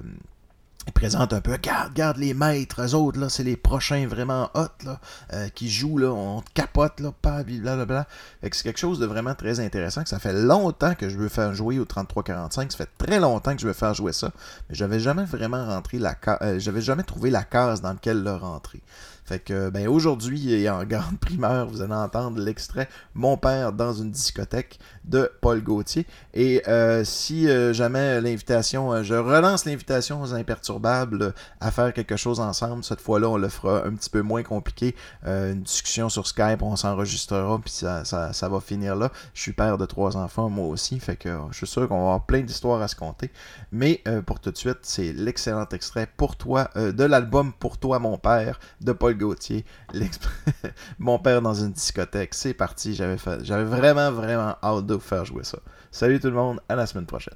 il 0.87 0.91
présente 0.93 1.33
un 1.33 1.41
peu, 1.41 1.51
regarde, 1.53 1.89
regarde 1.89 2.17
les 2.17 2.33
maîtres, 2.35 2.81
eux 2.83 2.93
autres, 2.93 3.19
là, 3.19 3.27
c'est 3.27 3.43
les 3.43 3.57
prochains 3.57 4.05
vraiment 4.07 4.51
hot, 4.53 4.67
là, 4.85 4.99
qui 5.55 5.67
jouent, 5.69 5.97
là, 5.97 6.11
on 6.11 6.41
te 6.41 6.51
capote, 6.53 6.99
là, 6.99 7.11
pas, 7.11 7.43
blablabla. 7.43 8.05
Que 8.41 8.55
c'est 8.55 8.61
quelque 8.63 8.77
chose 8.79 8.99
de 8.99 9.07
vraiment 9.07 9.33
très 9.33 9.59
intéressant, 9.59 10.03
que 10.03 10.09
ça 10.09 10.19
fait 10.19 10.31
longtemps 10.33 10.93
que 10.93 11.09
je 11.09 11.17
veux 11.17 11.27
faire 11.27 11.55
jouer 11.55 11.79
au 11.79 11.85
3345, 11.85 12.71
ça 12.71 12.77
fait 12.77 12.89
très 12.99 13.19
longtemps 13.19 13.55
que 13.55 13.61
je 13.61 13.67
veux 13.67 13.73
faire 13.73 13.95
jouer 13.95 14.13
ça, 14.13 14.31
mais 14.69 14.75
j'avais 14.75 14.99
jamais 14.99 15.25
vraiment 15.25 15.65
rentré 15.65 15.97
la 15.97 16.15
ca- 16.23 16.37
euh, 16.43 16.59
j'avais 16.59 16.81
jamais 16.81 17.03
trouvé 17.03 17.31
la 17.31 17.43
case 17.43 17.81
dans 17.81 17.93
laquelle 17.93 18.21
le 18.23 18.35
rentrer. 18.35 18.81
Fait 19.25 19.39
que, 19.39 19.71
ben, 19.71 19.87
aujourd'hui, 19.87 20.53
et 20.53 20.69
en 20.69 20.83
grande 20.83 21.17
primeur, 21.19 21.67
vous 21.67 21.81
allez 21.81 21.93
entendre 21.93 22.39
l'extrait 22.39 22.87
Mon 23.15 23.37
père 23.37 23.73
dans 23.73 23.91
une 23.91 24.11
discothèque 24.11 24.79
de 25.03 25.31
Paul 25.41 25.63
Gauthier. 25.63 26.05
Et 26.35 26.61
euh, 26.67 27.03
si 27.03 27.49
euh, 27.49 27.73
jamais 27.73 28.21
l'invitation, 28.21 28.93
euh, 28.93 29.01
je 29.01 29.15
relance 29.15 29.65
l'invitation 29.65 30.21
aux 30.21 30.33
imperturbables 30.35 31.33
à 31.59 31.71
faire 31.71 31.91
quelque 31.91 32.17
chose 32.17 32.39
ensemble, 32.39 32.83
cette 32.83 33.01
fois-là, 33.01 33.29
on 33.29 33.37
le 33.37 33.49
fera 33.49 33.85
un 33.87 33.95
petit 33.95 34.11
peu 34.11 34.21
moins 34.21 34.43
compliqué. 34.43 34.95
Une 35.25 35.63
discussion 35.63 36.09
sur 36.09 36.27
Skype, 36.27 36.61
on 36.61 36.75
s'enregistrera, 36.75 37.59
puis 37.59 37.71
ça, 37.71 38.03
va 38.49 38.59
finir 38.59 38.95
là. 38.95 39.11
Je 39.33 39.41
suis 39.41 39.53
père 39.53 39.77
de 39.77 39.85
trois 39.85 40.17
enfants, 40.17 40.49
moi 40.49 40.67
aussi, 40.67 40.99
fait 40.99 41.15
que 41.15 41.29
je 41.51 41.57
suis 41.57 41.67
sûr 41.67 41.87
qu'on 41.87 41.95
va 41.95 42.01
avoir 42.01 42.25
plein 42.25 42.41
d'histoires 42.41 42.81
à 42.81 42.87
se 42.87 42.95
compter. 42.95 43.31
Mais 43.71 44.03
pour 44.25 44.39
tout 44.39 44.51
de 44.51 44.57
suite, 44.57 44.79
c'est 44.83 45.13
l'excellent 45.13 45.67
extrait 45.71 46.07
pour 46.17 46.35
toi 46.35 46.69
de 46.75 47.03
l'album 47.03 47.53
Pour 47.53 47.77
toi, 47.77 47.99
mon 47.99 48.17
père 48.17 48.59
de 48.81 48.91
Paul 48.91 49.14
Gauthier. 49.15 49.65
Mon 50.99 51.19
père 51.19 51.41
dans 51.41 51.53
une 51.53 51.71
discothèque. 51.71 52.33
C'est 52.33 52.53
parti. 52.53 52.93
J'avais 52.93 53.63
vraiment, 53.63 54.11
vraiment 54.11 54.55
hâte 54.61 54.85
de 54.85 54.95
vous 54.95 54.99
faire 54.99 55.25
jouer 55.25 55.43
ça. 55.43 55.59
Salut 55.91 56.19
tout 56.19 56.27
le 56.27 56.33
monde. 56.33 56.59
À 56.69 56.75
la 56.75 56.85
semaine 56.85 57.05
prochaine. 57.05 57.35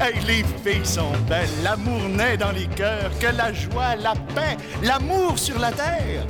Hey, 0.00 0.14
les 0.26 0.44
filles 0.64 0.86
sont 0.86 1.10
belles, 1.28 1.48
l'amour 1.64 2.08
naît 2.08 2.36
dans 2.36 2.52
les 2.52 2.66
cœurs, 2.66 3.10
que 3.18 3.26
la 3.36 3.52
joie, 3.52 3.96
la 3.96 4.14
paix, 4.34 4.56
l'amour 4.82 5.36
sur 5.36 5.58
la 5.58 5.72
terre. 5.72 6.24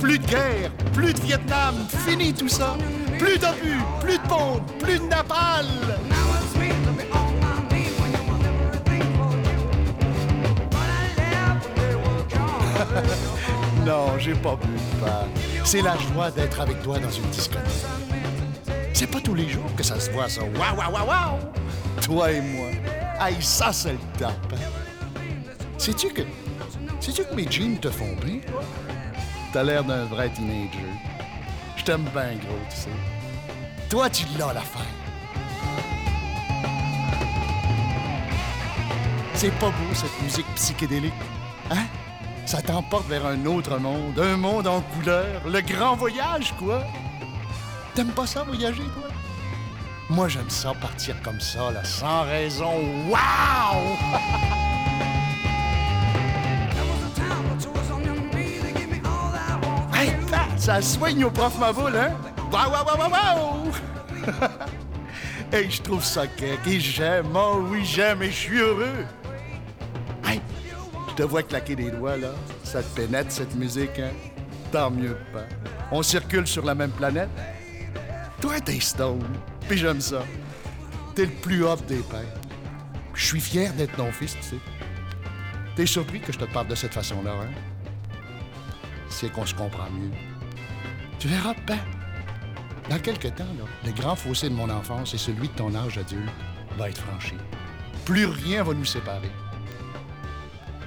Plus 0.00 0.18
de 0.18 0.26
guerre, 0.26 0.70
plus 0.94 1.12
de 1.12 1.20
Vietnam, 1.20 1.74
fini 2.06 2.32
tout 2.32 2.48
ça. 2.48 2.78
Plus 3.18 3.36
d'obus, 3.38 3.82
plus 4.00 4.16
de 4.16 4.26
bombes, 4.26 4.62
plus 4.78 4.98
de 4.98 5.04
napalm. 5.04 5.66
Non, 13.86 14.18
j'ai 14.18 14.34
pas 14.34 14.56
bu 14.56 14.68
de. 14.68 15.64
C'est 15.64 15.82
la 15.82 15.96
joie 15.96 16.30
d'être 16.30 16.60
avec 16.60 16.82
toi 16.82 16.98
dans 16.98 17.10
une 17.10 17.28
discothèque. 17.30 17.64
C'est 18.92 19.06
pas 19.06 19.20
tous 19.20 19.34
les 19.34 19.48
jours 19.48 19.74
que 19.76 19.82
ça 19.82 19.98
se 19.98 20.10
voit, 20.10 20.28
ça. 20.28 20.42
Waouh, 20.42 20.76
waouh, 20.76 20.92
waouh, 20.92 21.06
waouh! 21.06 21.38
Toi 22.02 22.32
et 22.32 22.40
moi. 22.40 22.68
Aïe, 23.20 23.36
ça, 23.42 23.70
c'est 23.70 23.92
le 23.92 23.98
hein. 24.24 24.32
Sais-tu 25.76 26.08
que. 26.08 26.22
Sais-tu 27.00 27.22
que 27.22 27.34
mes 27.34 27.50
jeans 27.50 27.78
te 27.78 27.90
font 27.90 28.16
bien, 28.24 28.40
toi? 28.50 28.62
T'as 29.52 29.62
l'air 29.62 29.84
d'un 29.84 30.06
vrai 30.06 30.30
teenager. 30.30 30.78
Je 31.76 31.84
t'aime 31.84 32.04
bien 32.14 32.36
gros, 32.36 32.58
tu 32.70 32.76
sais. 32.76 32.88
Toi, 33.90 34.08
tu 34.08 34.24
l'as 34.38 34.54
l'affaire. 34.54 34.80
C'est 39.34 39.52
pas 39.58 39.68
beau, 39.68 39.94
cette 39.94 40.22
musique 40.22 40.54
psychédélique. 40.54 41.12
Hein? 41.70 41.84
Ça 42.46 42.62
t'emporte 42.62 43.06
vers 43.06 43.26
un 43.26 43.44
autre 43.44 43.78
monde, 43.78 44.18
un 44.18 44.38
monde 44.38 44.66
en 44.66 44.80
couleur, 44.80 45.46
le 45.46 45.60
grand 45.60 45.94
voyage, 45.94 46.54
quoi. 46.58 46.82
T'aimes 47.94 48.12
pas 48.12 48.26
ça, 48.26 48.44
voyager, 48.44 48.82
toi? 48.82 49.08
Moi, 50.10 50.26
j'aime 50.28 50.50
ça, 50.50 50.74
partir 50.74 51.14
comme 51.22 51.40
ça, 51.40 51.70
là, 51.70 51.84
sans 51.84 52.24
raison. 52.24 53.08
Waouh! 53.08 53.96
Ça 60.60 60.82
soigne 60.82 61.24
au 61.24 61.30
prof 61.30 61.58
ma 61.58 61.72
boule, 61.72 61.96
hein? 61.96 62.12
Waouh, 62.52 62.70
waouh, 62.70 62.84
waouh, 62.84 62.98
waouh, 62.98 63.10
waouh! 63.10 63.72
hey, 65.52 65.70
je 65.70 65.80
trouve 65.80 66.04
ça 66.04 66.26
kek 66.26 66.60
et 66.66 66.78
j'aime, 66.78 67.34
oh 67.34 67.64
oui, 67.70 67.82
j'aime 67.82 68.22
et 68.22 68.30
je 68.30 68.36
suis 68.36 68.58
heureux. 68.58 69.06
Hey, 70.22 70.42
je 71.08 71.14
te 71.14 71.22
vois 71.22 71.42
claquer 71.42 71.74
des 71.74 71.90
doigts, 71.90 72.18
là. 72.18 72.32
Ça 72.62 72.82
te 72.82 72.94
pénètre, 72.94 73.32
cette 73.32 73.54
musique, 73.54 73.98
hein? 73.98 74.10
Tant 74.70 74.90
mieux 74.90 75.16
pas. 75.32 75.46
On 75.90 76.02
circule 76.02 76.46
sur 76.46 76.64
la 76.64 76.74
même 76.74 76.90
planète. 76.90 77.30
Toi, 78.42 78.60
t'es 78.60 78.80
stone, 78.80 79.24
puis 79.70 79.78
j'aime 79.78 80.00
ça. 80.00 80.24
T'es 81.14 81.26
le 81.26 81.30
plus 81.30 81.64
hop 81.64 81.86
des 81.86 82.00
pères. 82.00 82.40
Je 83.14 83.24
suis 83.24 83.40
fier 83.40 83.72
d'être 83.74 83.94
ton 83.94 84.10
fils, 84.10 84.34
tu 84.40 84.42
sais. 84.42 84.56
T'es 85.76 85.86
surpris 85.86 86.18
que 86.18 86.32
je 86.32 86.38
te 86.38 86.44
parle 86.44 86.66
de 86.66 86.74
cette 86.74 86.92
façon-là, 86.92 87.30
hein? 87.40 87.50
C'est 89.08 89.30
qu'on 89.30 89.46
se 89.46 89.54
comprend 89.54 89.88
mieux. 89.92 90.10
Tu 91.20 91.28
verras, 91.28 91.54
ben, 91.68 91.78
dans 92.88 92.98
quelques 92.98 93.32
temps, 93.36 93.44
là, 93.44 93.64
le 93.86 93.92
grand 93.92 94.16
fossé 94.16 94.48
de 94.48 94.54
mon 94.54 94.68
enfance 94.68 95.14
et 95.14 95.18
celui 95.18 95.46
de 95.46 95.54
ton 95.54 95.72
âge 95.76 95.98
adulte 95.98 96.32
va 96.76 96.88
être 96.88 97.00
franchi. 97.00 97.36
Plus 98.04 98.26
rien 98.26 98.64
va 98.64 98.74
nous 98.74 98.84
séparer. 98.84 99.30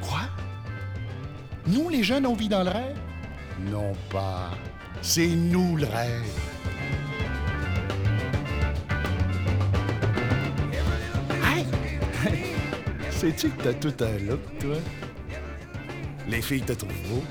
Quoi? 0.01 0.23
Nous, 1.67 1.87
les 1.87 2.03
jeunes, 2.03 2.25
on 2.25 2.33
vit 2.33 2.49
dans 2.49 2.63
le 2.63 2.69
rêve? 2.69 2.97
Non 3.61 3.93
pas. 4.09 4.49
C'est 5.01 5.27
nous 5.27 5.77
le 5.77 5.85
rêve. 5.85 6.52
Sais-tu 13.23 13.51
que 13.51 13.63
t'as 13.63 13.73
tout 13.75 14.03
un 14.03 14.17
look, 14.29 14.41
toi? 14.59 14.75
Les 16.27 16.41
filles 16.41 16.63
te 16.63 16.73
trouvent 16.73 16.91
beau. 17.07 17.23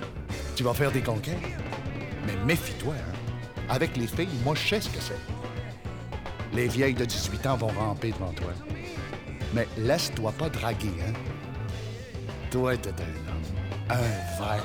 Tu 0.56 0.62
vas 0.62 0.72
faire 0.72 0.90
des 0.90 1.02
conquêtes. 1.02 1.36
Mais 2.26 2.34
méfie-toi, 2.46 2.94
hein? 2.94 3.12
Avec 3.68 3.94
les 3.98 4.06
filles, 4.06 4.30
moi, 4.42 4.54
je 4.54 4.68
sais 4.68 4.80
ce 4.80 4.88
que 4.88 5.02
c'est. 5.02 5.20
Les 6.54 6.66
vieilles 6.66 6.94
de 6.94 7.04
18 7.04 7.46
ans 7.46 7.56
vont 7.58 7.66
ramper 7.66 8.10
devant 8.10 8.32
toi. 8.32 8.52
Mais 9.52 9.68
laisse-toi 9.76 10.32
pas 10.32 10.48
draguer, 10.48 10.94
hein? 11.06 11.12
Toi, 12.50 12.74
t'es 12.78 12.88
un 12.88 13.28
homme. 13.28 14.00
Un 14.00 14.42
vrai. 14.42 14.60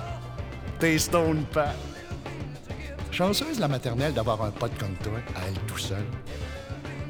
T'es 0.79 0.97
stone 0.97 1.43
pat. 1.51 1.75
Chanceuse 3.11 3.59
la 3.59 3.67
maternelle 3.67 4.13
d'avoir 4.13 4.41
un 4.43 4.51
pote 4.51 4.77
comme 4.77 4.95
toi, 5.03 5.19
à 5.35 5.45
elle 5.45 5.59
tout 5.67 5.77
seul. 5.77 6.05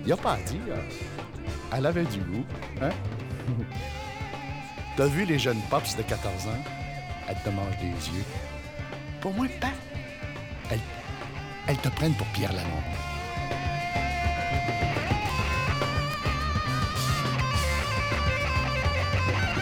Y 0.08 0.12
a 0.12 0.18
pas 0.18 0.34
à 0.34 0.38
dire. 0.38 0.74
Elle 1.72 1.86
avait 1.86 2.06
du 2.06 2.18
goût, 2.18 2.46
hein? 2.82 2.90
T'as 4.98 5.06
vu 5.06 5.26
les 5.26 5.38
jeunes 5.38 5.62
pops 5.70 5.96
de 5.96 6.02
14 6.02 6.48
ans? 6.48 6.64
Elles 7.30 7.40
te 7.44 7.50
mangent 7.50 7.78
des 7.78 7.86
yeux. 7.86 8.26
Pour 9.22 9.32
moi, 9.32 9.46
pas. 9.62 9.68
Elles, 10.72 10.80
elles 11.68 11.78
te 11.78 11.90
prennent 11.90 12.16
pour 12.16 12.26
Pierre 12.28 12.52
Lalonde. 12.52 12.72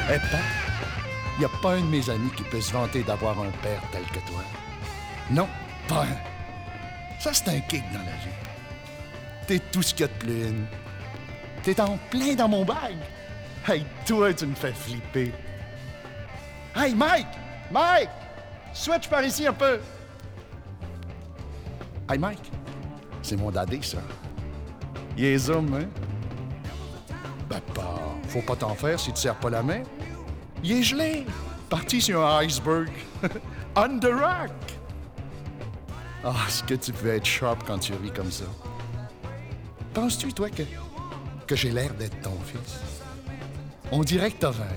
Eh 0.07 0.19
pas, 0.19 0.45
il 1.35 1.39
n'y 1.39 1.45
a 1.45 1.49
pas 1.61 1.73
un 1.73 1.81
de 1.81 1.87
mes 1.87 2.09
amis 2.09 2.31
qui 2.37 2.43
peut 2.43 2.61
se 2.61 2.71
vanter 2.71 3.03
d'avoir 3.03 3.37
un 3.37 3.51
père 3.61 3.81
tel 3.91 4.03
que 4.03 4.25
toi. 4.29 4.41
Non, 5.31 5.49
pas 5.89 6.03
un. 6.03 7.19
Ça, 7.19 7.33
c'est 7.33 7.49
un 7.49 7.59
kick 7.59 7.83
dans 7.91 7.99
la 7.99 8.05
vie. 8.05 8.35
T'es 9.47 9.59
tout 9.59 9.81
ce 9.81 9.93
qu'il 9.93 10.05
y 10.05 10.09
a 10.09 10.13
de 10.13 10.13
plus. 10.13 10.53
T'es 11.61 11.81
en 11.81 11.97
plein 12.09 12.35
dans 12.35 12.47
mon 12.47 12.63
bail. 12.63 12.95
Hey, 13.67 13.85
toi, 14.05 14.33
tu 14.33 14.45
me 14.45 14.55
fais 14.55 14.73
flipper. 14.73 15.33
Hey, 16.75 16.93
Mike! 16.93 17.27
Mike! 17.71 18.09
Switch 18.73 19.07
par 19.07 19.23
ici 19.23 19.47
un 19.47 19.53
peu. 19.53 19.79
Hey 22.09 22.19
Mike, 22.19 22.51
c'est 23.23 23.37
mon 23.37 23.49
daddy, 23.49 23.81
ça. 23.81 23.97
Il 25.17 25.25
est 25.25 25.49
homme, 25.49 25.73
hein? 25.73 25.87
Ben 27.49 27.61
pas. 27.73 27.99
Faut 28.27 28.41
pas 28.41 28.55
t'en 28.55 28.75
faire 28.75 28.99
si 28.99 29.11
tu 29.13 29.21
serres 29.21 29.39
pas 29.39 29.49
la 29.49 29.63
main. 29.63 29.81
Il 30.63 30.73
est 30.73 30.83
gelé. 30.83 31.25
Parti 31.69 32.01
sur 32.01 32.23
un 32.23 32.43
iceberg. 32.43 32.91
On 33.75 33.97
the 33.97 34.05
rock. 34.05 34.51
Ah, 36.23 36.33
est-ce 36.47 36.63
que 36.63 36.75
tu 36.75 36.91
peux 36.91 37.15
être 37.15 37.25
sharp 37.25 37.63
quand 37.65 37.79
tu 37.79 37.93
ris 37.93 38.11
comme 38.11 38.31
ça? 38.31 38.45
Penses-tu, 39.93 40.33
toi, 40.33 40.49
que, 40.49 40.63
que 41.47 41.55
j'ai 41.55 41.71
l'air 41.71 41.93
d'être 41.93 42.19
ton 42.21 42.37
fils? 42.45 42.94
On 43.91 44.03
dirait 44.03 44.31
que 44.31 44.39
t'as 44.39 44.51
20 44.51 44.63
ans. 44.63 44.67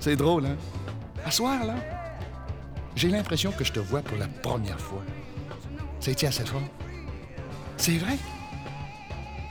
C'est 0.00 0.16
drôle, 0.16 0.46
hein? 0.46 0.56
À 1.24 1.64
là, 1.64 1.74
j'ai 2.94 3.08
l'impression 3.08 3.52
que 3.52 3.64
je 3.64 3.72
te 3.72 3.80
vois 3.80 4.00
pour 4.00 4.16
la 4.16 4.28
première 4.28 4.80
fois. 4.80 5.02
C'est-tu 6.00 6.26
assez 6.26 6.44
fort? 6.44 6.62
C'est 7.76 7.98
vrai? 7.98 8.16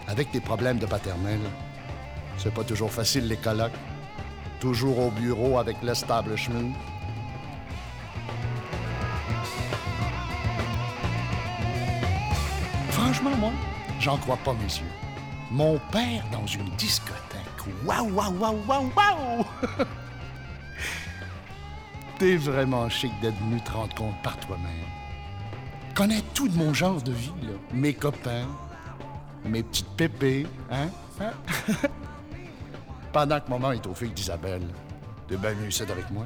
Avec 0.07 0.31
tes 0.31 0.39
problèmes 0.39 0.79
de 0.79 0.85
paternel, 0.85 1.39
c'est 2.37 2.53
pas 2.53 2.63
toujours 2.63 2.91
facile, 2.91 3.27
les 3.27 3.37
colloques. 3.37 3.71
Toujours 4.59 4.97
au 4.99 5.11
bureau 5.11 5.59
avec 5.59 5.77
l'establishment. 5.83 6.73
Franchement, 12.89 13.35
moi, 13.37 13.51
j'en 13.99 14.17
crois 14.17 14.37
pas, 14.37 14.53
messieurs. 14.53 14.85
Mon 15.51 15.79
père 15.91 16.23
dans 16.31 16.45
une 16.47 16.69
discothèque. 16.71 17.36
Waouh, 17.85 18.09
waouh, 18.11 18.33
waouh, 18.39 18.57
waouh, 18.67 18.91
waouh! 18.95 19.45
T'es 22.19 22.35
vraiment 22.35 22.89
chic 22.89 23.11
d'être 23.21 23.37
venu 23.37 23.61
te 23.61 23.71
rendre 23.71 23.93
compte 23.95 24.21
par 24.23 24.37
toi-même. 24.37 24.71
Connais 25.93 26.21
tout 26.33 26.47
de 26.47 26.57
mon 26.57 26.73
genre 26.73 27.01
de 27.01 27.11
vie, 27.11 27.31
là. 27.43 27.53
Mes 27.73 27.93
copains, 27.93 28.47
mes 29.45 29.63
petites 29.63 29.89
pépées, 29.95 30.47
hein? 30.71 30.89
Hein? 31.21 31.31
Pendant 33.13 33.39
que 33.39 33.49
maman 33.49 33.71
est 33.71 33.85
aux 33.87 33.93
filles 33.93 34.11
d'Isabelle, 34.11 34.67
t'es 35.27 35.37
bien 35.37 35.53
mieux 35.53 35.69
ici 35.69 35.83
avec 35.83 36.09
moi. 36.11 36.25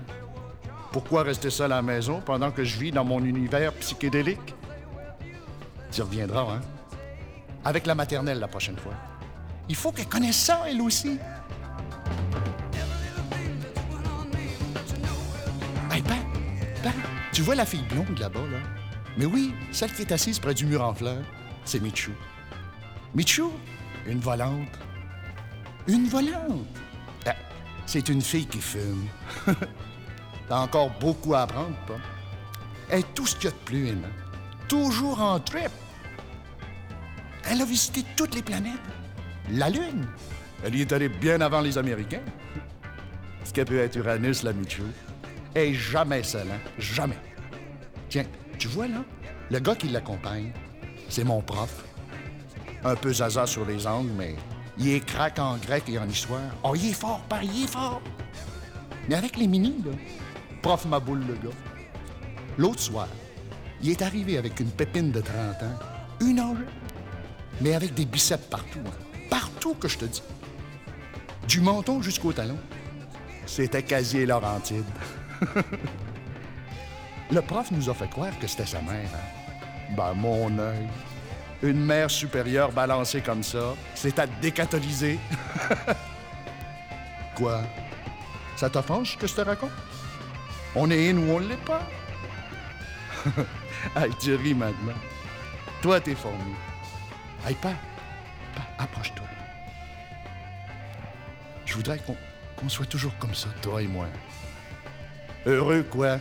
Pourquoi 0.91 1.23
rester 1.23 1.49
seul 1.49 1.71
à 1.71 1.77
la 1.77 1.81
maison 1.81 2.19
pendant 2.19 2.51
que 2.51 2.65
je 2.65 2.77
vis 2.77 2.91
dans 2.91 3.05
mon 3.05 3.23
univers 3.23 3.71
psychédélique? 3.75 4.53
Tu 5.89 6.01
reviendras, 6.01 6.55
hein? 6.55 6.61
Avec 7.63 7.85
la 7.85 7.95
maternelle 7.95 8.39
la 8.39 8.49
prochaine 8.49 8.75
fois. 8.75 8.93
Il 9.71 9.75
faut 9.77 9.93
qu'elle 9.93 10.09
connaisse 10.09 10.35
ça, 10.35 10.63
elle 10.67 10.81
aussi. 10.81 11.17
Hey, 15.89 16.01
Ben, 16.01 16.17
Ben, 16.83 16.91
tu 17.31 17.41
vois 17.41 17.55
la 17.55 17.65
fille 17.65 17.85
blonde 17.89 18.19
là-bas, 18.19 18.41
là? 18.51 18.57
Mais 19.15 19.23
oui, 19.23 19.53
celle 19.71 19.93
qui 19.93 20.01
est 20.01 20.11
assise 20.11 20.39
près 20.39 20.53
du 20.53 20.65
mur 20.65 20.83
en 20.83 20.93
fleurs, 20.93 21.23
c'est 21.63 21.79
Michou. 21.79 22.11
Michou, 23.15 23.53
une 24.07 24.19
volante. 24.19 24.77
Une 25.87 26.09
volante? 26.09 26.67
Ah, 27.25 27.35
c'est 27.85 28.09
une 28.09 28.21
fille 28.21 28.47
qui 28.47 28.59
fume. 28.59 29.07
T'as 30.49 30.59
encore 30.59 30.89
beaucoup 30.99 31.33
à 31.33 31.43
apprendre, 31.43 31.77
pas? 31.87 32.01
Elle 32.89 33.05
tout 33.15 33.25
ce 33.25 33.37
qu'il 33.37 33.45
y 33.45 33.47
a 33.47 33.51
de 33.51 33.63
plus, 33.63 33.89
hein? 33.91 34.09
Toujours 34.67 35.21
en 35.21 35.39
trip. 35.39 35.71
Elle 37.49 37.61
a 37.61 37.65
visité 37.65 38.03
toutes 38.17 38.35
les 38.35 38.41
planètes. 38.41 39.00
La 39.51 39.69
Lune. 39.69 40.07
Elle 40.63 40.75
y 40.75 40.81
est 40.81 40.93
allée 40.93 41.09
bien 41.09 41.41
avant 41.41 41.61
les 41.61 41.77
Américains. 41.77 42.21
Ce 43.43 43.51
qu'elle 43.51 43.65
peut 43.65 43.79
être 43.79 43.95
Uranus, 43.97 44.43
la 44.43 44.53
Michou. 44.53 44.83
Est 45.55 45.73
jamais 45.73 46.23
seule, 46.23 46.47
hein? 46.51 46.59
Jamais. 46.77 47.17
Tiens, 48.09 48.25
tu 48.57 48.67
vois, 48.69 48.87
là, 48.87 49.03
le 49.49 49.59
gars 49.59 49.75
qui 49.75 49.89
l'accompagne, 49.89 50.51
c'est 51.09 51.23
mon 51.25 51.41
prof. 51.41 51.83
Un 52.83 52.95
peu 52.95 53.11
zaza 53.11 53.45
sur 53.45 53.65
les 53.65 53.85
angles, 53.85 54.11
mais 54.17 54.35
il 54.77 54.89
est 54.89 55.05
crack 55.05 55.39
en 55.39 55.57
grec 55.57 55.83
et 55.89 55.99
en 55.99 56.07
histoire. 56.07 56.41
Oh, 56.63 56.73
il 56.75 56.89
est 56.89 56.93
fort, 56.93 57.21
pareil, 57.27 57.49
il 57.53 57.63
est 57.65 57.67
fort. 57.67 58.01
Mais 59.09 59.15
avec 59.15 59.35
les 59.37 59.47
mini, 59.47 59.75
là, 59.85 59.91
prof 60.61 60.85
ma 60.85 60.99
boule, 60.99 61.23
le 61.27 61.33
gars. 61.33 61.55
L'autre 62.57 62.79
soir, 62.79 63.07
il 63.81 63.89
est 63.89 64.01
arrivé 64.01 64.37
avec 64.37 64.59
une 64.59 64.71
pépine 64.71 65.11
de 65.11 65.19
30 65.19 65.35
ans, 65.63 65.79
une 66.21 66.39
âge, 66.39 66.57
mais 67.59 67.73
avec 67.73 67.93
des 67.93 68.05
biceps 68.05 68.45
partout. 68.47 68.79
hein. 68.85 69.10
Partout 69.31 69.73
que 69.75 69.87
je 69.87 69.97
te 69.97 70.05
dis. 70.05 70.21
Du 71.47 71.61
menton 71.61 72.01
jusqu'au 72.01 72.33
talon. 72.33 72.57
C'était 73.47 73.81
quasi 73.81 74.25
Laurentide. 74.25 74.85
Le 77.31 77.41
prof 77.41 77.71
nous 77.71 77.89
a 77.89 77.93
fait 77.93 78.09
croire 78.09 78.37
que 78.39 78.45
c'était 78.45 78.65
sa 78.65 78.81
mère. 78.81 79.09
hein. 79.15 79.95
Ben, 79.95 80.13
mon 80.13 80.59
œil. 80.59 80.87
Une 81.63 81.83
mère 81.85 82.11
supérieure 82.11 82.71
balancée 82.71 83.21
comme 83.21 83.41
ça, 83.43 83.73
c'est 83.95 84.19
à 84.19 84.27
décatholiser. 84.27 85.17
Quoi? 87.35 87.61
Ça 88.57 88.69
t'offense 88.69 89.15
que 89.15 89.27
je 89.27 89.33
te 89.35 89.41
raconte? 89.41 89.71
On 90.75 90.89
est 90.91 91.09
in 91.09 91.17
ou 91.17 91.31
on 91.31 91.39
l'est 91.39 91.63
pas? 91.63 91.81
hey, 93.95 94.11
tu 94.19 94.35
ris 94.35 94.53
maintenant. 94.53 94.93
Toi, 95.81 95.99
t'es 96.01 96.15
formé. 96.15 96.53
Hey, 97.47 97.55
pas, 97.55 97.73
approche-toi. 98.77 99.25
Je 101.65 101.73
voudrais 101.75 101.99
qu'on 101.99 102.69
soit 102.69 102.85
toujours 102.85 103.17
comme 103.17 103.33
ça, 103.33 103.47
toi 103.61 103.81
et 103.81 103.87
moi. 103.87 104.07
Heureux, 105.45 105.83
quoi? 105.89 106.19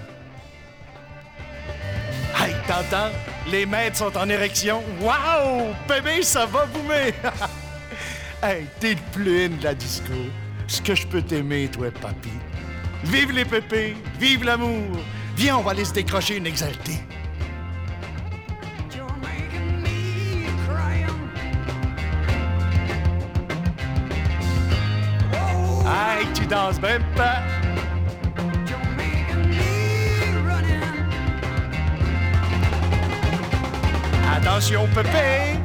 Hey, 2.38 2.54
t'entends? 2.66 3.10
Les 3.50 3.66
maîtres 3.66 3.96
sont 3.96 4.16
en 4.16 4.28
érection. 4.28 4.82
Wow! 5.00 5.74
Bébé, 5.88 6.22
ça 6.22 6.46
va 6.46 6.66
boomer! 6.66 7.12
hey, 8.42 8.66
t'es 8.78 8.94
le 8.94 9.00
plus 9.12 9.48
de 9.48 9.64
la 9.64 9.74
disco. 9.74 10.12
Ce 10.66 10.80
que 10.80 10.94
je 10.94 11.06
peux 11.06 11.20
t'aimer, 11.20 11.68
toi, 11.68 11.90
papy. 11.90 12.30
Vive 13.04 13.32
les 13.32 13.44
pépés! 13.44 13.96
Vive 14.18 14.44
l'amour! 14.44 14.98
Viens, 15.36 15.56
on 15.56 15.62
va 15.62 15.72
aller 15.72 15.84
se 15.84 15.92
décrocher 15.92 16.36
une 16.36 16.46
exaltée. 16.46 17.00
Hey, 26.50 26.54
tu 26.54 26.54
danses 26.54 26.80
même 26.80 27.02
pas! 27.14 27.42
Attention, 34.36 34.88
pépé! 34.94 35.59